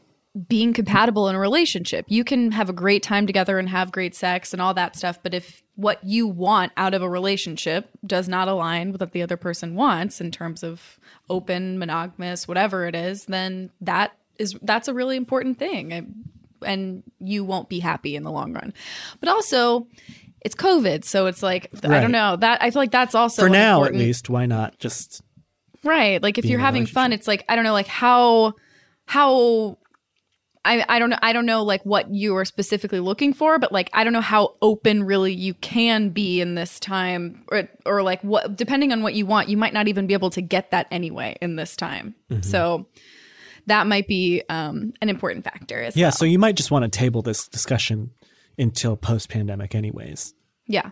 being 0.48 0.72
compatible 0.72 1.28
in 1.28 1.36
a 1.36 1.38
relationship. 1.38 2.04
You 2.08 2.24
can 2.24 2.50
have 2.52 2.68
a 2.68 2.72
great 2.72 3.02
time 3.04 3.26
together 3.26 3.58
and 3.58 3.68
have 3.68 3.92
great 3.92 4.14
sex 4.16 4.52
and 4.52 4.60
all 4.60 4.74
that 4.74 4.96
stuff 4.96 5.18
but 5.22 5.32
if 5.34 5.62
what 5.76 6.02
you 6.04 6.26
want 6.26 6.72
out 6.76 6.94
of 6.94 7.02
a 7.02 7.08
relationship 7.08 7.88
does 8.06 8.28
not 8.28 8.48
align 8.48 8.92
with 8.92 9.00
what 9.00 9.12
the 9.12 9.22
other 9.22 9.36
person 9.36 9.74
wants 9.74 10.20
in 10.20 10.30
terms 10.30 10.62
of 10.62 10.98
open 11.30 11.78
monogamous 11.78 12.48
whatever 12.48 12.86
it 12.86 12.94
is 12.94 13.26
then 13.26 13.70
that 13.80 14.12
is 14.38 14.56
that's 14.62 14.88
a 14.88 14.94
really 14.94 15.16
important 15.16 15.58
thing. 15.58 15.92
And- 15.92 16.24
and 16.64 17.02
you 17.20 17.44
won't 17.44 17.68
be 17.68 17.78
happy 17.78 18.16
in 18.16 18.22
the 18.22 18.30
long 18.30 18.54
run. 18.54 18.72
But 19.20 19.28
also 19.28 19.86
it's 20.40 20.54
covid 20.54 21.04
so 21.04 21.26
it's 21.26 21.42
like 21.42 21.68
i 21.84 22.00
don't 22.00 22.10
know. 22.12 22.36
That 22.36 22.62
i 22.62 22.70
feel 22.70 22.80
like 22.80 22.90
that's 22.90 23.14
also 23.14 23.42
For 23.42 23.48
now, 23.50 23.84
at 23.84 23.94
least, 23.94 24.30
why 24.30 24.46
not 24.46 24.78
just 24.78 25.20
Right. 25.82 26.22
Like 26.22 26.38
if 26.38 26.46
you're 26.46 26.58
having 26.60 26.86
fun, 26.86 27.12
it's 27.12 27.28
like 27.28 27.44
I 27.48 27.54
don't 27.54 27.64
know, 27.64 27.74
like 27.74 27.86
how 27.86 28.54
how 29.04 29.76
I 30.64 30.84
I 30.88 30.98
don't 30.98 31.10
know 31.10 31.18
I 31.22 31.32
don't 31.32 31.46
know 31.46 31.62
like 31.62 31.82
what 31.84 32.10
you 32.10 32.36
are 32.36 32.44
specifically 32.44 33.00
looking 33.00 33.32
for, 33.34 33.58
but 33.58 33.70
like 33.72 33.90
I 33.92 34.02
don't 34.04 34.12
know 34.12 34.20
how 34.20 34.54
open 34.62 35.02
really 35.04 35.32
you 35.34 35.54
can 35.54 36.10
be 36.10 36.40
in 36.40 36.54
this 36.54 36.80
time 36.80 37.44
or 37.50 37.68
or 37.84 38.02
like 38.02 38.22
what 38.22 38.56
depending 38.56 38.92
on 38.92 39.02
what 39.02 39.14
you 39.14 39.26
want, 39.26 39.48
you 39.48 39.56
might 39.56 39.74
not 39.74 39.88
even 39.88 40.06
be 40.06 40.14
able 40.14 40.30
to 40.30 40.40
get 40.40 40.70
that 40.70 40.86
anyway 40.90 41.36
in 41.42 41.56
this 41.56 41.76
time. 41.76 42.14
Mm-hmm. 42.30 42.42
So 42.42 42.86
that 43.66 43.86
might 43.86 44.06
be 44.08 44.42
um 44.48 44.92
an 45.02 45.08
important 45.08 45.44
factor 45.44 45.82
as 45.82 45.96
Yeah, 45.96 46.06
well. 46.06 46.12
so 46.12 46.24
you 46.24 46.38
might 46.38 46.54
just 46.56 46.70
want 46.70 46.84
to 46.84 46.88
table 46.98 47.20
this 47.22 47.46
discussion 47.48 48.10
until 48.58 48.96
post 48.96 49.28
pandemic 49.28 49.74
anyways. 49.74 50.32
yeah. 50.66 50.90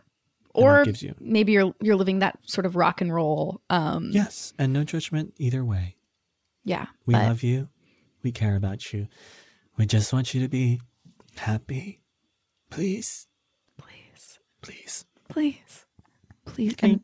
Or 0.54 0.84
you- 0.86 1.14
maybe 1.18 1.52
you're 1.52 1.74
you're 1.80 1.96
living 1.96 2.18
that 2.18 2.38
sort 2.44 2.66
of 2.66 2.76
rock 2.76 3.00
and 3.00 3.12
roll 3.14 3.62
um 3.70 4.10
Yes, 4.12 4.52
and 4.58 4.72
no 4.74 4.84
judgment 4.84 5.32
either 5.38 5.64
way. 5.64 5.96
yeah. 6.62 6.86
We 7.06 7.14
but- 7.14 7.24
love 7.24 7.42
you. 7.42 7.68
We 8.22 8.32
care 8.32 8.54
about 8.54 8.92
you. 8.92 9.08
We 9.76 9.86
just 9.86 10.12
want 10.12 10.34
you 10.34 10.42
to 10.42 10.48
be 10.48 10.80
happy. 11.36 12.00
Please, 12.70 13.26
please. 13.78 14.38
please. 14.60 15.04
Please. 15.28 15.86
Please. 16.44 16.74
And 16.80 17.00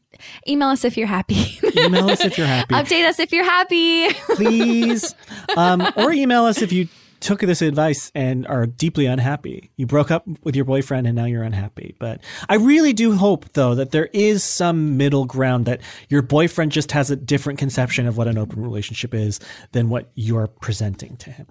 email 0.47 0.69
us 0.69 0.85
if 0.85 0.97
you're 0.97 1.07
happy. 1.07 1.59
Email 1.77 2.11
us 2.11 2.25
if 2.25 2.37
you're 2.37 2.47
happy. 2.47 2.75
Update 2.75 3.07
us 3.07 3.19
if 3.19 3.33
you're 3.33 3.45
happy. 3.45 4.13
Please. 4.35 5.15
Um, 5.57 5.87
or 5.97 6.13
email 6.13 6.45
us 6.45 6.61
if 6.61 6.73
you 6.73 6.89
took 7.21 7.41
this 7.41 7.63
advice 7.63 8.13
and 8.15 8.47
are 8.47 8.67
deeply 8.67 9.07
unhappy. 9.07 9.71
You 9.77 9.87
broke 9.87 10.11
up 10.11 10.27
with 10.43 10.55
your 10.55 10.65
boyfriend 10.65 11.07
and 11.07 11.17
now 11.17 11.25
you're 11.25 11.43
unhappy. 11.43 11.95
But 11.99 12.21
I 12.49 12.57
really 12.57 12.93
do 12.93 13.15
hope, 13.15 13.53
though, 13.55 13.75
that 13.75 13.91
there 13.91 14.09
is 14.13 14.45
some 14.45 14.97
middle 14.97 15.25
ground 15.25 15.67
that 15.67 15.81
your 16.09 16.23
boyfriend 16.23 16.73
just 16.73 16.93
has 16.93 17.11
a 17.11 17.17
different 17.17 17.59
conception 17.59 18.07
of 18.07 18.17
what 18.17 18.29
an 18.29 18.39
open 18.39 18.63
relationship 18.63 19.15
is 19.15 19.41
than 19.73 19.89
what 19.89 20.11
you're 20.15 20.49
presenting 20.49 21.17
to 21.19 21.31
him. 21.31 21.47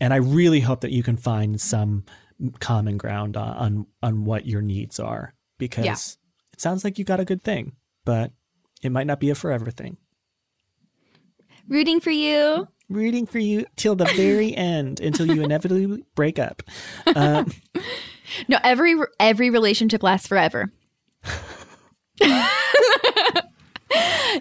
And 0.00 0.12
I 0.12 0.16
really 0.16 0.60
hope 0.60 0.80
that 0.82 0.92
you 0.92 1.02
can 1.02 1.16
find 1.16 1.60
some 1.60 2.04
common 2.60 2.96
ground 2.98 3.36
on 3.36 3.56
on, 3.56 3.86
on 4.02 4.24
what 4.24 4.46
your 4.46 4.60
needs 4.62 4.98
are 5.00 5.34
because 5.58 5.84
Yeah. 5.84 5.96
it 6.52 6.60
sounds 6.60 6.84
like 6.84 6.98
you 6.98 7.04
got 7.04 7.20
a 7.20 7.24
good 7.24 7.42
thing, 7.42 7.72
but 8.04 8.32
it 8.82 8.90
might 8.90 9.06
not 9.06 9.20
be 9.20 9.30
a 9.30 9.34
forever 9.34 9.70
thing. 9.70 9.96
Rooting 11.68 12.00
for 12.00 12.10
you. 12.10 12.68
Rooting 12.90 13.24
for 13.26 13.38
you 13.38 13.64
till 13.76 13.94
the 13.94 14.04
very 14.04 14.54
end 14.56 15.00
until 15.00 15.26
you 15.26 15.42
inevitably 15.42 16.04
break 16.14 16.38
up. 16.38 16.62
Uh, 17.06 17.44
No, 18.48 18.58
every 18.64 18.96
every 19.20 19.50
relationship 19.50 20.02
lasts 20.02 20.26
forever. 20.26 20.72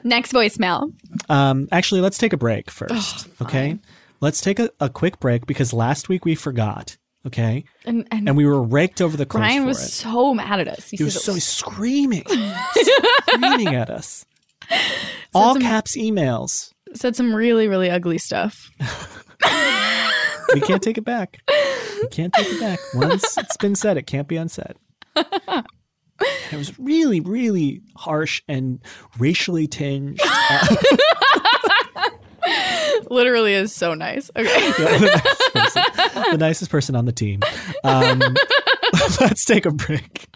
Next 0.04 0.34
voicemail. 0.34 0.92
um, 1.30 1.68
actually, 1.72 2.02
let's 2.02 2.18
take 2.18 2.34
a 2.34 2.38
break 2.38 2.72
first. 2.72 3.28
okay. 3.42 3.78
Let's 4.24 4.40
take 4.40 4.58
a, 4.60 4.70
a 4.80 4.90
quick 4.90 5.20
break 5.20 5.46
because 5.46 5.74
last 5.74 6.08
week 6.08 6.24
we 6.24 6.34
forgot. 6.36 6.96
Okay. 7.28 7.66
And 7.86 8.08
and, 8.10 8.30
And 8.30 8.38
we 8.38 8.46
were 8.46 8.64
raked 8.64 9.02
over 9.02 9.18
the 9.18 9.26
coals 9.26 9.42
Brian 9.42 9.64
for 9.64 9.68
was 9.68 9.82
it. 9.84 9.90
so 9.90 10.34
mad 10.34 10.62
at 10.62 10.68
us. 10.70 10.90
He, 10.90 10.96
He 10.98 11.04
was 11.04 11.22
so 11.22 11.34
was- 11.34 11.44
screaming, 11.44 12.24
screaming 13.28 13.76
at 13.76 13.90
us. 13.90 14.26
All 15.34 15.54
some- 15.56 15.62
caps 15.62 15.98
emails. 15.98 16.72
said 16.96 17.16
some 17.18 17.36
really 17.36 17.68
really 17.68 17.90
ugly 17.90 18.18
stuff. 18.18 18.70
We 20.54 20.62
can't 20.62 20.82
take 20.84 20.98
it 20.98 21.04
back. 21.06 21.40
We 22.02 22.08
can't 22.10 22.32
take 22.34 22.48
it 22.48 22.60
back. 22.60 22.80
Once 22.94 23.38
it's 23.38 23.58
been 23.58 23.76
said, 23.76 23.98
it 23.98 24.08
can't 24.08 24.28
be 24.28 24.38
unsaid. 24.38 24.76
It 26.52 26.56
was 26.58 26.78
really, 26.80 27.20
really 27.20 27.82
harsh 27.98 28.44
and 28.48 28.80
racially 29.18 29.68
tinged. 29.68 30.20
Uh, 30.24 30.76
Literally 33.10 33.54
is 33.54 33.74
so 33.74 33.94
nice. 33.94 34.30
Okay. 34.36 34.72
the, 34.72 35.22
nicest 35.54 35.54
person, 35.54 36.32
the 36.32 36.38
nicest 36.38 36.72
person 36.72 36.96
on 36.96 37.06
the 37.06 37.12
team. 37.12 37.42
Um, 37.84 38.20
let's 39.20 39.46
take 39.46 39.66
a 39.66 39.72
break. 39.72 40.28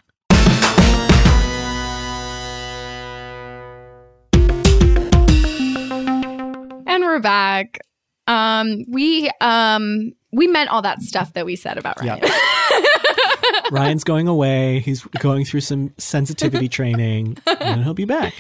and 6.88 7.04
we're 7.04 7.20
back. 7.20 7.80
Um 8.28 8.84
we 8.89 9.30
um 9.39 10.12
we 10.32 10.48
meant 10.48 10.70
all 10.70 10.82
that 10.82 11.02
stuff 11.02 11.34
that 11.34 11.46
we 11.46 11.56
said 11.56 11.78
about 11.78 12.00
Ryan. 12.02 12.22
Ryan's 13.72 14.04
going 14.04 14.28
away. 14.28 14.80
He's 14.80 15.04
going 15.20 15.46
through 15.46 15.62
some 15.62 15.93
sensitivity 15.98 16.70
training, 16.70 17.38
and 17.60 17.84
he'll 17.84 17.93
be 17.93 18.06
back. 18.06 18.34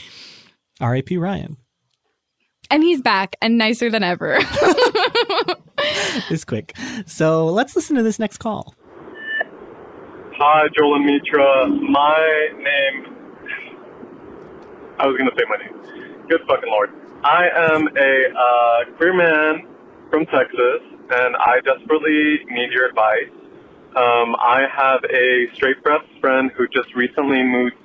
R.I.P. 0.79 1.17
Ryan. 1.17 1.57
And 2.69 2.83
he's 2.83 3.01
back 3.01 3.35
and 3.41 3.57
nicer 3.57 3.89
than 3.89 4.03
ever. 4.03 4.39
It's 6.29 6.43
quick. 6.43 6.75
So 7.05 7.45
let's 7.45 7.75
listen 7.75 7.95
to 7.95 8.03
this 8.03 8.19
next 8.19 8.37
call. 8.37 8.73
Hi, 10.39 10.67
Joel 10.75 10.95
and 10.95 11.05
Mitra. 11.05 11.67
My 11.67 12.49
name. 12.57 13.15
I 14.99 15.05
was 15.07 15.15
going 15.17 15.29
to 15.29 15.35
say 15.37 15.45
my 15.47 15.57
name. 15.57 16.27
Good 16.27 16.41
fucking 16.47 16.69
lord. 16.69 16.89
I 17.23 17.49
am 17.73 17.87
a 17.87 18.25
uh, 18.35 18.97
queer 18.97 19.13
man 19.13 19.67
from 20.09 20.25
Texas, 20.25 20.81
and 21.11 21.35
I 21.35 21.59
desperately 21.63 22.39
need 22.49 22.71
your 22.71 22.87
advice. 22.89 23.29
Um, 23.95 24.35
I 24.35 24.65
have 24.75 25.03
a 25.05 25.47
straight 25.55 25.83
best 25.83 26.05
friend 26.19 26.51
who 26.55 26.67
just 26.67 26.93
recently 26.95 27.43
moved 27.43 27.75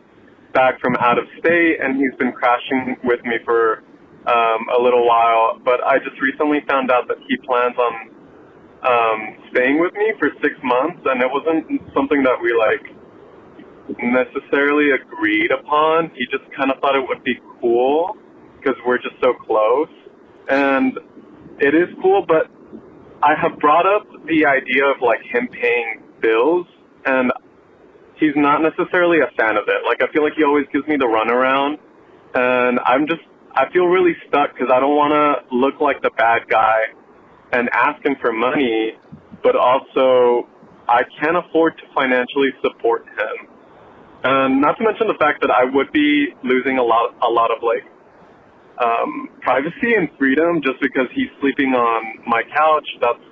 back 0.53 0.81
from 0.81 0.97
out 0.97 1.19
of 1.19 1.25
state, 1.39 1.79
and 1.81 1.97
he's 1.97 2.15
been 2.19 2.33
crashing 2.33 2.97
with 3.05 3.25
me 3.25 3.37
for 3.45 3.83
um, 4.27 4.61
a 4.79 4.81
little 4.81 5.07
while. 5.07 5.59
But 5.65 5.83
I 5.85 5.99
just 5.99 6.21
recently 6.21 6.61
found 6.69 6.91
out 6.91 7.09
that 7.09 7.19
he 7.29 7.37
plans 7.39 7.77
on 7.79 7.95
um, 8.83 9.21
staying 9.51 9.81
with 9.81 9.95
me 9.95 10.13
for 10.19 10.31
six 10.43 10.55
months, 10.63 11.01
and 11.07 11.23
it 11.23 11.31
wasn't 11.31 11.67
something 11.95 12.23
that 12.23 12.39
we 12.43 12.53
like 12.55 12.97
necessarily 14.03 14.91
agreed 14.91 15.51
upon. 15.51 16.11
He 16.15 16.27
just 16.31 16.45
kind 16.57 16.71
of 16.71 16.81
thought 16.81 16.97
it 16.97 17.07
would 17.07 17.23
be 17.25 17.35
cool 17.61 18.17
because 18.59 18.77
we're 18.87 18.99
just 18.99 19.17
so 19.23 19.35
close, 19.35 19.91
and 20.49 20.99
it 21.61 21.75
is 21.75 21.89
cool. 22.01 22.25
But 22.27 22.51
I 23.23 23.35
have 23.41 23.59
brought 23.59 23.87
up 23.87 24.07
the 24.27 24.47
idea 24.47 24.87
of 24.87 25.01
like 25.01 25.21
him 25.23 25.49
paying 25.49 26.03
bills, 26.21 26.67
and 27.07 27.33
he's 28.17 28.35
not 28.37 28.63
necessarily 28.63 29.19
a 29.21 29.31
fan 29.37 29.57
of 29.57 29.65
it. 29.69 29.83
Like 29.87 30.03
I 30.03 30.13
feel 30.13 30.23
like 30.23 30.35
he 30.37 30.45
always 30.45 30.67
gives 30.73 30.87
me 30.87 30.97
the 30.97 31.07
runaround, 31.07 31.79
and 32.35 32.81
I'm 32.85 33.07
just 33.07 33.23
I 33.57 33.71
feel 33.73 33.87
really 33.87 34.15
stuck 34.29 34.55
because 34.55 34.71
I 34.73 34.81
don't 34.81 34.97
want 34.97 35.13
to 35.13 35.57
look 35.57 35.81
like 35.81 36.03
the 36.03 36.11
bad 36.17 36.43
guy 36.51 36.81
and 37.53 37.69
ask 37.73 38.05
him 38.05 38.17
for 38.21 38.33
money, 38.33 38.95
but 39.43 39.57
also 39.57 40.49
I 40.89 41.03
can't 41.21 41.37
afford 41.37 41.79
to 41.79 41.85
financially 41.95 42.51
support 42.63 43.07
him. 43.07 43.49
and 44.25 44.61
not 44.61 44.79
to 44.79 44.85
mention 44.85 45.09
the 45.09 45.19
fact 45.19 45.41
that 45.43 45.51
I 45.51 45.65
would 45.65 45.93
be 45.93 46.29
losing 46.45 46.79
a 46.79 46.85
lot, 46.85 47.15
a 47.23 47.29
lot 47.29 47.51
of 47.51 47.63
like 47.65 47.85
um, 48.83 49.31
privacy 49.43 49.95
and 49.97 50.09
freedom 50.19 50.63
just 50.63 50.81
because 50.81 51.09
he's 51.15 51.29
sleeping 51.41 51.75
on 51.75 52.23
my 52.27 52.43
couch. 52.57 52.87
That's 53.01 53.25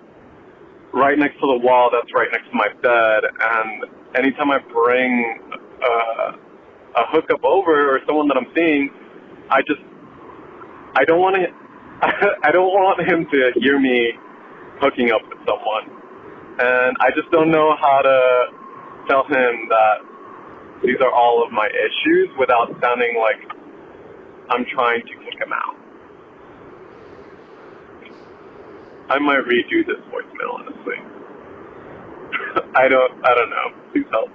right 0.93 1.18
next 1.18 1.35
to 1.41 1.47
the 1.47 1.59
wall. 1.59 1.91
That's 1.93 2.12
right 2.14 2.29
next 2.33 2.49
to 2.51 2.55
my 2.57 2.68
bed. 2.83 3.23
And 3.41 3.85
anytime 4.16 4.51
I 4.51 4.59
bring 4.73 5.41
uh, 5.83 6.33
a 6.97 7.05
hookup 7.12 7.45
over 7.45 7.97
or 7.97 8.01
someone 8.07 8.29
that 8.29 8.39
I'm 8.39 8.53
seeing, 8.57 8.91
I 9.51 9.62
just 9.62 9.81
I 10.97 11.05
don't 11.05 11.20
want 11.20 11.36
to. 11.36 11.47
I 12.43 12.51
don't 12.51 12.72
want 12.72 13.01
him 13.07 13.26
to 13.30 13.53
hear 13.61 13.78
me 13.78 14.12
hooking 14.80 15.11
up 15.12 15.22
with 15.28 15.38
someone, 15.47 15.91
and 16.59 16.97
I 17.01 17.11
just 17.11 17.30
don't 17.30 17.51
know 17.51 17.76
how 17.78 18.01
to 18.03 18.47
tell 19.09 19.24
him 19.24 19.68
that 19.68 19.97
these 20.82 20.97
are 21.01 21.12
all 21.12 21.45
of 21.45 21.53
my 21.53 21.68
issues 21.68 22.28
without 22.38 22.68
sounding 22.80 23.16
like 23.20 23.41
I'm 24.49 24.64
trying 24.74 25.03
to 25.03 25.14
kick 25.24 25.38
him 25.41 25.53
out. 25.53 25.76
I 29.11 29.18
might 29.18 29.45
redo 29.45 29.84
this 29.86 30.01
voicemail, 30.09 30.55
honestly. 30.55 30.97
I 32.74 32.88
don't. 32.88 33.12
I 33.24 33.34
don't 33.34 33.51
know. 33.51 33.72
Please 33.93 34.07
help. 34.11 34.30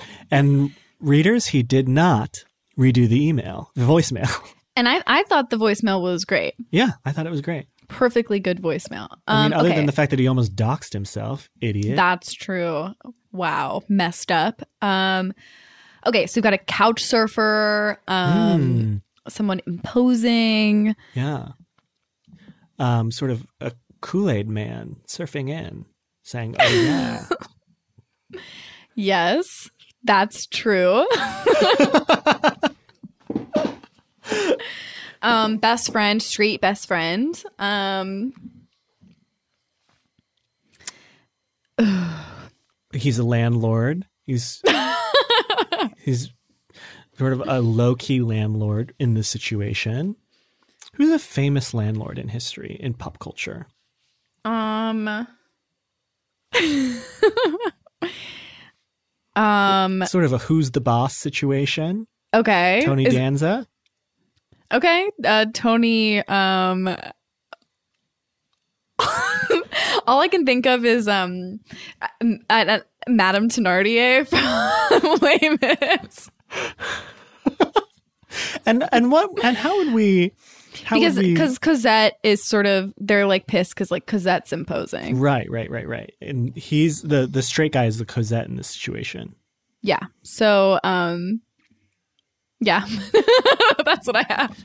And 0.30 0.72
readers, 1.00 1.46
he 1.48 1.62
did 1.62 1.88
not 1.88 2.44
redo 2.76 3.08
the 3.08 3.24
email, 3.26 3.70
the 3.74 3.82
voicemail. 3.82 4.30
And 4.76 4.88
I, 4.88 5.02
I 5.06 5.22
thought 5.24 5.50
the 5.50 5.56
voicemail 5.56 6.02
was 6.02 6.24
great. 6.24 6.54
yeah, 6.70 6.90
I 7.04 7.12
thought 7.12 7.26
it 7.26 7.30
was 7.30 7.40
great. 7.40 7.66
Perfectly 7.88 8.40
good 8.40 8.60
voicemail. 8.60 9.08
I 9.26 9.44
mean, 9.44 9.52
Um, 9.52 9.58
other 9.60 9.68
okay. 9.70 9.76
than 9.76 9.86
the 9.86 9.92
fact 9.92 10.10
that 10.10 10.18
he 10.18 10.26
almost 10.28 10.54
doxed 10.54 10.92
himself, 10.92 11.48
idiot. 11.60 11.96
That's 11.96 12.32
true. 12.34 12.88
Wow, 13.32 13.82
messed 13.88 14.30
up. 14.32 14.62
Um, 14.82 15.32
okay, 16.06 16.26
so 16.26 16.38
we've 16.38 16.42
got 16.42 16.52
a 16.52 16.58
couch 16.58 17.02
surfer, 17.02 18.00
um, 18.08 19.02
Mm, 19.26 19.30
someone 19.32 19.60
imposing. 19.66 20.94
yeah. 21.14 21.48
Um, 22.78 23.10
sort 23.10 23.30
of 23.30 23.46
a 23.60 23.72
Kool 24.02 24.28
Aid 24.30 24.48
man 24.48 24.96
surfing 25.08 25.48
in, 25.48 25.86
saying, 26.22 26.56
"Oh 26.60 26.68
yeah." 26.68 27.24
Yes, 28.98 29.68
that's 30.04 30.46
true. 30.46 31.06
um, 35.22 35.56
best 35.58 35.92
friend, 35.92 36.22
street 36.22 36.60
best 36.60 36.86
friend. 36.86 37.42
Um, 37.58 38.32
he's 42.92 43.18
a 43.18 43.24
landlord. 43.24 44.06
He's 44.24 44.62
he's 45.98 46.32
sort 47.18 47.32
of 47.32 47.42
a 47.46 47.60
low 47.60 47.94
key 47.94 48.20
landlord 48.20 48.94
in 48.98 49.14
this 49.14 49.28
situation. 49.28 50.16
Who's 50.94 51.10
a 51.10 51.18
famous 51.18 51.74
landlord 51.74 52.18
in 52.18 52.28
history 52.28 52.76
in 52.80 52.94
pop 52.94 53.18
culture? 53.18 53.66
um, 54.44 55.08
um. 59.36 60.04
Sort 60.06 60.24
of 60.24 60.32
a 60.32 60.38
who's 60.38 60.70
the 60.70 60.80
boss 60.80 61.16
situation. 61.16 62.06
Okay, 62.32 62.82
Tony 62.84 63.06
Is- 63.06 63.14
Danza. 63.14 63.66
Okay, 64.72 65.10
uh, 65.24 65.46
Tony. 65.52 66.26
Um, 66.26 66.88
all 70.06 70.20
I 70.20 70.28
can 70.28 70.46
think 70.46 70.66
of 70.66 70.84
is 70.84 71.08
um, 71.08 71.60
at, 72.48 72.68
at 72.68 72.86
Madame 73.08 73.48
Thenardier 73.48 74.26
from 74.28 75.18
Les 75.20 75.56
Mis. 75.60 76.30
And 78.66 78.84
and 78.92 79.10
what 79.10 79.30
and 79.42 79.56
how 79.56 79.76
would 79.78 79.94
we? 79.94 80.32
How 80.84 80.96
because 80.96 81.16
would 81.16 81.24
we, 81.24 81.32
because 81.32 81.58
Cosette 81.58 82.18
is 82.22 82.44
sort 82.44 82.66
of 82.66 82.92
they're 82.98 83.26
like 83.26 83.46
pissed 83.46 83.74
because 83.74 83.90
like 83.90 84.06
Cosette's 84.06 84.52
imposing. 84.52 85.18
right, 85.18 85.50
right, 85.50 85.70
right, 85.70 85.88
right. 85.88 86.12
And 86.20 86.54
he's 86.56 87.02
the 87.02 87.26
the 87.26 87.42
straight 87.42 87.72
guy 87.72 87.86
is 87.86 87.98
the 87.98 88.04
Cosette 88.04 88.46
in 88.46 88.56
this 88.56 88.68
situation. 88.68 89.34
Yeah. 89.82 90.00
So 90.22 90.80
um, 90.84 91.40
yeah, 92.60 92.84
that's 93.84 94.06
what 94.06 94.16
I 94.16 94.24
have. 94.28 94.56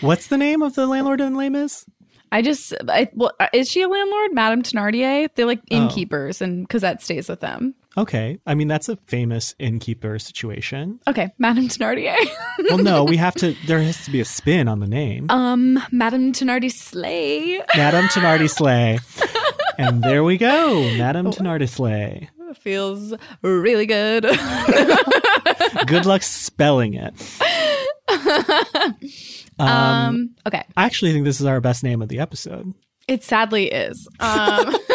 What's 0.00 0.26
the 0.26 0.36
name 0.38 0.62
of 0.62 0.74
the 0.74 0.86
landlord 0.86 1.20
in 1.20 1.34
Les 1.34 1.48
Mis? 1.48 1.86
I 2.30 2.40
just 2.42 2.72
I 2.88 3.08
well, 3.14 3.32
is 3.52 3.70
she 3.70 3.82
a 3.82 3.88
landlord, 3.88 4.32
Madame 4.32 4.62
Thenardier? 4.62 5.28
They're 5.34 5.46
like 5.46 5.60
Oh. 5.70 5.76
innkeepers, 5.76 6.40
and 6.40 6.68
Cosette 6.68 7.02
stays 7.02 7.28
with 7.28 7.40
them. 7.40 7.74
Okay, 7.96 8.38
I 8.46 8.54
mean 8.54 8.68
that's 8.68 8.88
a 8.88 8.96
famous 9.06 9.54
innkeeper 9.58 10.18
situation. 10.18 10.98
Okay, 11.06 11.30
Madame 11.38 11.68
Thenardier. 11.68 12.16
Well, 12.70 12.78
no, 12.78 13.04
we 13.04 13.16
have 13.18 13.34
to. 13.36 13.54
There 13.66 13.80
has 13.82 14.04
to 14.06 14.10
be 14.10 14.20
a 14.20 14.24
spin 14.24 14.66
on 14.68 14.80
the 14.80 14.86
name. 14.86 15.26
um, 15.30 15.78
Madame 15.90 16.32
Thenardier 16.32 16.72
Slay. 16.72 17.60
Madame 17.76 18.06
Tenardi 18.06 18.48
Slay. 18.48 18.98
And 19.78 20.02
there 20.02 20.22
we 20.22 20.36
go, 20.36 20.82
Madame 20.98 21.30
Tenardi 21.32 21.66
Slay. 21.68 22.28
Feels 22.56 23.14
really 23.42 23.86
good. 23.86 24.24
Good 25.86 26.06
luck 26.06 26.22
spelling 26.22 26.94
it. 26.94 27.14
Um, 29.58 29.68
um, 29.68 30.30
okay, 30.46 30.64
I 30.76 30.84
actually 30.86 31.12
think 31.12 31.24
this 31.24 31.40
is 31.40 31.46
our 31.46 31.60
best 31.60 31.84
name 31.84 32.00
of 32.02 32.08
the 32.08 32.18
episode. 32.18 32.72
it 33.06 33.22
sadly 33.22 33.70
is. 33.70 34.08
Um, 34.18 34.74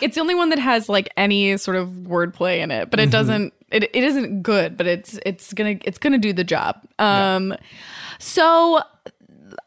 it's 0.00 0.14
the 0.14 0.20
only 0.20 0.34
one 0.34 0.50
that 0.50 0.58
has 0.58 0.88
like 0.88 1.08
any 1.16 1.56
sort 1.56 1.76
of 1.78 1.88
wordplay 1.88 2.58
in 2.58 2.70
it, 2.70 2.90
but 2.90 3.00
it 3.00 3.10
doesn't. 3.10 3.54
It, 3.72 3.84
it 3.84 4.04
isn't 4.04 4.42
good, 4.42 4.76
but 4.76 4.86
it's 4.86 5.18
it's 5.24 5.52
gonna 5.54 5.76
it's 5.84 5.98
gonna 5.98 6.18
do 6.18 6.32
the 6.32 6.44
job. 6.44 6.76
Um, 6.98 7.56
so. 8.18 8.82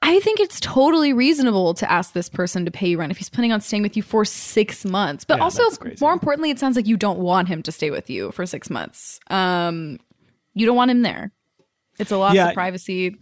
I 0.02 0.20
think 0.20 0.40
it's 0.40 0.60
totally 0.60 1.14
reasonable 1.14 1.74
to 1.76 1.90
ask 1.92 2.14
this 2.14 2.30
person 2.30 2.66
to 2.66 2.72
pay 2.72 2.88
you 2.90 3.00
rent 3.00 3.12
if 3.12 3.18
he's 3.18 3.30
planning 3.30 3.52
on 3.52 3.62
staying 3.62 3.84
with 3.84 3.96
you 3.96 4.04
for 4.04 4.26
six 4.26 4.84
months. 4.86 5.24
But 5.26 5.38
Yeah, 5.38 5.44
also, 5.44 5.64
more 6.02 6.14
importantly, 6.14 6.50
it 6.50 6.60
sounds 6.60 6.76
like 6.76 6.88
you 6.88 6.98
don't 6.98 7.20
want 7.20 7.48
him 7.48 7.62
to 7.64 7.72
stay 7.72 7.92
with 7.92 8.10
you 8.10 8.32
for 8.32 8.46
six 8.46 8.70
months. 8.70 9.20
Um, 9.30 10.00
you 10.54 10.66
don't 10.66 10.76
want 10.76 10.92
him 10.92 11.02
there. 11.04 11.32
It's 12.00 12.12
a 12.12 12.18
loss 12.18 12.36
Yeah. 12.36 12.50
of 12.50 12.54
privacy. 12.54 13.16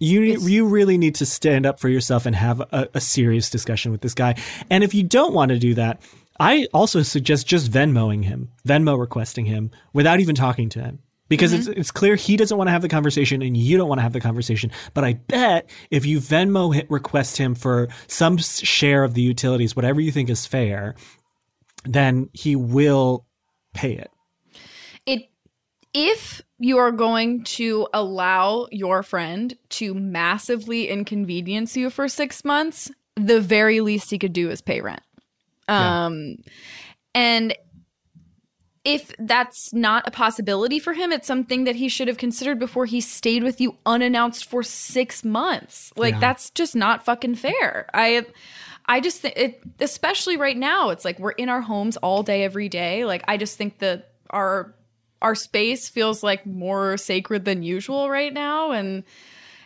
You 0.00 0.22
It's- 0.22 0.48
you 0.48 0.66
really 0.66 0.96
need 0.96 1.16
to 1.16 1.26
stand 1.26 1.66
up 1.66 1.80
for 1.80 1.88
yourself 1.88 2.24
and 2.26 2.36
have 2.36 2.60
a, 2.60 2.88
a 2.94 3.00
serious 3.00 3.50
discussion 3.50 3.90
with 3.90 4.00
this 4.00 4.14
guy. 4.14 4.36
And 4.70 4.84
if 4.84 4.94
you 4.94 5.02
don't 5.02 5.32
want 5.34 5.48
to 5.50 5.58
do 5.58 5.74
that, 5.74 6.00
I 6.38 6.68
also 6.72 7.02
suggest 7.02 7.48
just 7.48 7.70
Venmoing 7.70 8.24
him, 8.24 8.50
Venmo 8.66 8.96
requesting 8.98 9.46
him 9.46 9.72
without 9.92 10.20
even 10.20 10.36
talking 10.36 10.68
to 10.70 10.80
him. 10.80 11.00
Because 11.28 11.52
it's 11.52 11.66
it's 11.66 11.90
clear 11.90 12.14
he 12.16 12.36
doesn't 12.36 12.56
want 12.56 12.68
to 12.68 12.72
have 12.72 12.82
the 12.82 12.88
conversation 12.88 13.42
and 13.42 13.56
you 13.56 13.76
don't 13.76 13.88
want 13.88 13.98
to 13.98 14.02
have 14.02 14.14
the 14.14 14.20
conversation. 14.20 14.70
But 14.94 15.04
I 15.04 15.14
bet 15.14 15.68
if 15.90 16.06
you 16.06 16.20
Venmo 16.20 16.74
hit, 16.74 16.90
request 16.90 17.36
him 17.36 17.54
for 17.54 17.88
some 18.06 18.38
share 18.38 19.04
of 19.04 19.14
the 19.14 19.20
utilities, 19.20 19.76
whatever 19.76 20.00
you 20.00 20.10
think 20.10 20.30
is 20.30 20.46
fair, 20.46 20.94
then 21.84 22.30
he 22.32 22.56
will 22.56 23.26
pay 23.74 23.92
it. 23.92 24.10
it 25.04 25.28
if 25.92 26.40
you 26.58 26.78
are 26.78 26.92
going 26.92 27.44
to 27.44 27.86
allow 27.92 28.66
your 28.70 29.02
friend 29.02 29.56
to 29.70 29.94
massively 29.94 30.88
inconvenience 30.88 31.76
you 31.76 31.90
for 31.90 32.08
six 32.08 32.44
months, 32.44 32.90
the 33.16 33.40
very 33.40 33.80
least 33.80 34.10
he 34.10 34.18
could 34.18 34.32
do 34.32 34.50
is 34.50 34.60
pay 34.60 34.80
rent. 34.80 35.02
Um, 35.68 36.36
and 37.14 37.54
if 38.94 39.12
that's 39.18 39.72
not 39.74 40.06
a 40.06 40.10
possibility 40.10 40.78
for 40.78 40.94
him, 40.94 41.12
it's 41.12 41.26
something 41.26 41.64
that 41.64 41.76
he 41.76 41.88
should 41.88 42.08
have 42.08 42.16
considered 42.16 42.58
before 42.58 42.86
he 42.86 43.00
stayed 43.00 43.42
with 43.42 43.60
you 43.60 43.76
unannounced 43.84 44.46
for 44.46 44.62
six 44.62 45.22
months. 45.24 45.92
Like 45.96 46.14
Yeah. 46.14 46.20
that's 46.20 46.50
just 46.50 46.74
not 46.74 47.04
fucking 47.04 47.34
fair. 47.34 47.88
I, 47.92 48.24
I 48.86 49.00
just 49.00 49.20
think 49.20 49.34
it, 49.36 49.60
especially 49.80 50.36
right 50.38 50.56
now, 50.56 50.88
it's 50.90 51.04
like 51.04 51.18
we're 51.18 51.32
in 51.32 51.48
our 51.50 51.60
homes 51.60 51.96
all 51.98 52.22
day, 52.22 52.44
every 52.44 52.68
day. 52.70 53.04
Like 53.04 53.22
I 53.28 53.36
just 53.36 53.58
think 53.58 53.78
that 53.80 54.12
our 54.30 54.74
our 55.20 55.34
space 55.34 55.88
feels 55.88 56.22
like 56.22 56.46
more 56.46 56.96
sacred 56.96 57.44
than 57.44 57.62
usual 57.62 58.08
right 58.08 58.32
now, 58.32 58.70
and 58.70 59.02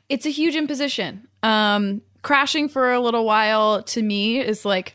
it's 0.09 0.25
a 0.27 0.31
huge 0.31 0.57
imposition. 0.57 1.29
Um, 1.43 2.01
crashing 2.23 2.69
for 2.71 2.93
a 2.93 2.99
little 3.01 3.25
while 3.25 3.83
to 3.83 4.03
me 4.03 4.39
is 4.41 4.65
like 4.65 4.95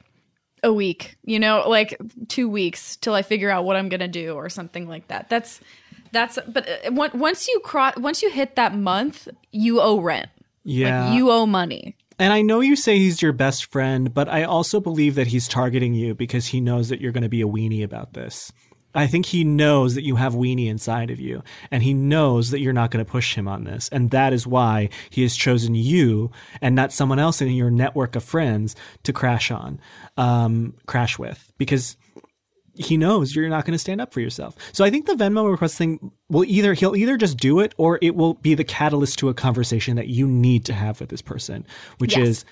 a 0.68 0.74
week, 0.74 1.18
you 1.24 1.40
know, 1.40 1.68
like 1.68 1.98
two 2.28 2.50
weeks 2.50 2.98
till 2.98 3.14
I 3.14 3.22
figure 3.22 3.50
out 3.50 3.66
what 3.66 3.76
I'm 3.76 3.90
gonna 3.90 4.08
do 4.08 4.34
or 4.34 4.50
something 4.50 4.88
like 4.88 5.08
that. 5.08 5.30
That's 5.30 5.62
that's 6.12 6.38
but 6.48 6.68
uh, 6.70 6.92
once 6.92 7.48
you 7.48 7.60
cross 7.62 7.96
once 7.98 8.22
you 8.22 8.30
hit 8.30 8.56
that 8.56 8.76
month, 8.76 9.28
you 9.52 9.82
owe 9.82 10.00
rent. 10.00 10.30
Yeah. 10.64 11.06
Like 11.06 11.18
you 11.18 11.32
owe 11.32 11.46
money. 11.46 11.96
And 12.20 12.34
I 12.34 12.42
know 12.42 12.62
you 12.62 12.76
say 12.76 12.98
he's 12.98 13.22
your 13.22 13.32
best 13.32 13.72
friend, 13.72 14.14
but 14.14 14.28
I 14.28 14.44
also 14.44 14.80
believe 14.80 15.16
that 15.16 15.28
he's 15.28 15.48
targeting 15.48 15.94
you 15.94 16.16
because 16.16 16.48
he 16.48 16.60
knows 16.60 16.90
that 16.90 17.00
you're 17.00 17.12
going 17.12 17.24
to 17.24 17.30
be 17.30 17.42
a 17.42 17.48
weenie 17.48 17.84
about 17.84 18.14
this. 18.14 18.52
I 18.98 19.08
think 19.08 19.28
he 19.28 19.44
knows 19.44 19.96
that 19.96 20.04
you 20.04 20.16
have 20.16 20.34
weenie 20.34 20.68
inside 20.68 21.12
of 21.12 21.20
you, 21.20 21.44
and 21.72 21.84
he 21.84 21.94
knows 21.94 22.50
that 22.50 22.60
you're 22.60 22.74
not 22.74 22.92
going 22.92 23.06
to 23.06 23.10
push 23.10 23.36
him 23.36 23.48
on 23.48 23.64
this. 23.64 23.88
And 23.90 24.10
that 24.12 24.34
is 24.34 24.48
why 24.48 24.90
he 25.10 25.22
has 25.22 25.36
chosen 25.36 25.76
you 25.76 26.32
and 26.62 26.76
not 26.76 26.92
someone 26.92 27.20
else 27.20 27.42
in 27.42 27.50
your 27.52 27.70
network 27.72 28.16
of 28.16 28.24
friends 28.24 28.76
to 29.04 29.14
crash 29.14 29.52
on, 29.52 29.80
um, 30.18 30.74
crash 30.88 31.20
with. 31.20 31.54
Because 31.58 31.96
he 32.76 32.98
knows 32.98 33.36
you're 33.36 33.50
not 33.50 33.66
going 33.66 33.74
to 33.74 33.80
stand 33.80 34.02
up 34.02 34.14
for 34.14 34.20
yourself. 34.22 34.56
So 34.72 34.84
I 34.86 34.90
think 34.90 35.06
the 35.06 35.14
Venmo 35.14 35.50
request 35.50 35.78
thing 35.78 36.12
will 36.30 36.44
either 36.46 36.74
he'll 36.74 36.96
either 36.96 37.18
just 37.18 37.38
do 37.38 37.60
it 37.60 37.74
or 37.78 37.98
it 38.02 38.16
will 38.16 38.36
be 38.36 38.54
the 38.54 38.64
catalyst 38.64 39.20
to 39.20 39.30
a 39.30 39.34
conversation 39.34 39.96
that 39.96 40.08
you 40.08 40.28
need 40.28 40.66
to 40.66 40.74
have 40.74 41.00
with 41.00 41.10
this 41.10 41.22
person, 41.22 41.66
which 41.98 42.16
Yes. 42.16 42.28
is 42.28 42.46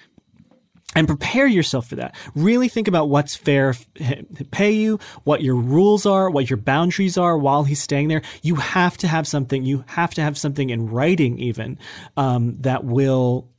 and 0.96 1.08
prepare 1.08 1.46
yourself 1.46 1.88
for 1.88 1.96
that. 1.96 2.16
Really 2.34 2.70
think 2.70 2.88
about 2.88 3.10
what's 3.10 3.36
fair 3.36 3.74
to 3.74 4.46
pay 4.52 4.72
you, 4.72 5.00
what 5.24 5.42
your 5.42 5.56
rules 5.56 6.06
are, 6.06 6.30
what 6.30 6.50
your 6.50 6.58
boundaries 6.58 7.18
are 7.18 7.38
while 7.38 7.64
he's 7.64 7.82
staying 7.82 8.08
there. 8.08 8.22
You 8.42 8.56
have 8.56 8.98
to 8.98 9.08
have 9.08 9.28
something. 9.28 9.66
You 9.66 9.84
have 9.88 10.14
to 10.16 10.22
have 10.22 10.38
something 10.38 10.70
in 10.70 10.90
writing, 10.90 11.38
even 11.40 11.78
um, 12.18 12.56
that 12.62 12.86
will 12.86 13.50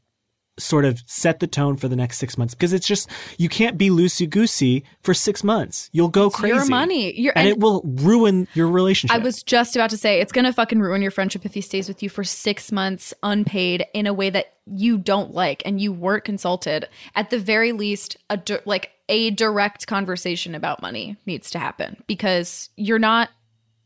sort 0.58 0.84
of 0.84 1.02
set 1.06 1.40
the 1.40 1.46
tone 1.46 1.76
for 1.76 1.86
the 1.88 1.96
next 1.96 2.18
six 2.18 2.38
months 2.38 2.54
because 2.54 2.72
it's 2.72 2.86
just 2.86 3.10
you 3.36 3.48
can't 3.48 3.76
be 3.76 3.90
loosey 3.90 4.28
goosey 4.28 4.84
for 5.02 5.12
six 5.12 5.44
months. 5.44 5.90
You'll 5.92 6.08
go 6.08 6.30
crazy. 6.30 6.54
your 6.56 6.64
money. 6.66 7.18
Your- 7.20 7.34
and, 7.36 7.46
and- 7.48 7.56
it 7.56 7.60
will 7.60 7.82
ruin 7.84 8.48
your 8.54 8.68
relationship. 8.68 9.14
I 9.14 9.18
was 9.18 9.42
just 9.42 9.76
about 9.76 9.90
to 9.90 9.98
say 9.98 10.20
it's 10.20 10.32
gonna 10.32 10.52
fucking 10.52 10.80
ruin 10.80 11.02
your 11.02 11.10
friendship 11.10 11.44
if 11.44 11.54
he 11.54 11.60
stays 11.60 11.88
with 11.88 12.02
you 12.02 12.08
for 12.08 12.24
six 12.24 12.72
months 12.72 13.12
unpaid 13.22 13.84
in 13.92 14.06
a 14.06 14.14
way 14.14 14.30
that 14.30 14.54
you 14.66 14.98
don't 14.98 15.32
like 15.34 15.62
and 15.64 15.80
you 15.80 15.92
weren't 15.92 16.24
consulted. 16.24 16.88
At 17.14 17.30
the 17.30 17.38
very 17.38 17.72
least, 17.72 18.16
a 18.30 18.36
di- 18.38 18.58
like 18.64 18.92
a 19.08 19.30
direct 19.30 19.86
conversation 19.86 20.54
about 20.54 20.82
money 20.82 21.16
needs 21.26 21.50
to 21.50 21.58
happen 21.58 22.02
because 22.06 22.70
you're 22.76 22.98
not 22.98 23.28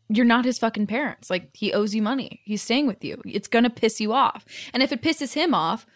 you're 0.08 0.24
not 0.24 0.44
his 0.44 0.58
fucking 0.58 0.86
parents. 0.86 1.30
Like 1.30 1.50
he 1.54 1.72
owes 1.72 1.94
you 1.94 2.02
money. 2.02 2.40
He's 2.44 2.62
staying 2.62 2.86
with 2.86 3.04
you. 3.04 3.20
It's 3.24 3.48
gonna 3.48 3.70
piss 3.70 4.00
you 4.00 4.12
off. 4.12 4.44
And 4.72 4.82
if 4.82 4.92
it 4.92 5.02
pisses 5.02 5.34
him 5.34 5.52
off, 5.54 5.86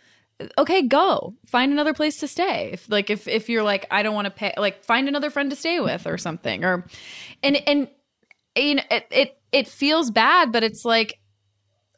okay, 0.59 0.83
go 0.83 1.35
find 1.47 1.73
another 1.73 1.95
place 1.95 2.19
to 2.19 2.29
stay. 2.29 2.71
If 2.73 2.89
like 2.91 3.11
if 3.11 3.29
if 3.29 3.49
you're 3.49 3.63
like 3.63 3.87
I 3.91 4.03
don't 4.03 4.15
want 4.15 4.27
to 4.27 4.31
pay, 4.31 4.55
like 4.57 4.85
find 4.85 5.09
another 5.09 5.31
friend 5.31 5.51
to 5.51 5.57
stay 5.57 5.81
with 5.81 6.07
or 6.07 6.19
something. 6.19 6.65
Or 6.65 6.87
and 7.43 7.57
and 7.69 7.89
you 8.57 8.77
know 8.77 8.83
it 8.91 9.07
it, 9.11 9.39
it 9.53 9.69
feels 9.69 10.11
bad, 10.11 10.53
but 10.53 10.63
it's 10.63 10.85
like. 10.85 11.19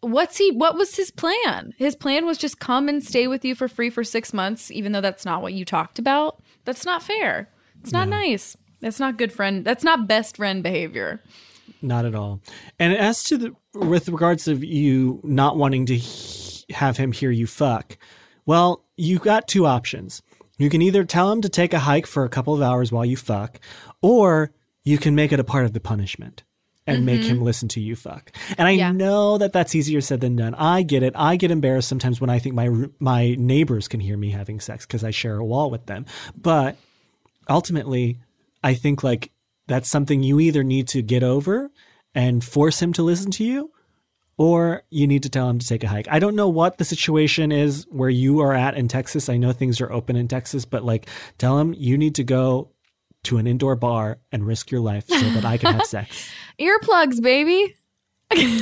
What's 0.03 0.37
he? 0.37 0.53
What 0.53 0.77
was 0.77 0.95
his 0.95 1.11
plan? 1.11 1.73
His 1.79 1.97
plan 1.97 2.27
was 2.27 2.39
just 2.39 2.61
come 2.61 2.89
and 2.89 3.03
stay 3.03 3.27
with 3.27 3.45
you 3.45 3.55
for 3.57 3.67
free 3.67 3.91
for 3.91 4.05
six 4.05 4.33
months, 4.33 4.71
even 4.71 4.93
though 4.93 5.01
that's 5.01 5.25
not 5.25 5.43
what 5.43 5.55
you 5.55 5.65
talked 5.65 5.99
about. 5.99 6.41
That's 6.65 6.85
not 6.85 7.03
fair. 7.03 7.49
It's 7.81 7.93
not 7.93 8.09
nice. 8.09 8.57
That's 8.81 9.01
not 9.01 9.17
good 9.17 9.33
friend. 9.33 9.65
That's 9.65 9.83
not 9.83 10.07
best 10.07 10.37
friend 10.37 10.63
behavior. 10.63 11.23
Not 11.83 12.05
at 12.05 12.15
all. 12.15 12.41
And 12.79 12.93
as 12.95 13.25
to 13.25 13.39
the 13.39 13.57
with 13.75 14.09
regards 14.09 14.47
of 14.47 14.63
you 14.63 15.19
not 15.25 15.57
wanting 15.57 15.87
to 15.87 15.97
he- 15.97 16.73
have 16.73 16.97
him 16.99 17.11
hear 17.11 17.31
you 17.31 17.47
fuck, 17.47 17.97
well, 18.47 18.85
you 18.97 19.19
got 19.19 19.49
two 19.49 19.67
options. 19.67 20.23
You 20.59 20.71
can 20.71 20.81
either 20.81 21.05
tell 21.05 21.31
him 21.31 21.43
to 21.43 21.49
take 21.49 21.75
a 21.75 21.81
hike 21.81 22.07
for 22.07 22.25
a 22.25 22.31
couple 22.31 22.55
of 22.55 22.63
hours 22.63 22.91
while 22.91 23.05
you 23.05 23.17
fuck, 23.17 23.61
or 24.01 24.53
you 24.85 24.97
can 24.97 25.15
make 25.15 25.33
it 25.33 25.41
a 25.41 25.45
part 25.45 25.67
of 25.67 25.73
the 25.73 25.81
punishment 25.81 26.45
and 26.87 27.05
make 27.05 27.23
mm-hmm. 27.23 27.31
him 27.31 27.43
listen 27.43 27.69
to 27.69 27.81
you 27.81 27.97
fuck. 27.97 28.31
And 28.57 28.69
I 28.69 28.73
Yeah. 28.73 28.93
know 28.93 29.39
that 29.39 29.53
that's 29.53 29.75
easier 29.75 30.01
said 30.01 30.21
than 30.21 30.37
done. 30.37 30.55
I 30.55 30.83
get 30.83 31.03
it. 31.03 31.13
I 31.17 31.37
get 31.37 31.51
embarrassed 31.51 31.89
sometimes 31.89 32.21
when 32.21 32.31
I 32.31 32.39
think 32.39 32.55
my 32.55 32.71
my 33.01 33.35
neighbors 33.39 33.89
can 33.89 34.01
hear 34.01 34.17
me 34.17 34.31
having 34.31 34.61
sex 34.61 34.87
because 34.87 35.03
I 35.03 35.11
share 35.11 35.37
a 35.37 35.45
wall 35.45 35.69
with 35.71 35.87
them. 35.87 36.07
But 36.41 36.77
ultimately, 37.51 38.21
I 38.63 38.75
think 38.75 39.03
like 39.03 39.33
that's 39.67 39.89
something 39.89 40.23
you 40.23 40.39
either 40.39 40.63
need 40.63 40.89
to 40.89 41.03
get 41.03 41.25
over 41.25 41.71
and 42.15 42.43
force 42.43 42.81
him 42.81 42.93
to 42.95 43.03
listen 43.03 43.31
to 43.33 43.45
you, 43.45 43.73
or 44.39 44.83
you 44.91 45.07
need 45.07 45.23
to 45.23 45.29
tell 45.31 45.49
him 45.49 45.59
to 45.59 45.67
take 45.67 45.83
a 45.85 45.89
hike. 45.89 46.07
I 46.11 46.19
don't 46.19 46.37
know 46.37 46.49
what 46.49 46.79
the 46.79 46.85
situation 46.85 47.53
is 47.53 47.87
where 47.91 48.11
you 48.11 48.41
are 48.41 48.53
at 48.53 48.77
in 48.77 48.89
Texas. 48.89 49.29
I 49.29 49.37
know 49.37 49.53
things 49.53 49.81
are 49.81 49.91
open 49.91 50.17
in 50.17 50.29
Texas, 50.29 50.65
but 50.65 50.85
like 50.85 51.09
tell 51.39 51.59
him 51.59 51.75
you 51.77 51.97
need 51.97 52.15
to 52.17 52.25
go 52.25 52.71
to 53.25 53.39
an 53.39 53.47
indoor 53.47 53.75
bar 53.77 54.19
and 54.31 54.47
risk 54.47 54.71
your 54.71 54.81
life 54.81 55.07
so 55.09 55.19
that 55.31 55.45
I 55.45 55.57
can 55.57 55.75
have 55.75 55.87
sex. 55.87 56.31
Earplugs, 56.61 57.21
baby. 57.23 57.75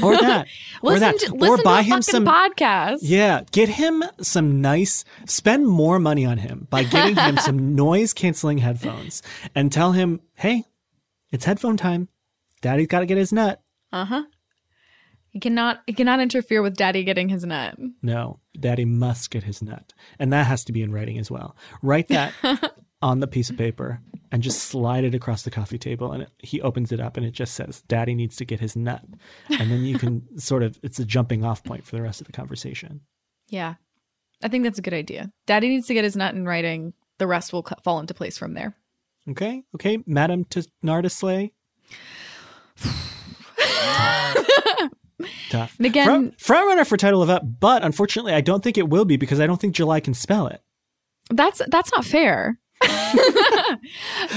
Or 0.02 0.16
that. 0.16 0.46
or 0.82 0.92
Listen 0.92 1.00
that. 1.00 1.18
to 1.20 1.32
or 1.32 1.38
listen 1.38 1.64
buy 1.64 1.82
him 1.82 2.02
some 2.02 2.24
podcast. 2.24 2.98
Yeah, 3.02 3.42
get 3.50 3.68
him 3.68 4.04
some 4.20 4.60
nice, 4.60 5.04
spend 5.26 5.66
more 5.66 5.98
money 5.98 6.24
on 6.26 6.38
him 6.38 6.66
by 6.70 6.84
getting 6.84 7.16
him 7.16 7.38
some 7.38 7.74
noise 7.74 8.12
canceling 8.12 8.58
headphones 8.58 9.22
and 9.54 9.72
tell 9.72 9.92
him, 9.92 10.20
hey, 10.34 10.64
it's 11.30 11.46
headphone 11.46 11.76
time. 11.78 12.08
Daddy's 12.60 12.86
got 12.88 13.00
to 13.00 13.06
get 13.06 13.16
his 13.18 13.32
nut. 13.32 13.60
Uh 13.92 14.04
huh. 14.04 14.22
He 15.34 15.40
cannot. 15.40 15.82
He 15.88 15.92
cannot 15.92 16.20
interfere 16.20 16.62
with 16.62 16.76
Daddy 16.76 17.02
getting 17.02 17.28
his 17.28 17.44
nut. 17.44 17.76
No, 18.02 18.38
daddy 18.58 18.84
must 18.84 19.30
get 19.30 19.42
his 19.42 19.60
nut. 19.60 19.92
And 20.20 20.32
that 20.32 20.46
has 20.46 20.64
to 20.66 20.72
be 20.72 20.80
in 20.80 20.92
writing 20.92 21.18
as 21.18 21.28
well. 21.28 21.56
Write 21.82 22.06
that 22.08 22.32
on 23.02 23.18
the 23.18 23.26
piece 23.26 23.50
of 23.50 23.58
paper 23.58 24.00
and 24.30 24.44
just 24.44 24.62
slide 24.62 25.02
it 25.02 25.12
across 25.12 25.42
the 25.42 25.50
coffee 25.50 25.76
table. 25.76 26.12
And 26.12 26.22
it, 26.22 26.30
he 26.38 26.62
opens 26.62 26.92
it 26.92 27.00
up 27.00 27.16
and 27.16 27.26
it 27.26 27.32
just 27.32 27.54
says, 27.54 27.82
Daddy 27.88 28.14
needs 28.14 28.36
to 28.36 28.44
get 28.44 28.60
his 28.60 28.76
nut. 28.76 29.02
And 29.50 29.72
then 29.72 29.82
you 29.82 29.98
can 29.98 30.22
sort 30.38 30.62
of, 30.62 30.78
it's 30.84 31.00
a 31.00 31.04
jumping 31.04 31.44
off 31.44 31.64
point 31.64 31.84
for 31.84 31.96
the 31.96 32.02
rest 32.02 32.20
of 32.20 32.28
the 32.28 32.32
conversation. 32.32 33.00
Yeah, 33.48 33.74
I 34.40 34.46
think 34.46 34.62
that's 34.62 34.78
a 34.78 34.82
good 34.82 34.94
idea. 34.94 35.32
Daddy 35.46 35.68
needs 35.68 35.88
to 35.88 35.94
get 35.94 36.04
his 36.04 36.14
nut 36.14 36.36
in 36.36 36.46
writing. 36.46 36.92
The 37.18 37.26
rest 37.26 37.52
will 37.52 37.64
cu- 37.64 37.74
fall 37.82 37.98
into 37.98 38.14
place 38.14 38.38
from 38.38 38.54
there. 38.54 38.76
Okay? 39.28 39.64
Okay, 39.74 39.98
Madam 40.06 40.44
T- 40.44 40.62
Nardisley? 40.84 41.50
Tough. 45.50 45.74
And 45.78 45.86
again- 45.86 46.06
front, 46.06 46.40
front 46.40 46.66
runner 46.66 46.84
for 46.84 46.96
title 46.96 47.22
of 47.22 47.30
up, 47.30 47.42
but 47.60 47.84
unfortunately, 47.84 48.32
I 48.34 48.40
don't 48.40 48.62
think 48.64 48.76
it 48.78 48.88
will 48.88 49.04
be 49.04 49.16
because 49.16 49.38
I 49.40 49.46
don't 49.46 49.60
think 49.60 49.74
July 49.74 50.00
can 50.00 50.14
spell 50.14 50.46
it. 50.48 50.60
That's 51.30 51.62
that's 51.68 51.90
not 51.92 52.04
fair. 52.04 52.58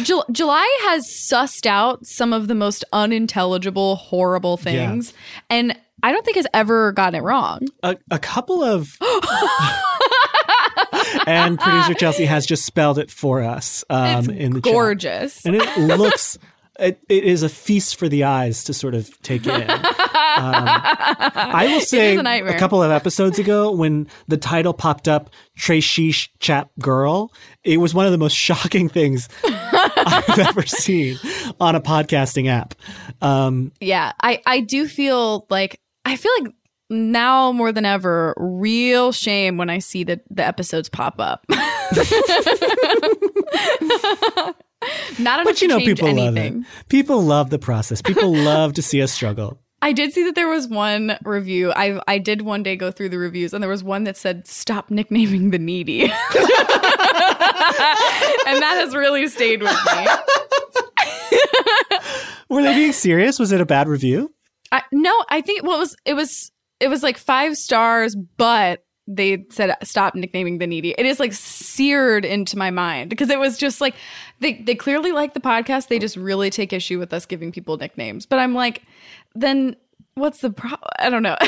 Jul- 0.04 0.26
July 0.32 0.78
has 0.84 1.06
sussed 1.08 1.66
out 1.66 2.06
some 2.06 2.32
of 2.34 2.48
the 2.48 2.56
most 2.56 2.84
unintelligible, 2.94 3.96
horrible 3.98 4.58
things, 4.58 5.14
and 5.50 5.76
I 6.04 6.12
don't 6.12 6.24
think 6.24 6.38
has 6.38 6.48
ever 6.54 6.92
gotten 6.94 7.16
it 7.16 7.24
wrong. 7.24 7.68
A, 7.84 7.98
a 8.12 8.20
couple 8.20 8.64
of. 8.64 8.96
and 11.28 11.60
producer 11.60 11.94
Chelsea 11.94 12.26
has 12.26 12.46
just 12.46 12.66
spelled 12.66 13.00
it 13.00 13.12
for 13.12 13.42
us 13.44 13.84
um, 13.90 14.20
It's 14.20 14.28
in 14.28 14.54
the 14.54 14.62
chat. 14.62 14.74
gorgeous. 14.74 15.46
and 15.46 15.56
it 15.56 15.78
looks. 15.78 16.38
It, 16.80 17.00
it 17.10 17.24
is 17.24 17.42
a 17.42 17.50
feast 17.50 17.96
for 17.98 18.08
the 18.08 18.26
eyes 18.26 18.66
to 18.66 18.74
sort 18.74 18.94
of 18.94 19.10
take 19.24 19.48
in. 19.48 19.68
Um, 20.18 20.66
I 20.68 21.68
will 21.72 21.82
say 21.86 22.16
a 22.16 22.24
nightmare. 22.24 22.58
couple 22.58 22.82
of 22.82 22.92
episodes 22.92 23.40
ago 23.40 23.72
when 23.72 24.08
the 24.28 24.38
title 24.38 24.74
popped 24.74 25.08
up, 25.08 25.30
Trey 25.56 25.80
Sheesh 25.80 26.30
Chap 26.40 26.70
Girl, 26.80 27.32
it 27.64 27.78
was 27.78 27.94
one 27.94 28.06
of 28.06 28.12
the 28.12 28.18
most 28.18 28.34
shocking 28.36 28.90
things 28.90 29.30
I've 29.46 30.40
ever 30.40 30.66
seen 30.66 31.18
on 31.60 31.76
a 31.76 31.82
podcasting 31.82 32.48
app. 32.48 32.74
Um, 33.22 33.72
yeah, 33.80 34.14
I 34.22 34.42
I 34.46 34.60
do 34.62 34.88
feel 34.88 35.46
like 35.50 35.80
I 36.06 36.16
feel 36.16 36.32
like 36.42 36.54
now 36.90 37.52
more 37.52 37.72
than 37.72 37.84
ever, 37.86 38.34
real 38.38 39.12
shame 39.12 39.58
when 39.58 39.70
I 39.70 39.80
see 39.80 40.04
the 40.04 40.22
the 40.30 40.46
episodes 40.46 40.90
pop 40.90 41.20
up. 41.20 41.46
Not 45.20 45.40
enough 45.40 45.46
but 45.46 45.62
you 45.62 45.68
to 45.68 45.74
know, 45.74 45.80
people 45.80 46.08
anything. 46.08 46.54
love 46.60 46.66
it. 46.66 46.90
People 46.90 47.22
love 47.24 47.50
the 47.50 47.60
process. 47.60 48.02
People 48.02 48.34
love 48.34 48.74
to 48.74 48.82
see 48.82 49.02
us 49.02 49.12
struggle. 49.12 49.60
I 49.82 49.94
did 49.94 50.12
see 50.12 50.24
that 50.24 50.36
there 50.36 50.48
was 50.48 50.68
one 50.68 51.18
review. 51.24 51.72
I 51.72 52.02
I 52.08 52.18
did 52.18 52.42
one 52.42 52.64
day 52.64 52.76
go 52.76 52.92
through 52.92 53.10
the 53.10 53.20
reviews, 53.20 53.54
and 53.54 53.62
there 53.62 53.70
was 53.70 53.84
one 53.84 54.06
that 54.06 54.18
said, 54.18 54.48
"Stop 54.48 54.90
nicknaming 54.90 55.52
the 55.52 55.60
needy," 55.60 56.02
and 56.04 56.12
that 56.12 56.18
has 58.82 58.96
really 58.96 59.28
stayed 59.28 59.62
with 59.62 59.78
me. 59.96 60.08
Were 62.50 62.64
they 62.64 62.74
being 62.74 62.94
serious? 62.94 63.40
Was 63.40 63.52
it 63.52 63.62
a 63.62 63.66
bad 63.66 63.88
review? 63.88 64.34
I, 64.72 64.82
no, 64.92 65.26
I 65.30 65.42
think 65.42 65.64
what 65.64 65.80
was 65.80 65.96
it 66.06 66.16
was 66.16 66.52
it 66.80 66.88
was 66.88 67.04
like 67.04 67.18
five 67.18 67.56
stars, 67.56 68.16
but 68.16 68.84
they 69.08 69.46
said 69.50 69.76
stop 69.84 70.16
nicknaming 70.16 70.58
the 70.58 70.68
needy. 70.68 70.94
It 70.98 71.06
is 71.06 71.20
like 71.20 71.34
seared 71.34 72.26
into 72.26 72.58
my 72.58 72.72
mind 72.72 73.10
because 73.10 73.30
it 73.30 73.40
was 73.40 73.58
just 73.58 73.80
like 73.80 73.96
they 74.40 74.54
they 74.54 74.76
clearly 74.76 75.12
like 75.12 75.34
the 75.34 75.40
podcast. 75.40 75.88
They 75.88 76.00
just 76.00 76.18
really 76.18 76.50
take 76.50 76.74
issue 76.74 77.00
with 77.00 77.14
us 77.14 77.26
giving 77.26 77.52
people 77.52 77.78
nicknames. 77.78 78.26
But 78.26 78.40
I'm 78.40 78.54
like, 78.54 78.84
then 79.42 79.76
what's 80.18 80.40
the 80.40 80.50
problem? 80.50 80.90
I 81.00 81.10
don't 81.10 81.24
know. 81.24 81.38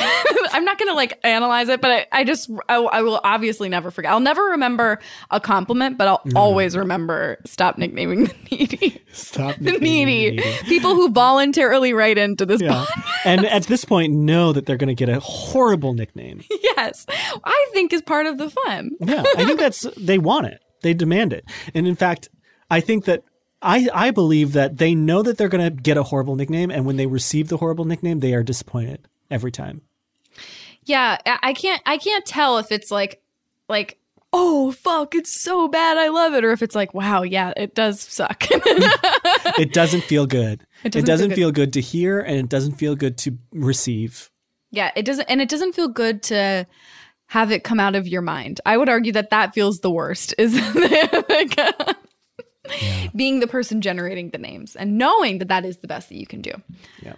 I'm 0.51 0.63
not 0.63 0.77
gonna 0.77 0.93
like 0.93 1.19
analyze 1.23 1.69
it, 1.69 1.81
but 1.81 1.91
I, 1.91 2.05
I 2.11 2.23
just 2.23 2.49
I, 2.69 2.75
I 2.75 3.01
will 3.01 3.19
obviously 3.23 3.69
never 3.69 3.91
forget. 3.91 4.11
I'll 4.11 4.19
never 4.19 4.43
remember 4.43 4.99
a 5.31 5.39
compliment, 5.39 5.97
but 5.97 6.07
I'll 6.07 6.19
mm-hmm. 6.19 6.37
always 6.37 6.77
remember 6.77 7.37
stop 7.45 7.77
nicknaming 7.77 8.25
the 8.25 8.35
needy. 8.51 9.01
Stop 9.11 9.55
The 9.59 9.71
needy. 9.73 10.29
the 10.29 10.35
needy. 10.37 10.57
People 10.63 10.95
who 10.95 11.09
voluntarily 11.09 11.93
write 11.93 12.17
into 12.17 12.45
this 12.45 12.61
Yeah. 12.61 12.85
and 13.25 13.45
at 13.45 13.63
this 13.63 13.85
point, 13.85 14.13
know 14.13 14.53
that 14.53 14.65
they're 14.65 14.77
going 14.77 14.87
to 14.87 14.95
get 14.95 15.09
a 15.09 15.19
horrible 15.19 15.93
nickname. 15.93 16.43
yes, 16.63 17.05
I 17.43 17.69
think 17.73 17.93
is 17.93 18.01
part 18.01 18.25
of 18.27 18.37
the 18.37 18.49
fun. 18.49 18.91
Yeah, 18.99 19.23
I 19.37 19.45
think 19.45 19.59
that's 19.59 19.81
they 19.97 20.17
want 20.17 20.47
it. 20.47 20.61
They 20.81 20.93
demand 20.93 21.33
it. 21.33 21.45
And 21.73 21.87
in 21.87 21.95
fact, 21.95 22.29
I 22.69 22.79
think 22.79 23.05
that 23.05 23.23
I 23.61 23.89
I 23.93 24.11
believe 24.11 24.53
that 24.53 24.77
they 24.77 24.95
know 24.95 25.21
that 25.21 25.37
they're 25.37 25.49
going 25.49 25.63
to 25.75 25.81
get 25.81 25.97
a 25.97 26.03
horrible 26.03 26.35
nickname 26.35 26.71
and 26.71 26.85
when 26.85 26.95
they 26.97 27.05
receive 27.07 27.49
the 27.49 27.57
horrible 27.57 27.85
nickname, 27.85 28.19
they 28.19 28.33
are 28.33 28.43
disappointed 28.43 29.07
every 29.29 29.51
time. 29.51 29.81
Yeah, 30.85 31.17
I 31.25 31.53
can't 31.53 31.81
I 31.85 31.97
can't 31.97 32.25
tell 32.25 32.57
if 32.57 32.71
it's 32.71 32.89
like 32.89 33.21
like 33.67 33.97
oh 34.31 34.71
fuck, 34.71 35.15
it's 35.15 35.31
so 35.31 35.67
bad, 35.67 35.97
I 35.97 36.09
love 36.09 36.33
it, 36.35 36.45
or 36.45 36.51
if 36.51 36.61
it's 36.61 36.75
like, 36.75 36.93
wow, 36.93 37.23
yeah, 37.23 37.51
it 37.57 37.75
does 37.75 37.99
suck. 37.99 38.45
It 39.57 39.73
doesn't 39.73 40.01
feel 40.03 40.25
good. 40.25 40.61
It 40.83 40.95
It 40.95 41.05
doesn't 41.05 41.05
doesn't, 41.05 41.29
feel 41.31 41.35
feel, 41.35 41.51
good. 41.51 41.55
good. 41.71 41.73
to 41.73 41.81
hear, 41.81 42.19
and 42.21 42.37
it 42.37 42.47
doesn't 42.49 42.73
feel 42.73 42.95
good 42.95 43.17
to 43.19 43.37
receive. 43.51 44.29
yeah, 44.71 44.91
it 44.95 45.03
doesn't, 45.03 45.25
and 45.29 45.41
it 45.41 45.49
doesn't 45.49 45.73
feel 45.73 45.87
good 45.89 46.23
to 46.23 46.65
have 47.25 47.51
it 47.51 47.63
come 47.63 47.79
out 47.79 47.95
of 47.95 48.07
your 48.07 48.21
mind. 48.21 48.61
I 48.65 48.77
would 48.77 48.87
argue 48.87 49.11
that 49.13 49.31
that 49.31 49.53
feels 49.53 49.79
the 49.79 49.91
worst. 49.91 50.33
Is 50.37 50.53
like, 50.75 51.59
being 53.15 53.39
the 53.39 53.47
person 53.47 53.81
generating 53.81 54.29
the 54.29 54.37
names 54.37 54.75
and 54.75 54.97
knowing 54.97 55.39
that 55.39 55.47
that 55.47 55.65
is 55.65 55.77
the 55.77 55.87
best 55.87 56.09
that 56.09 56.15
you 56.15 56.27
can 56.27 56.41
do. 56.41 56.51
Yeah. 57.01 57.15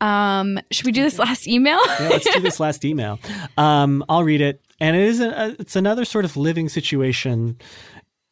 Um, 0.00 0.58
should 0.72 0.84
we 0.84 0.92
do 0.92 1.02
this 1.02 1.18
last 1.18 1.46
email? 1.46 1.78
Yeah, 2.00 2.08
let's 2.10 2.32
do 2.32 2.40
this 2.40 2.58
last 2.58 2.84
email. 2.84 3.20
Um, 3.56 4.04
I'll 4.08 4.24
read 4.24 4.40
it, 4.40 4.60
and 4.80 4.96
it 4.96 5.02
is 5.02 5.20
a, 5.20 5.54
it's 5.60 5.76
another 5.76 6.04
sort 6.04 6.24
of 6.24 6.36
living 6.36 6.68
situation. 6.68 7.56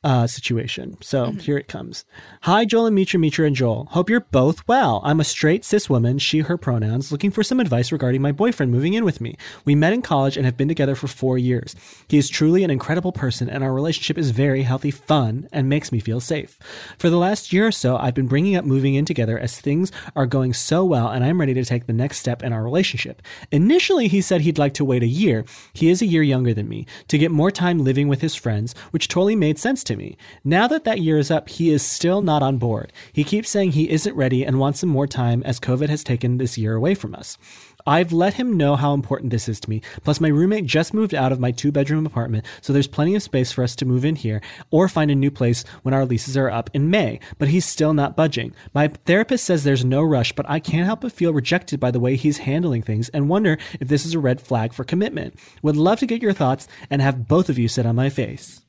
Uh, 0.02 0.26
situation. 0.26 0.96
So 1.02 1.26
Mm-hmm. 1.26 1.38
here 1.40 1.58
it 1.58 1.68
comes. 1.68 2.06
Hi, 2.44 2.64
Joel 2.64 2.86
and 2.86 2.94
Mitra, 2.94 3.18
Mitra 3.20 3.46
and 3.46 3.54
Joel. 3.54 3.86
Hope 3.90 4.08
you're 4.08 4.20
both 4.32 4.66
well. 4.66 5.02
I'm 5.04 5.20
a 5.20 5.24
straight 5.24 5.62
cis 5.62 5.90
woman, 5.90 6.18
she, 6.18 6.38
her 6.38 6.56
pronouns, 6.56 7.12
looking 7.12 7.30
for 7.30 7.42
some 7.42 7.60
advice 7.60 7.92
regarding 7.92 8.22
my 8.22 8.32
boyfriend 8.32 8.72
moving 8.72 8.94
in 8.94 9.04
with 9.04 9.20
me. 9.20 9.36
We 9.66 9.74
met 9.74 9.92
in 9.92 10.00
college 10.00 10.38
and 10.38 10.46
have 10.46 10.56
been 10.56 10.68
together 10.68 10.94
for 10.94 11.06
four 11.06 11.36
years. 11.36 11.76
He 12.08 12.16
is 12.16 12.30
truly 12.30 12.64
an 12.64 12.70
incredible 12.70 13.12
person, 13.12 13.50
and 13.50 13.62
our 13.62 13.74
relationship 13.74 14.16
is 14.16 14.30
very 14.30 14.62
healthy, 14.62 14.90
fun, 14.90 15.46
and 15.52 15.68
makes 15.68 15.92
me 15.92 16.00
feel 16.00 16.18
safe. 16.18 16.58
For 16.96 17.10
the 17.10 17.18
last 17.18 17.52
year 17.52 17.66
or 17.66 17.72
so, 17.72 17.98
I've 17.98 18.14
been 18.14 18.26
bringing 18.26 18.56
up 18.56 18.64
moving 18.64 18.94
in 18.94 19.04
together 19.04 19.38
as 19.38 19.60
things 19.60 19.92
are 20.16 20.24
going 20.24 20.54
so 20.54 20.82
well, 20.82 21.08
and 21.08 21.22
I'm 21.22 21.38
ready 21.40 21.52
to 21.52 21.64
take 21.66 21.84
the 21.86 21.92
next 21.92 22.20
step 22.20 22.42
in 22.42 22.54
our 22.54 22.64
relationship. 22.64 23.20
Initially, 23.52 24.08
he 24.08 24.22
said 24.22 24.40
he'd 24.40 24.56
like 24.56 24.72
to 24.74 24.84
wait 24.84 25.02
a 25.02 25.06
year. 25.06 25.44
He 25.74 25.90
is 25.90 26.00
a 26.00 26.06
year 26.06 26.22
younger 26.22 26.54
than 26.54 26.70
me 26.70 26.86
to 27.08 27.18
get 27.18 27.30
more 27.30 27.50
time 27.50 27.84
living 27.84 28.08
with 28.08 28.22
his 28.22 28.34
friends, 28.34 28.74
which 28.92 29.06
totally 29.06 29.36
made 29.36 29.58
sense 29.58 29.84
to 29.84 29.89
me. 29.96 30.16
Now 30.44 30.66
that 30.68 30.84
that 30.84 31.00
year 31.00 31.18
is 31.18 31.30
up, 31.30 31.48
he 31.48 31.70
is 31.70 31.82
still 31.82 32.22
not 32.22 32.42
on 32.42 32.58
board. 32.58 32.92
He 33.12 33.24
keeps 33.24 33.50
saying 33.50 33.72
he 33.72 33.90
isn't 33.90 34.14
ready 34.14 34.44
and 34.44 34.58
wants 34.58 34.80
some 34.80 34.88
more 34.88 35.06
time 35.06 35.42
as 35.44 35.60
COVID 35.60 35.88
has 35.88 36.04
taken 36.04 36.38
this 36.38 36.58
year 36.58 36.74
away 36.74 36.94
from 36.94 37.14
us. 37.14 37.38
I've 37.86 38.12
let 38.12 38.34
him 38.34 38.56
know 38.56 38.76
how 38.76 38.94
important 38.94 39.30
this 39.30 39.48
is 39.48 39.60
to 39.60 39.70
me. 39.70 39.82
Plus, 40.04 40.20
my 40.20 40.28
roommate 40.28 40.66
just 40.66 40.94
moved 40.94 41.14
out 41.14 41.32
of 41.32 41.40
my 41.40 41.50
two 41.50 41.72
bedroom 41.72 42.06
apartment, 42.06 42.44
so 42.60 42.72
there's 42.72 42.86
plenty 42.86 43.14
of 43.14 43.22
space 43.22 43.52
for 43.52 43.62
us 43.62 43.74
to 43.76 43.84
move 43.84 44.04
in 44.04 44.16
here 44.16 44.40
or 44.70 44.88
find 44.88 45.10
a 45.10 45.14
new 45.14 45.30
place 45.30 45.64
when 45.82 45.94
our 45.94 46.04
leases 46.04 46.36
are 46.36 46.50
up 46.50 46.70
in 46.74 46.90
May. 46.90 47.20
But 47.38 47.48
he's 47.48 47.64
still 47.64 47.94
not 47.94 48.16
budging. 48.16 48.54
My 48.74 48.88
therapist 48.88 49.44
says 49.44 49.64
there's 49.64 49.84
no 49.84 50.02
rush, 50.02 50.32
but 50.32 50.48
I 50.48 50.60
can't 50.60 50.86
help 50.86 51.02
but 51.02 51.12
feel 51.12 51.32
rejected 51.32 51.80
by 51.80 51.90
the 51.90 52.00
way 52.00 52.16
he's 52.16 52.38
handling 52.38 52.82
things 52.82 53.08
and 53.10 53.28
wonder 53.28 53.58
if 53.80 53.88
this 53.88 54.04
is 54.04 54.14
a 54.14 54.18
red 54.18 54.40
flag 54.40 54.72
for 54.72 54.84
commitment. 54.84 55.34
Would 55.62 55.76
love 55.76 55.98
to 56.00 56.06
get 56.06 56.22
your 56.22 56.32
thoughts 56.32 56.68
and 56.90 57.00
have 57.02 57.28
both 57.28 57.48
of 57.48 57.58
you 57.58 57.68
sit 57.68 57.86
on 57.86 57.96
my 57.96 58.10
face. 58.10 58.62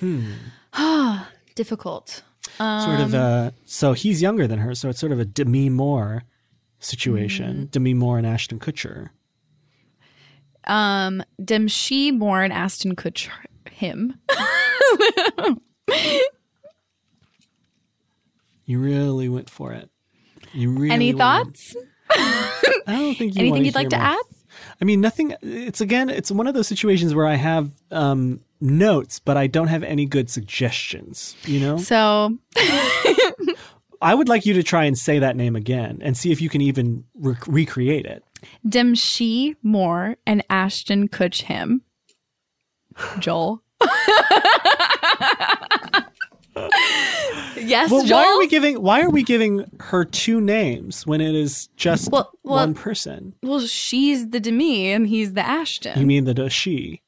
Difficult. 1.54 2.22
sort 2.58 3.00
of 3.00 3.14
uh 3.14 3.50
so 3.64 3.92
he's 3.92 4.20
younger 4.22 4.46
than 4.46 4.58
her, 4.60 4.74
so 4.74 4.88
it's 4.88 5.00
sort 5.00 5.12
of 5.12 5.18
a 5.20 5.24
Demi 5.24 5.68
Moore 5.68 6.22
situation. 6.78 7.68
Demi 7.70 7.94
Moore 7.94 8.18
and 8.18 8.26
Ashton 8.26 8.58
Kutcher. 8.58 9.08
Um, 10.64 11.22
Dem 11.42 11.68
she 11.68 12.10
more 12.12 12.42
and 12.42 12.52
Ashton 12.52 12.94
Kutcher 12.96 13.30
him. 13.70 14.18
You 18.64 18.80
really 18.80 19.28
went 19.28 19.48
for 19.48 19.72
it. 19.72 19.88
You 20.52 20.70
really 20.70 20.90
Any 20.90 21.14
went. 21.14 21.18
thoughts? 21.18 21.76
I 22.10 22.72
don't 22.88 23.14
think 23.16 23.34
you 23.36 23.40
Anything 23.46 23.64
you'd 23.64 23.74
like 23.76 23.90
to 23.90 23.96
more. 23.96 24.06
add? 24.06 24.22
I 24.80 24.84
mean, 24.84 25.00
nothing. 25.00 25.34
It's 25.42 25.80
again, 25.80 26.08
it's 26.10 26.30
one 26.30 26.46
of 26.46 26.54
those 26.54 26.68
situations 26.68 27.14
where 27.14 27.26
I 27.26 27.34
have 27.34 27.70
um, 27.90 28.40
notes, 28.60 29.18
but 29.18 29.36
I 29.36 29.46
don't 29.46 29.68
have 29.68 29.82
any 29.82 30.06
good 30.06 30.30
suggestions. 30.30 31.36
You 31.44 31.60
know, 31.60 31.78
So 31.78 32.36
I 34.02 34.14
would 34.14 34.28
like 34.28 34.46
you 34.46 34.54
to 34.54 34.62
try 34.62 34.84
and 34.84 34.96
say 34.96 35.18
that 35.18 35.36
name 35.36 35.56
again 35.56 36.00
and 36.02 36.16
see 36.16 36.32
if 36.32 36.40
you 36.40 36.48
can 36.48 36.60
even 36.60 37.04
re- 37.14 37.36
recreate 37.46 38.06
it. 38.06 38.22
Dem 38.68 38.94
she 38.94 39.56
more 39.62 40.16
and 40.26 40.44
Ashton 40.50 41.08
Kutch 41.08 41.42
him. 41.42 41.82
Joel. 43.18 43.62
yes, 47.56 47.90
Well, 47.90 48.04
Joel. 48.04 48.18
why 48.18 48.24
are 48.26 48.38
we 48.38 48.46
giving? 48.46 48.82
Why 48.82 49.02
are 49.02 49.10
we 49.10 49.22
giving 49.22 49.64
her 49.80 50.04
two 50.04 50.40
names 50.40 51.06
when 51.06 51.20
it 51.20 51.34
is 51.34 51.68
just 51.76 52.10
Well- 52.10 52.30
well- 52.44 52.56
one 52.56 52.74
person? 52.74 53.34
well, 53.42 53.60
she's 53.60 54.30
the 54.30 54.40
Demi 54.40 54.90
and 54.92 55.06
he's 55.06 55.34
the 55.34 55.46
Ashton. 55.46 55.98
You 56.00 56.06
mean 56.06 56.24
the 56.24 56.48
she? 56.48 57.02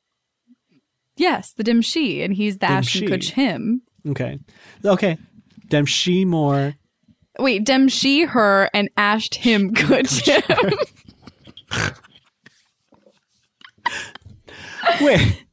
yes, 1.17 1.53
the 1.55 1.65
Dem 1.65 1.83
she 1.83 2.23
and 2.23 2.35
he's 2.35 2.59
the 2.59 2.67
Dem 2.67 2.77
Ashton. 2.77 3.09
Kutch 3.09 3.31
him. 3.31 3.83
Okay, 4.09 4.39
okay. 4.85 5.17
Dem 5.69 5.87
she 5.87 6.25
more. 6.25 6.75
Wait, 7.39 7.65
Dem 7.65 7.89
she 7.89 8.25
her 8.25 8.69
and 8.75 8.89
Ashed 8.97 9.37
him 9.37 9.71
Kutch 9.75 10.27
him. 10.27 10.73
Wait, 15.01 15.45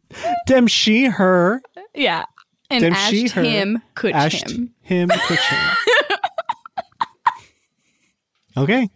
dem 0.48 0.68
she 0.68 1.06
her. 1.06 1.62
yeah, 1.94 2.26
and 2.70 2.84
Ashed 2.86 3.10
she 3.12 3.28
her. 3.30 3.44
him 3.44 3.82
Ashed 4.04 4.50
him. 4.52 4.74
him. 4.82 5.10
Kutch 5.10 5.38
him. 5.50 5.78
okay. 8.58 8.90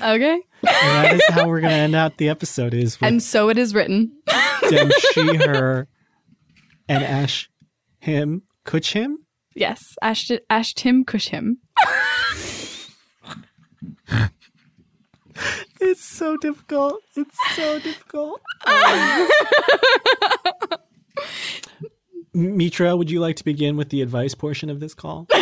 Okay, 0.00 0.34
And 0.34 0.40
that 0.62 1.12
is 1.14 1.22
how 1.30 1.48
we're 1.48 1.60
going 1.60 1.72
to 1.72 1.76
end 1.76 1.96
out 1.96 2.18
the 2.18 2.28
episode 2.28 2.72
is 2.72 3.00
with 3.00 3.08
and 3.08 3.20
so 3.22 3.48
it 3.48 3.58
is 3.58 3.74
written. 3.74 4.12
dem 4.70 4.90
she 5.12 5.36
her 5.36 5.88
and 6.88 7.02
ash 7.04 7.50
him 7.98 8.42
kutch 8.64 8.92
him 8.92 9.18
Yes, 9.56 9.82
Ashed 10.00 10.30
Ashed 10.48 10.80
him 10.80 11.04
Kush 11.04 11.28
him. 11.28 11.58
it's 15.80 16.04
so 16.04 16.36
difficult 16.36 17.00
it's 17.16 17.36
so 17.56 17.78
difficult 17.80 18.40
mitra 22.32 22.96
would 22.96 23.10
you 23.10 23.20
like 23.20 23.36
to 23.36 23.44
begin 23.44 23.76
with 23.76 23.88
the 23.90 24.02
advice 24.02 24.34
portion 24.34 24.70
of 24.70 24.80
this 24.80 24.94
call 24.94 25.26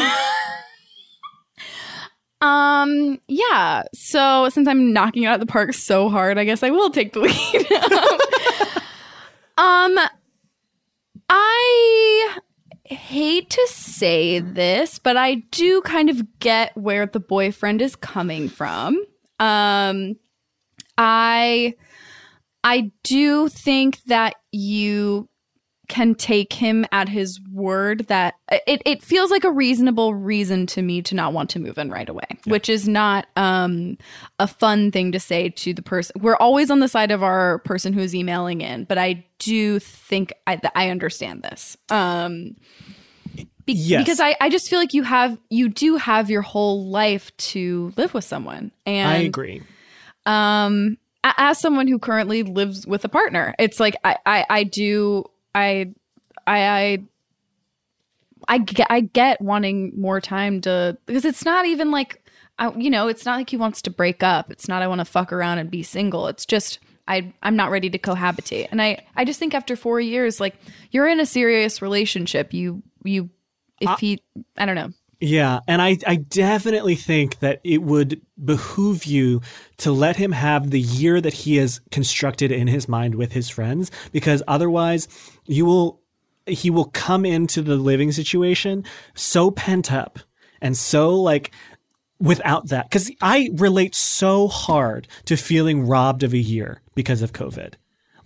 Um, 2.40 3.20
yeah. 3.28 3.84
So 3.94 4.48
since 4.50 4.68
I'm 4.68 4.92
knocking 4.92 5.22
it 5.24 5.26
out 5.26 5.40
the 5.40 5.46
park 5.46 5.72
so 5.74 6.08
hard, 6.08 6.38
I 6.38 6.44
guess 6.44 6.62
I 6.62 6.70
will 6.70 6.90
take 6.90 7.12
the 7.12 7.20
lead. 7.20 7.72
um, 9.56 9.98
I 11.28 12.38
hate 12.84 13.50
to 13.50 13.66
say 13.68 14.40
this, 14.40 14.98
but 14.98 15.16
I 15.16 15.36
do 15.50 15.80
kind 15.82 16.10
of 16.10 16.38
get 16.38 16.76
where 16.76 17.06
the 17.06 17.20
boyfriend 17.20 17.82
is 17.82 17.96
coming 17.96 18.48
from. 18.48 19.02
Um, 19.40 20.16
I 20.98 21.74
I 22.62 22.92
do 23.02 23.48
think 23.48 24.02
that 24.04 24.34
you 24.52 25.28
can 25.88 26.14
take 26.14 26.52
him 26.52 26.84
at 26.92 27.08
his 27.08 27.40
word 27.52 28.06
that 28.08 28.34
it, 28.66 28.82
it 28.84 29.02
feels 29.02 29.30
like 29.30 29.44
a 29.44 29.50
reasonable 29.50 30.14
reason 30.14 30.66
to 30.66 30.82
me 30.82 31.00
to 31.02 31.14
not 31.14 31.32
want 31.32 31.50
to 31.50 31.58
move 31.58 31.78
in 31.78 31.90
right 31.90 32.08
away 32.08 32.26
which 32.44 32.68
is 32.68 32.88
not 32.88 33.26
um 33.36 33.96
a 34.38 34.46
fun 34.46 34.90
thing 34.90 35.12
to 35.12 35.20
say 35.20 35.48
to 35.48 35.72
the 35.74 35.82
person 35.82 36.20
we're 36.20 36.36
always 36.36 36.70
on 36.70 36.80
the 36.80 36.88
side 36.88 37.10
of 37.10 37.22
our 37.22 37.58
person 37.60 37.92
who's 37.92 38.14
emailing 38.14 38.60
in 38.60 38.84
but 38.84 38.98
i 38.98 39.24
do 39.38 39.78
think 39.78 40.32
i, 40.46 40.60
I 40.74 40.88
understand 40.90 41.42
this. 41.42 41.76
Um 41.90 42.56
be- 43.64 43.72
Yes. 43.72 44.02
because 44.04 44.20
I, 44.20 44.36
I 44.40 44.48
just 44.48 44.70
feel 44.70 44.78
like 44.78 44.94
you 44.94 45.02
have 45.02 45.36
you 45.50 45.68
do 45.68 45.96
have 45.96 46.30
your 46.30 46.42
whole 46.42 46.86
life 46.88 47.36
to 47.38 47.92
live 47.96 48.14
with 48.14 48.24
someone 48.24 48.70
and 48.86 49.08
i 49.10 49.16
agree. 49.16 49.62
Um 50.24 50.98
as 51.38 51.58
someone 51.60 51.88
who 51.88 51.98
currently 51.98 52.44
lives 52.44 52.86
with 52.86 53.04
a 53.04 53.08
partner 53.08 53.54
it's 53.58 53.80
like 53.80 53.96
i 54.04 54.16
i, 54.24 54.46
I 54.48 54.62
do 54.64 55.24
i 55.56 55.86
i 56.46 56.68
i 56.68 56.98
I 58.48 58.58
get, 58.58 58.86
I 58.90 59.00
get 59.00 59.40
wanting 59.40 59.98
more 59.98 60.20
time 60.20 60.60
to 60.60 60.96
because 61.06 61.24
it's 61.24 61.44
not 61.44 61.66
even 61.66 61.90
like 61.90 62.22
I, 62.58 62.70
you 62.76 62.90
know 62.90 63.08
it's 63.08 63.24
not 63.24 63.36
like 63.36 63.50
he 63.50 63.56
wants 63.56 63.82
to 63.82 63.90
break 63.90 64.22
up. 64.22 64.52
It's 64.52 64.68
not 64.68 64.82
I 64.82 64.86
want 64.86 65.00
to 65.00 65.04
fuck 65.04 65.32
around 65.32 65.58
and 65.58 65.70
be 65.70 65.82
single. 65.82 66.28
It's 66.28 66.46
just 66.46 66.78
I 67.08 67.32
I'm 67.42 67.56
not 67.56 67.70
ready 67.70 67.90
to 67.90 67.98
cohabitate. 67.98 68.68
And 68.70 68.80
I 68.80 69.04
I 69.16 69.24
just 69.24 69.40
think 69.40 69.54
after 69.54 69.74
4 69.74 70.00
years 70.00 70.38
like 70.38 70.54
you're 70.92 71.08
in 71.08 71.18
a 71.18 71.26
serious 71.26 71.82
relationship. 71.82 72.54
You 72.54 72.82
you 73.02 73.30
if 73.80 73.88
ah. 73.88 73.96
he 73.96 74.22
I 74.56 74.66
don't 74.66 74.76
know. 74.76 74.92
Yeah, 75.18 75.60
and 75.66 75.80
I, 75.80 75.96
I 76.06 76.16
definitely 76.16 76.94
think 76.94 77.38
that 77.38 77.60
it 77.64 77.82
would 77.82 78.20
behoove 78.44 79.06
you 79.06 79.40
to 79.78 79.90
let 79.90 80.16
him 80.16 80.32
have 80.32 80.70
the 80.70 80.80
year 80.80 81.22
that 81.22 81.32
he 81.32 81.56
has 81.56 81.80
constructed 81.90 82.52
in 82.52 82.66
his 82.66 82.86
mind 82.86 83.14
with 83.14 83.32
his 83.32 83.48
friends, 83.48 83.90
because 84.12 84.42
otherwise 84.46 85.08
you 85.46 85.64
will 85.64 86.00
he 86.46 86.70
will 86.70 86.86
come 86.86 87.24
into 87.24 87.60
the 87.62 87.76
living 87.76 88.12
situation 88.12 88.84
so 89.14 89.50
pent 89.50 89.92
up 89.92 90.18
and 90.60 90.76
so 90.76 91.14
like 91.14 91.50
without 92.20 92.68
that 92.68 92.88
because 92.88 93.10
i 93.20 93.50
relate 93.54 93.94
so 93.94 94.48
hard 94.48 95.08
to 95.24 95.36
feeling 95.36 95.86
robbed 95.86 96.22
of 96.22 96.32
a 96.32 96.38
year 96.38 96.80
because 96.94 97.22
of 97.22 97.32
covid 97.32 97.74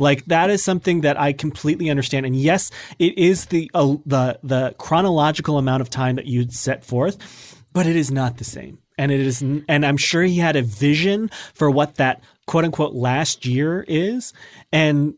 Like 0.00 0.24
that 0.26 0.48
is 0.48 0.64
something 0.64 1.02
that 1.02 1.20
I 1.20 1.34
completely 1.34 1.90
understand. 1.90 2.24
And 2.24 2.34
yes, 2.34 2.70
it 2.98 3.16
is 3.18 3.46
the 3.46 3.70
uh, 3.74 3.96
the 4.06 4.38
the 4.42 4.74
chronological 4.78 5.58
amount 5.58 5.82
of 5.82 5.90
time 5.90 6.16
that 6.16 6.26
you'd 6.26 6.54
set 6.54 6.84
forth, 6.84 7.18
but 7.74 7.86
it 7.86 7.96
is 7.96 8.10
not 8.10 8.38
the 8.38 8.44
same. 8.44 8.78
And 8.96 9.12
it 9.12 9.20
is, 9.20 9.42
and 9.42 9.86
I'm 9.86 9.96
sure 9.98 10.22
he 10.22 10.38
had 10.38 10.56
a 10.56 10.62
vision 10.62 11.30
for 11.54 11.70
what 11.70 11.96
that 11.96 12.22
quote 12.46 12.64
unquote 12.64 12.94
last 12.94 13.46
year 13.46 13.84
is, 13.88 14.32
and 14.72 15.14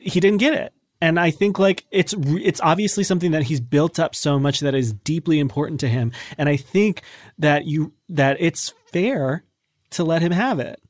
he 0.00 0.20
didn't 0.20 0.38
get 0.38 0.54
it 0.54 0.72
and 1.04 1.20
I 1.20 1.30
think 1.30 1.58
like 1.58 1.84
it's 1.90 2.14
it's 2.18 2.62
obviously 2.62 3.04
something 3.04 3.32
that 3.32 3.42
he's 3.42 3.60
built 3.60 3.98
up 4.00 4.14
so 4.14 4.38
much 4.38 4.60
that 4.60 4.74
is 4.74 4.94
deeply 4.94 5.38
important 5.38 5.80
to 5.80 5.88
him, 5.88 6.12
and 6.38 6.48
I 6.48 6.56
think 6.56 7.02
that 7.38 7.66
you 7.66 7.92
that 8.08 8.38
it's 8.40 8.72
fair 8.86 9.44
to 9.90 10.02
let 10.02 10.22
him 10.22 10.32
have 10.32 10.58
it. 10.60 10.80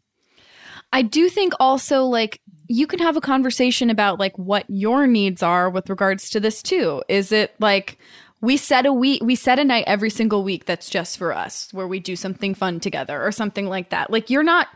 I 0.92 1.02
do 1.02 1.28
think 1.28 1.54
also 1.58 2.04
like 2.04 2.40
you 2.68 2.86
can 2.86 3.00
have 3.00 3.16
a 3.16 3.20
conversation 3.20 3.90
about 3.90 4.20
like 4.20 4.38
what 4.38 4.64
your 4.68 5.08
needs 5.08 5.42
are 5.42 5.68
with 5.68 5.90
regards 5.90 6.30
to 6.30 6.38
this 6.38 6.62
too. 6.62 7.02
Is 7.08 7.32
it 7.32 7.52
like 7.58 7.98
we 8.40 8.56
set 8.56 8.86
a 8.86 8.92
week 8.92 9.20
we 9.20 9.34
set 9.34 9.58
a 9.58 9.64
night 9.64 9.84
every 9.88 10.10
single 10.10 10.44
week 10.44 10.64
that's 10.64 10.88
just 10.88 11.18
for 11.18 11.32
us 11.32 11.70
where 11.72 11.88
we 11.88 11.98
do 11.98 12.14
something 12.14 12.54
fun 12.54 12.78
together 12.78 13.20
or 13.20 13.32
something 13.32 13.66
like 13.66 13.90
that. 13.90 14.12
Like 14.12 14.30
you're 14.30 14.44
not 14.44 14.68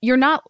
you're 0.00 0.16
not 0.16 0.42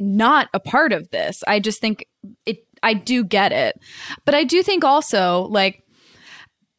not 0.00 0.48
a 0.54 0.60
part 0.60 0.92
of 0.92 1.10
this. 1.10 1.44
I 1.46 1.60
just 1.60 1.82
think 1.82 2.06
it 2.46 2.64
I 2.84 2.94
do 2.94 3.24
get 3.24 3.50
it. 3.52 3.80
But 4.24 4.34
I 4.34 4.44
do 4.44 4.62
think 4.62 4.84
also 4.84 5.42
like 5.50 5.82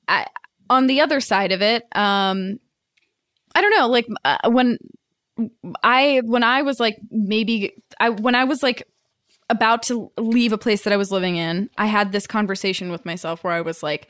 I, 0.08 0.28
on 0.70 0.88
the 0.88 1.02
other 1.02 1.20
side 1.20 1.52
of 1.52 1.62
it, 1.62 1.84
um 1.96 2.60
I 3.56 3.62
don't 3.62 3.72
know, 3.72 3.88
like 3.88 4.08
uh, 4.24 4.50
when 4.50 4.78
I 5.84 6.22
when 6.26 6.44
I 6.44 6.62
was 6.62 6.80
like 6.80 6.98
maybe 7.10 7.74
I 8.00 8.10
when 8.10 8.36
I 8.36 8.44
was 8.44 8.62
like 8.64 8.84
about 9.50 9.84
to 9.84 10.12
leave 10.18 10.54
a 10.54 10.58
place 10.58 10.84
that 10.84 10.94
I 10.94 10.98
was 10.98 11.12
living 11.12 11.36
in, 11.36 11.70
I 11.78 11.86
had 11.86 12.12
this 12.12 12.26
conversation 12.26 12.92
with 12.92 13.06
myself 13.06 13.44
where 13.44 13.54
I 13.54 13.62
was 13.62 13.84
like, 13.84 14.08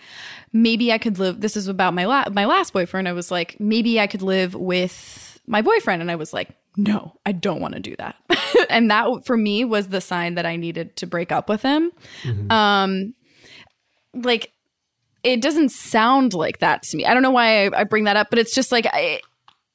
maybe 0.54 0.94
I 0.94 0.98
could 0.98 1.20
live. 1.20 1.42
This 1.42 1.58
is 1.58 1.68
about 1.68 1.94
my 1.94 2.06
la- 2.06 2.30
my 2.32 2.46
last 2.46 2.74
boyfriend. 2.74 3.08
I 3.08 3.14
was 3.14 3.32
like, 3.32 3.58
maybe 3.60 4.00
I 4.00 4.08
could 4.08 4.22
live 4.22 4.56
with 4.56 5.35
my 5.48 5.62
boyfriend, 5.62 6.02
and 6.02 6.12
I 6.12 6.16
was 6.16 6.34
like, 6.34 6.56
no, 6.78 7.16
I 7.26 7.32
don't 7.32 7.62
want 7.62 7.74
to 7.76 7.80
do 7.80 7.96
that. 7.98 8.16
and 8.70 8.92
that 8.92 9.26
for 9.26 9.38
me 9.38 9.66
was 9.66 9.88
the 9.88 10.02
sign 10.02 10.36
that 10.36 10.46
I 10.46 10.56
needed 10.56 10.96
to 10.98 11.08
break 11.08 11.32
up 11.32 11.50
with 11.50 11.62
him. 11.62 11.92
Mm-hmm. 12.24 12.52
Um, 12.52 13.14
like 14.14 14.52
it 15.24 15.42
doesn't 15.42 15.70
sound 15.70 16.34
like 16.34 16.60
that 16.60 16.84
to 16.84 16.98
me. 16.98 17.06
I 17.06 17.14
don't 17.14 17.24
know 17.24 17.32
why 17.32 17.66
I, 17.66 17.82
I 17.82 17.84
bring 17.84 18.04
that 18.04 18.18
up, 18.18 18.28
but 18.30 18.40
it's 18.40 18.54
just 18.54 18.72
like 18.72 18.86
I, 18.86 19.22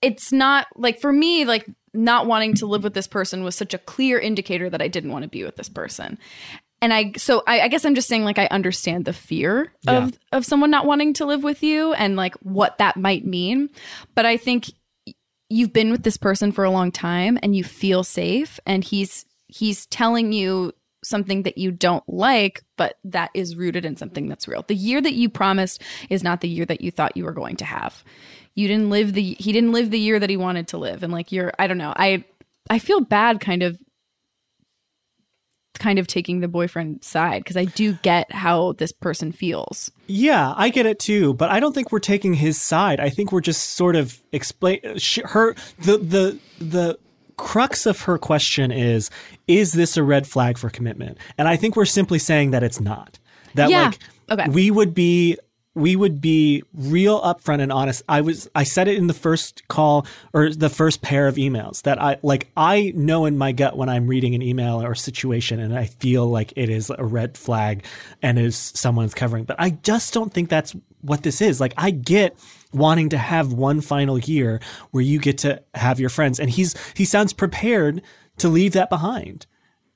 it's 0.01 0.33
not 0.33 0.66
like 0.77 1.01
for 1.01 1.12
me 1.12 1.45
like 1.45 1.66
not 1.93 2.27
wanting 2.27 2.55
to 2.55 2.66
live 2.66 2.85
with 2.85 2.95
this 2.95 3.09
person 3.09 3.43
was 3.43 3.57
such 3.57 3.75
a 3.75 3.79
clear 3.79 4.18
indicator 4.18 4.71
that 4.71 4.81
I 4.81 4.89
didn't 4.89 5.11
want 5.11 5.25
to 5.25 5.29
be 5.29 5.43
with 5.43 5.57
this 5.57 5.68
person. 5.68 6.18
And 6.83 6.95
I 6.95 7.12
so 7.16 7.43
I, 7.47 7.62
I 7.62 7.68
guess 7.68 7.85
I'm 7.85 7.95
just 7.95 8.09
saying 8.09 8.25
like 8.25 8.39
I 8.39 8.47
understand 8.47 9.05
the 9.05 9.12
fear 9.12 9.73
of 9.87 10.11
yeah. 10.11 10.18
of 10.33 10.47
someone 10.47 10.71
not 10.71 10.87
wanting 10.87 11.14
to 11.14 11.27
live 11.27 11.43
with 11.43 11.62
you 11.62 11.93
and 11.95 12.16
like 12.16 12.35
what 12.37 12.79
that 12.79 12.97
might 12.97 13.27
mean. 13.27 13.71
But 14.14 14.27
I 14.27 14.37
think 14.37 14.71
you've 15.51 15.73
been 15.73 15.91
with 15.91 16.05
this 16.05 16.17
person 16.17 16.53
for 16.53 16.65
a 16.65 16.71
long 16.71 16.91
time 16.93 17.39
and 17.43 17.55
you 17.55 17.65
feel 17.65 18.03
safe 18.03 18.59
and 18.65 18.85
he's 18.85 19.27
he's 19.49 19.85
telling 19.87 20.33
you 20.33 20.73
something 21.03 21.43
that 21.43 21.59
you 21.59 21.73
don't 21.73 22.05
like 22.09 22.63
but 22.77 22.99
that 23.05 23.31
is 23.35 23.57
rooted 23.57 23.85
in 23.85 23.97
something 23.97 24.29
that's 24.29 24.47
real. 24.47 24.65
The 24.67 24.75
year 24.75 25.01
that 25.01 25.15
you 25.15 25.29
promised 25.29 25.83
is 26.09 26.23
not 26.23 26.41
the 26.41 26.49
year 26.49 26.65
that 26.67 26.81
you 26.81 26.91
thought 26.91 27.17
you 27.17 27.25
were 27.25 27.33
going 27.33 27.57
to 27.57 27.65
have. 27.65 28.05
You 28.55 28.69
didn't 28.69 28.91
live 28.91 29.13
the 29.13 29.37
he 29.39 29.53
didn't 29.53 29.73
live 29.73 29.91
the 29.91 29.99
year 29.99 30.19
that 30.19 30.31
he 30.31 30.37
wanted 30.37 30.69
to 30.69 30.79
live. 30.79 31.03
And 31.03 31.13
like 31.13 31.33
you're 31.33 31.53
i 31.59 31.67
don't 31.67 31.79
know. 31.79 31.93
I 31.97 32.25
i 32.71 32.79
feel 32.79 33.01
bad 33.01 33.41
kind 33.41 33.63
of 33.63 33.79
kind 35.79 35.99
of 35.99 36.07
taking 36.07 36.41
the 36.41 36.49
boyfriend 36.49 37.03
side 37.03 37.43
because 37.43 37.57
I 37.57 37.64
do 37.64 37.95
get 38.03 38.31
how 38.33 38.73
this 38.73 38.93
person 38.93 39.33
feels. 39.33 39.91
Yeah, 40.07 40.53
I 40.57 40.68
get 40.68 40.87
it 40.87 40.99
too, 40.99 41.35
but 41.35 41.51
I 41.51 41.61
don't 41.61 41.75
think 41.75 41.93
we're 41.93 42.01
taking 42.01 42.35
his 42.35 42.61
side. 42.61 43.01
I 43.01 43.09
think 43.09 43.33
we're 43.33 43.41
just 43.41 43.71
sort 43.71 43.97
of 43.97 44.21
explain 44.33 44.81
her 45.25 45.55
the 45.79 45.99
the 45.99 46.39
the 46.59 46.99
crux 47.37 47.87
of 47.87 48.03
her 48.03 48.18
question 48.18 48.71
is 48.71 49.11
is 49.49 49.73
this 49.73 49.97
a 49.97 50.03
red 50.03 50.27
flag 50.27 50.59
for 50.59 50.68
commitment? 50.71 51.18
And 51.39 51.49
I 51.49 51.57
think 51.57 51.77
we're 51.77 51.87
simply 51.87 52.18
saying 52.18 52.51
that 52.51 52.62
it's 52.62 52.81
not. 52.81 53.18
That 53.55 53.71
yeah. 53.71 53.85
like 53.87 53.99
okay. 54.31 54.49
we 54.51 54.71
would 54.71 54.95
be 54.95 55.39
we 55.75 55.95
would 55.95 56.21
be 56.21 56.64
real 56.75 57.21
upfront 57.23 57.61
and 57.61 57.73
honest. 57.73 58.03
I 58.09 58.23
was 58.23 58.51
I 58.55 58.64
said 58.64 58.89
it 58.89 58.97
in 58.97 59.07
the 59.07 59.14
first 59.14 59.66
call 59.68 60.07
or 60.33 60.51
the 60.51 60.68
first 60.68 61.01
pair 61.01 61.29
of 61.29 61.37
emails 61.37 61.83
that 61.83 62.01
I 62.03 62.18
like 62.23 62.51
I 62.57 62.93
know 62.97 63.25
in 63.25 63.39
my 63.39 63.53
gut 63.53 63.77
when 63.77 63.89
I'm 63.89 64.09
reading 64.09 64.35
an 64.35 64.43
email 64.43 64.83
or 64.83 64.95
situation 64.97 65.61
and 65.61 65.77
I 65.79 65.87
feel 65.87 66.27
like 66.27 66.53
it 66.57 66.71
is 66.71 66.91
a 66.91 67.05
red 67.05 67.39
flag 67.39 67.85
and 68.21 68.39
is 68.39 68.57
someone's 68.57 69.14
covering. 69.14 69.45
But 69.45 69.57
I 69.61 69.71
just 69.71 70.12
don't 70.12 70.33
think 70.33 70.49
that's 70.49 70.75
what 71.03 71.23
this 71.23 71.41
is. 71.41 71.61
Like 71.61 71.75
I 71.77 71.93
get 71.93 72.37
wanting 72.73 73.11
to 73.11 73.18
have 73.18 73.53
one 73.53 73.81
final 73.81 74.18
year 74.18 74.61
where 74.91 75.03
you 75.03 75.21
get 75.21 75.39
to 75.39 75.62
have 75.75 76.01
your 76.01 76.11
friends 76.11 76.41
and 76.41 76.51
he's 76.51 76.75
he 76.95 77.05
sounds 77.05 77.33
prepared 77.33 78.03
to 78.39 78.49
leave 78.49 78.73
that 78.73 78.91
behind. 78.91 79.47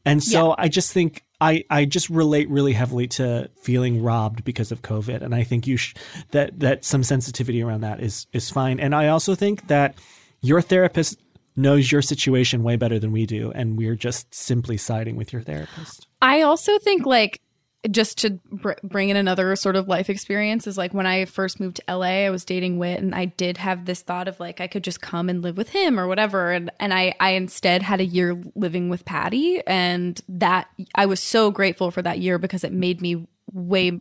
And 0.06 0.22
so 0.22 0.50
yeah. 0.50 0.54
I 0.58 0.68
just 0.68 0.92
think 0.92 1.24
I, 1.44 1.64
I 1.68 1.84
just 1.84 2.08
relate 2.08 2.48
really 2.48 2.72
heavily 2.72 3.06
to 3.08 3.50
feeling 3.60 4.02
robbed 4.02 4.44
because 4.44 4.72
of 4.72 4.80
COVID, 4.80 5.20
and 5.20 5.34
I 5.34 5.44
think 5.44 5.66
you 5.66 5.76
sh- 5.76 5.94
that 6.30 6.58
that 6.60 6.86
some 6.86 7.04
sensitivity 7.04 7.62
around 7.62 7.82
that 7.82 8.00
is 8.00 8.26
is 8.32 8.50
fine. 8.50 8.80
And 8.80 8.94
I 8.94 9.08
also 9.08 9.34
think 9.34 9.68
that 9.68 9.98
your 10.40 10.62
therapist 10.62 11.20
knows 11.54 11.92
your 11.92 12.00
situation 12.00 12.62
way 12.62 12.76
better 12.76 12.98
than 12.98 13.12
we 13.12 13.26
do, 13.26 13.52
and 13.54 13.76
we're 13.76 13.94
just 13.94 14.34
simply 14.34 14.78
siding 14.78 15.16
with 15.16 15.34
your 15.34 15.42
therapist. 15.42 16.06
I 16.22 16.40
also 16.40 16.78
think 16.78 17.04
like 17.04 17.42
just 17.90 18.18
to 18.18 18.30
br- 18.50 18.72
bring 18.82 19.08
in 19.10 19.16
another 19.16 19.54
sort 19.56 19.76
of 19.76 19.88
life 19.88 20.08
experience 20.08 20.66
is 20.66 20.78
like 20.78 20.94
when 20.94 21.06
I 21.06 21.24
first 21.24 21.60
moved 21.60 21.76
to 21.76 21.96
LA, 21.96 22.24
I 22.24 22.30
was 22.30 22.44
dating 22.44 22.78
Wit, 22.78 23.00
and 23.00 23.14
I 23.14 23.26
did 23.26 23.58
have 23.58 23.84
this 23.84 24.02
thought 24.02 24.28
of 24.28 24.40
like 24.40 24.60
I 24.60 24.66
could 24.66 24.84
just 24.84 25.00
come 25.00 25.28
and 25.28 25.42
live 25.42 25.56
with 25.56 25.70
him 25.70 25.98
or 25.98 26.06
whatever, 26.06 26.50
and 26.50 26.70
and 26.80 26.94
I 26.94 27.14
I 27.20 27.30
instead 27.30 27.82
had 27.82 28.00
a 28.00 28.04
year 28.04 28.40
living 28.54 28.88
with 28.88 29.04
Patty, 29.04 29.60
and 29.66 30.20
that 30.28 30.68
I 30.94 31.06
was 31.06 31.20
so 31.20 31.50
grateful 31.50 31.90
for 31.90 32.02
that 32.02 32.20
year 32.20 32.38
because 32.38 32.64
it 32.64 32.72
made 32.72 33.00
me 33.00 33.26
way 33.52 34.00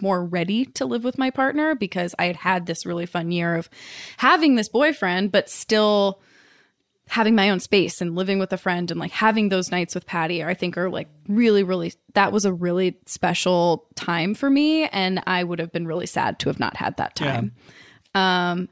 more 0.00 0.24
ready 0.24 0.66
to 0.66 0.84
live 0.84 1.04
with 1.04 1.18
my 1.18 1.30
partner 1.30 1.74
because 1.74 2.14
I 2.18 2.26
had 2.26 2.36
had 2.36 2.66
this 2.66 2.84
really 2.84 3.06
fun 3.06 3.30
year 3.30 3.56
of 3.56 3.70
having 4.18 4.54
this 4.54 4.68
boyfriend, 4.68 5.32
but 5.32 5.48
still 5.48 6.20
having 7.08 7.34
my 7.34 7.50
own 7.50 7.60
space 7.60 8.00
and 8.00 8.16
living 8.16 8.38
with 8.38 8.52
a 8.52 8.56
friend 8.56 8.90
and 8.90 8.98
like 8.98 9.12
having 9.12 9.48
those 9.48 9.70
nights 9.70 9.94
with 9.94 10.06
Patty, 10.06 10.42
I 10.42 10.54
think 10.54 10.76
are 10.76 10.90
like 10.90 11.08
really, 11.28 11.62
really, 11.62 11.92
that 12.14 12.32
was 12.32 12.44
a 12.44 12.52
really 12.52 12.98
special 13.06 13.86
time 13.94 14.34
for 14.34 14.50
me. 14.50 14.86
And 14.86 15.22
I 15.26 15.44
would 15.44 15.60
have 15.60 15.72
been 15.72 15.86
really 15.86 16.06
sad 16.06 16.38
to 16.40 16.48
have 16.48 16.58
not 16.58 16.76
had 16.76 16.96
that 16.96 17.14
time. 17.14 17.52
Yeah. 18.14 18.50
Um, 18.50 18.68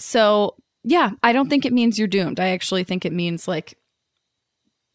so 0.00 0.56
yeah, 0.82 1.12
I 1.22 1.32
don't 1.32 1.48
think 1.48 1.64
it 1.64 1.72
means 1.72 1.98
you're 1.98 2.08
doomed. 2.08 2.40
I 2.40 2.48
actually 2.48 2.82
think 2.82 3.04
it 3.04 3.12
means 3.12 3.46
like, 3.46 3.78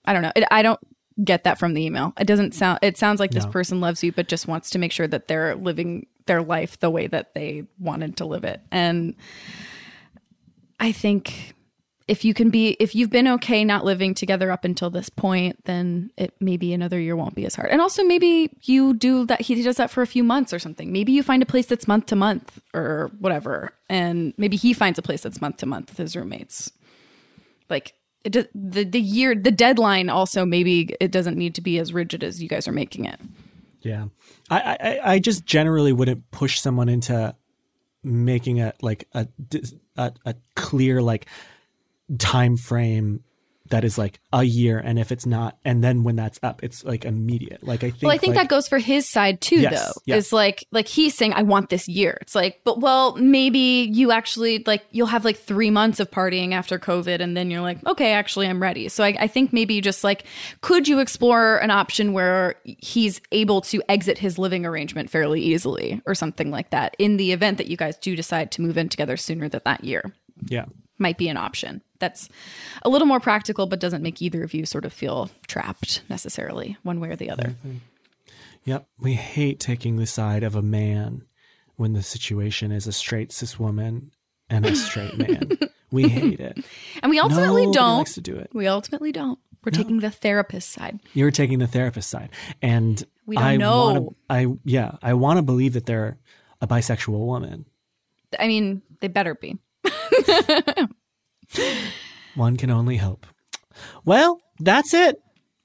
I 0.03 0.11
don't 0.13 0.21
know. 0.21 0.33
It, 0.35 0.43
I 0.51 0.61
don't 0.61 0.79
get 1.23 1.45
that 1.45 1.57
from 1.57 1.73
the 1.73 1.85
email. 1.85 2.13
It 2.19 2.27
doesn't 2.27 2.53
sound, 2.53 2.79
it 2.81 2.97
sounds 2.97 3.19
like 3.19 3.31
no. 3.31 3.35
this 3.39 3.45
person 3.45 3.79
loves 3.79 4.03
you, 4.03 4.11
but 4.11 4.27
just 4.27 4.47
wants 4.47 4.71
to 4.71 4.79
make 4.79 4.91
sure 4.91 5.07
that 5.07 5.29
they're 5.29 5.55
living 5.55 6.07
their 6.25 6.41
life 6.41 6.79
the 6.79 6.89
way 6.89 7.07
that 7.07 7.33
they 7.33 7.63
wanted 7.79 8.17
to 8.17 8.25
live 8.25 8.43
it. 8.43 8.61
And 8.71 9.15
I 10.79 10.91
think 10.91 11.55
if 12.07 12.23
you 12.23 12.33
can 12.33 12.49
be 12.49 12.69
if 12.79 12.95
you've 12.95 13.09
been 13.09 13.27
okay 13.27 13.65
not 13.65 13.83
living 13.83 14.13
together 14.13 14.51
up 14.51 14.63
until 14.63 14.89
this 14.89 15.09
point 15.09 15.63
then 15.65 16.09
it 16.17 16.33
maybe 16.39 16.73
another 16.73 16.99
year 16.99 17.15
won't 17.15 17.35
be 17.35 17.45
as 17.45 17.55
hard. 17.55 17.69
And 17.69 17.81
also 17.81 18.03
maybe 18.03 18.49
you 18.63 18.93
do 18.93 19.25
that 19.25 19.41
he 19.41 19.61
does 19.61 19.75
that 19.75 19.91
for 19.91 20.01
a 20.01 20.07
few 20.07 20.23
months 20.23 20.53
or 20.53 20.59
something. 20.59 20.91
Maybe 20.91 21.11
you 21.11 21.23
find 21.23 21.43
a 21.43 21.45
place 21.45 21.65
that's 21.65 21.87
month 21.87 22.07
to 22.07 22.15
month 22.15 22.59
or 22.73 23.11
whatever. 23.19 23.73
And 23.89 24.33
maybe 24.37 24.55
he 24.55 24.73
finds 24.73 24.97
a 24.97 25.01
place 25.01 25.21
that's 25.21 25.41
month 25.41 25.57
to 25.57 25.65
month 25.65 25.89
with 25.89 25.97
his 25.97 26.15
roommates. 26.15 26.71
Like 27.69 27.93
it 28.23 28.49
the 28.53 28.83
the 28.83 29.01
year 29.01 29.35
the 29.35 29.51
deadline 29.51 30.09
also 30.09 30.45
maybe 30.45 30.95
it 31.01 31.11
doesn't 31.11 31.37
need 31.37 31.55
to 31.55 31.61
be 31.61 31.77
as 31.77 31.93
rigid 31.93 32.23
as 32.23 32.41
you 32.41 32.47
guys 32.47 32.67
are 32.67 32.73
making 32.73 33.05
it. 33.05 33.19
Yeah. 33.81 34.05
I 34.49 34.77
i, 34.79 35.13
I 35.13 35.19
just 35.19 35.45
generally 35.45 35.91
wouldn't 35.91 36.31
push 36.31 36.59
someone 36.59 36.87
into 36.87 37.35
making 38.01 38.61
a 38.61 38.73
like 38.81 39.09
a 39.13 39.27
a, 39.97 40.13
a 40.25 40.35
clear 40.55 41.01
like 41.01 41.27
time 42.17 42.57
frame 42.57 43.23
that 43.69 43.83
is 43.83 43.97
like 43.97 44.19
a 44.33 44.43
year 44.43 44.79
and 44.79 44.97
if 44.99 45.11
it's 45.11 45.25
not 45.25 45.57
and 45.65 45.83
then 45.83 46.03
when 46.03 46.15
that's 46.15 46.39
up 46.43 46.63
it's 46.63 46.83
like 46.83 47.05
immediate. 47.05 47.63
Like 47.63 47.83
i 47.83 47.89
think 47.89 48.03
well 48.03 48.11
i 48.11 48.17
think 48.17 48.35
like, 48.35 48.43
that 48.43 48.49
goes 48.49 48.67
for 48.67 48.77
his 48.77 49.07
side 49.07 49.41
too 49.41 49.59
yes, 49.59 49.73
though 49.73 50.01
yes. 50.05 50.17
is 50.17 50.33
like 50.33 50.65
like 50.71 50.87
he's 50.87 51.15
saying 51.15 51.33
i 51.33 51.43
want 51.43 51.69
this 51.69 51.87
year. 51.87 52.17
It's 52.21 52.35
like 52.35 52.61
but 52.63 52.79
well 52.79 53.15
maybe 53.15 53.89
you 53.91 54.11
actually 54.11 54.63
like 54.65 54.85
you'll 54.91 55.07
have 55.07 55.25
like 55.25 55.37
three 55.37 55.69
months 55.69 55.99
of 55.99 56.09
partying 56.11 56.53
after 56.53 56.79
covid 56.79 57.19
and 57.19 57.35
then 57.35 57.51
you're 57.51 57.61
like 57.61 57.85
okay 57.85 58.13
actually 58.13 58.47
i'm 58.47 58.61
ready. 58.61 58.89
So 58.89 59.03
i, 59.03 59.15
I 59.19 59.27
think 59.27 59.53
maybe 59.53 59.81
just 59.81 60.03
like 60.03 60.23
could 60.61 60.87
you 60.87 60.99
explore 60.99 61.57
an 61.57 61.71
option 61.71 62.13
where 62.13 62.55
he's 62.63 63.21
able 63.31 63.61
to 63.61 63.81
exit 63.89 64.17
his 64.17 64.37
living 64.37 64.65
arrangement 64.65 65.09
fairly 65.09 65.41
easily 65.41 66.01
or 66.05 66.15
something 66.15 66.51
like 66.51 66.69
that 66.69 66.95
in 66.99 67.17
the 67.17 67.31
event 67.31 67.57
that 67.57 67.67
you 67.67 67.77
guys 67.77 67.97
do 67.97 68.15
decide 68.15 68.51
to 68.51 68.61
move 68.61 68.77
in 68.77 68.89
together 68.89 69.17
sooner 69.17 69.49
than 69.49 69.61
that 69.65 69.83
year? 69.83 70.13
Yeah 70.47 70.65
might 70.99 71.17
be 71.17 71.29
an 71.29 71.37
option. 71.37 71.81
That's 71.99 72.29
a 72.83 72.89
little 72.89 73.07
more 73.07 73.19
practical, 73.19 73.65
but 73.67 73.79
doesn't 73.79 74.03
make 74.03 74.21
either 74.21 74.43
of 74.43 74.53
you 74.53 74.65
sort 74.65 74.85
of 74.85 74.93
feel 74.93 75.29
trapped 75.47 76.01
necessarily, 76.09 76.77
one 76.83 76.99
way 76.99 77.09
or 77.09 77.15
the 77.15 77.29
other. 77.29 77.49
Mm-hmm. 77.65 77.77
Yep. 78.65 78.87
We 78.99 79.13
hate 79.13 79.59
taking 79.59 79.95
the 79.97 80.05
side 80.05 80.43
of 80.43 80.55
a 80.55 80.61
man 80.61 81.23
when 81.75 81.93
the 81.93 82.03
situation 82.03 82.71
is 82.71 82.85
a 82.87 82.91
straight 82.91 83.31
cis 83.31 83.57
woman 83.59 84.11
and 84.49 84.65
a 84.65 84.75
straight 84.75 85.17
man. 85.27 85.57
we 85.91 86.07
hate 86.09 86.39
it. 86.39 86.63
And 87.01 87.09
we 87.09 87.19
ultimately 87.19 87.63
Nobody 87.63 87.77
don't. 87.77 87.97
likes 87.99 88.13
to 88.15 88.21
do 88.21 88.35
it. 88.35 88.49
We 88.53 88.67
ultimately 88.67 89.11
don't. 89.11 89.39
We're 89.65 89.71
taking 89.71 89.99
the 89.99 90.11
therapist 90.11 90.69
side. 90.71 90.99
You're 91.13 91.31
taking 91.31 91.59
the 91.59 91.67
therapist 91.67 92.09
side, 92.09 92.29
and 92.61 93.03
We 93.25 93.35
don't 93.35 93.43
I 93.43 93.57
know. 93.57 93.77
Wanna, 93.83 94.05
I 94.29 94.47
yeah, 94.63 94.91
I 95.01 95.13
want 95.13 95.37
to 95.39 95.41
believe 95.43 95.73
that 95.73 95.85
they're 95.85 96.17
a 96.61 96.67
bisexual 96.67 97.19
woman. 97.25 97.65
I 98.39 98.47
mean, 98.47 98.81
they 99.01 99.09
better 99.09 99.35
be. 99.35 99.57
One 102.35 102.57
can 102.57 102.69
only 102.69 102.97
hope. 102.97 103.25
Well, 104.05 104.39
that's 104.59 104.93
it. 104.93 105.17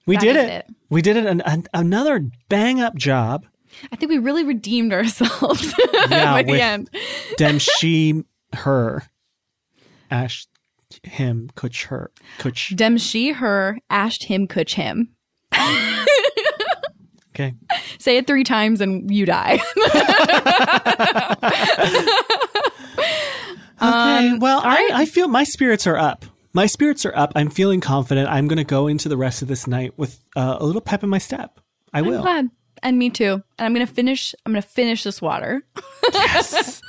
We 0.07 0.17
That 0.17 0.23
did 0.23 0.37
it. 0.37 0.49
it. 0.51 0.67
We 0.91 1.03
did 1.03 1.17
it. 1.17 1.27
An, 1.27 1.41
an, 1.43 1.67
another 1.75 2.29
bang 2.49 2.81
up 2.81 2.95
job. 2.97 3.47
I 3.91 3.97
think 3.97 4.11
we 4.11 4.19
really 4.19 4.45
redeemed 4.45 4.93
ourselves 4.93 5.73
Yeah, 6.11 6.33
by 6.33 6.43
the 6.43 6.61
end. 6.61 6.91
Dem 7.39 7.59
she 7.61 8.23
her. 8.53 9.05
Ash 10.11 10.47
him 11.05 11.49
kuch 11.57 11.87
her 11.87 12.11
kuch. 12.39 12.77
Dem 12.77 12.99
she, 12.99 13.33
her, 13.33 13.79
ashed 13.89 14.25
him, 14.25 14.47
kuch 14.47 14.75
him. 14.75 15.15
Okay. 17.35 17.55
Say 17.99 18.19
it 18.19 18.27
three 18.27 18.45
times 18.45 18.83
and 18.83 19.11
you 19.11 19.25
die. 19.25 19.59
Well, 24.41 24.63
right. 24.63 24.91
I, 24.93 25.03
I 25.03 25.05
feel 25.07 25.29
my 25.29 25.45
spirits 25.45 25.87
are 25.87 25.97
up. 25.97 26.25
My 26.53 26.67
spirits 26.67 27.07
are 27.07 27.17
up. 27.17 27.33
I'm 27.35 27.49
feeling 27.51 27.81
confident. 27.81 28.29
I'm 28.29 28.47
going 28.49 28.59
to 28.59 28.65
go 28.65 28.87
into 28.87 29.09
the 29.09 29.17
rest 29.17 29.41
of 29.43 29.49
this 29.49 29.67
night 29.67 29.95
with 29.97 30.19
uh, 30.37 30.57
a 30.61 30.65
little 30.67 30.83
pep 30.83 31.03
in 31.03 31.09
my 31.09 31.19
step. 31.19 31.59
I 31.93 31.99
I'm 32.01 32.07
will. 32.07 32.23
glad. 32.23 32.51
And 32.83 32.99
me 32.99 33.11
too. 33.11 33.35
And 33.59 33.67
I'm 33.67 33.73
gonna 33.75 33.87
finish 33.87 34.35
I'm 34.45 34.53
gonna 34.53 34.63
finish 34.63 35.05
this 35.05 35.23
water. 35.23 35.63
Yes. 36.13 36.81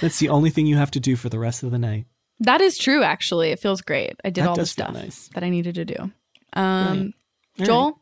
That's 0.00 0.18
the 0.18 0.28
only 0.28 0.50
thing 0.50 0.66
you 0.66 0.76
have 0.76 0.90
to 0.92 1.00
do 1.00 1.16
for 1.16 1.28
the 1.28 1.38
rest 1.38 1.62
of 1.62 1.70
the 1.70 1.78
night. 1.78 2.06
That 2.40 2.60
is 2.60 2.76
true, 2.78 3.02
actually. 3.02 3.50
It 3.50 3.58
feels 3.58 3.80
great. 3.80 4.16
I 4.24 4.30
did 4.30 4.42
That 4.42 4.48
all 4.48 4.54
the 4.54 4.62
does 4.62 4.72
feel 4.72 4.86
stuff 4.86 4.94
nice. 4.94 5.28
that 5.34 5.42
I 5.44 5.48
needed 5.50 5.74
to 5.76 5.84
do. 5.84 6.10
Um 6.52 7.14
All 7.58 7.64
Joel, 7.66 8.00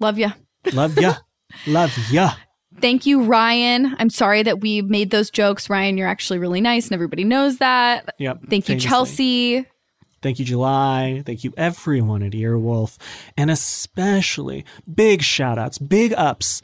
love 0.00 0.18
ya. 0.18 0.32
Love 0.72 0.98
ya. 0.98 1.14
Love 1.66 1.96
ya. 2.10 2.32
Thank 2.80 3.06
you, 3.06 3.22
Ryan. 3.22 3.94
I'm 3.98 4.10
sorry 4.10 4.42
that 4.42 4.60
we 4.60 4.82
made 4.82 5.10
those 5.10 5.30
jokes. 5.30 5.68
Ryan, 5.70 5.96
you're 5.98 6.08
actually 6.08 6.38
really 6.38 6.60
nice 6.60 6.86
and 6.86 6.94
everybody 6.94 7.24
knows 7.24 7.58
that. 7.58 8.14
Yep. 8.18 8.40
Thank 8.50 8.68
you. 8.68 8.78
Chelsea. 8.78 9.66
Thank 10.20 10.38
you, 10.38 10.44
July. 10.44 11.22
Thank 11.24 11.44
you, 11.44 11.52
everyone 11.56 12.22
at 12.22 12.32
Earwolf. 12.32 12.96
And 13.36 13.50
especially 13.50 14.64
big 14.92 15.22
shout 15.22 15.58
outs, 15.58 15.78
big 15.78 16.12
ups, 16.14 16.60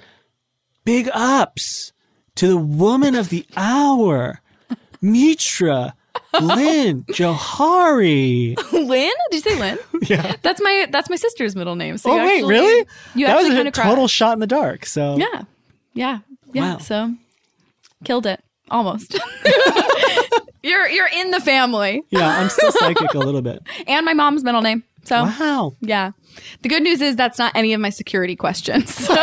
big 0.84 1.08
ups 1.12 1.92
to 2.36 2.48
the 2.48 2.56
woman 2.56 3.14
of 3.14 3.28
the 3.28 3.46
hour, 3.56 4.40
Mitra 5.00 5.94
Lynn 6.40 7.04
Jouhari. 7.10 8.56
Lynn? 8.72 9.12
Did 9.30 9.34
you 9.34 9.40
say 9.40 9.58
Lynn? 9.58 9.78
Yeah. 10.04 10.36
That's 10.42 10.60
my 10.60 10.86
that's 10.90 11.08
my 11.08 11.16
sister's 11.16 11.56
middle 11.56 11.76
name. 11.76 11.96
So 11.96 12.10
Oh, 12.10 12.16
you 12.16 12.22
wait, 12.22 12.34
actually- 12.38 12.50
really? 12.52 12.86
You 13.14 13.26
that 13.26 13.36
was 13.42 13.46
a 13.54 13.70
total 13.70 14.06
shot 14.08 14.34
in 14.34 14.40
the 14.40 14.46
dark. 14.46 14.84
So, 14.84 15.16
Yeah. 15.16 15.42
Yeah. 15.94 16.18
Yeah. 16.52 16.72
Wow. 16.74 16.78
So 16.78 17.14
killed 18.04 18.26
it. 18.26 18.42
Almost. 18.70 19.14
you're 20.62 20.88
you're 20.88 21.08
in 21.08 21.30
the 21.30 21.40
family. 21.40 22.02
yeah, 22.10 22.38
I'm 22.40 22.48
still 22.48 22.72
psychic 22.72 23.14
a 23.14 23.18
little 23.18 23.42
bit. 23.42 23.62
And 23.86 24.04
my 24.04 24.14
mom's 24.14 24.42
middle 24.44 24.62
name. 24.62 24.82
So 25.04 25.24
Wow. 25.24 25.76
yeah. 25.80 26.12
The 26.62 26.68
good 26.68 26.82
news 26.82 27.00
is 27.00 27.14
that's 27.16 27.38
not 27.38 27.52
any 27.54 27.74
of 27.74 27.80
my 27.80 27.90
security 27.90 28.36
questions. 28.36 28.92
So. 28.94 29.14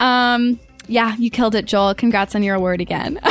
um 0.00 0.58
yeah, 0.88 1.14
you 1.18 1.30
killed 1.30 1.54
it, 1.54 1.64
Joel. 1.66 1.94
Congrats 1.94 2.34
on 2.34 2.42
your 2.42 2.54
award 2.54 2.80
again. 2.80 3.18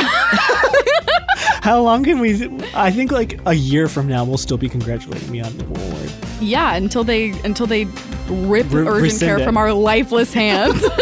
How 1.62 1.80
long 1.82 2.04
can 2.04 2.20
we? 2.20 2.48
I 2.74 2.90
think 2.92 3.10
like 3.10 3.40
a 3.46 3.54
year 3.54 3.88
from 3.88 4.06
now, 4.06 4.24
we'll 4.24 4.38
still 4.38 4.56
be 4.58 4.68
congratulating 4.68 5.30
me 5.30 5.40
on 5.40 5.56
the 5.56 5.64
award. 5.64 6.12
yeah, 6.40 6.74
until 6.76 7.02
they 7.02 7.30
until 7.42 7.66
they 7.66 7.86
rip 8.28 8.70
Re- 8.72 8.86
urgent 8.86 9.20
care 9.20 9.38
it. 9.38 9.44
from 9.44 9.56
our 9.56 9.72
lifeless 9.72 10.32
hands. 10.32 10.82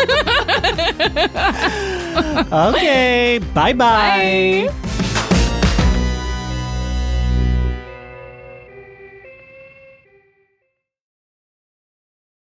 Okay. 2.52 3.40
Bye-bye. 3.54 4.68
Bye. 4.68 4.90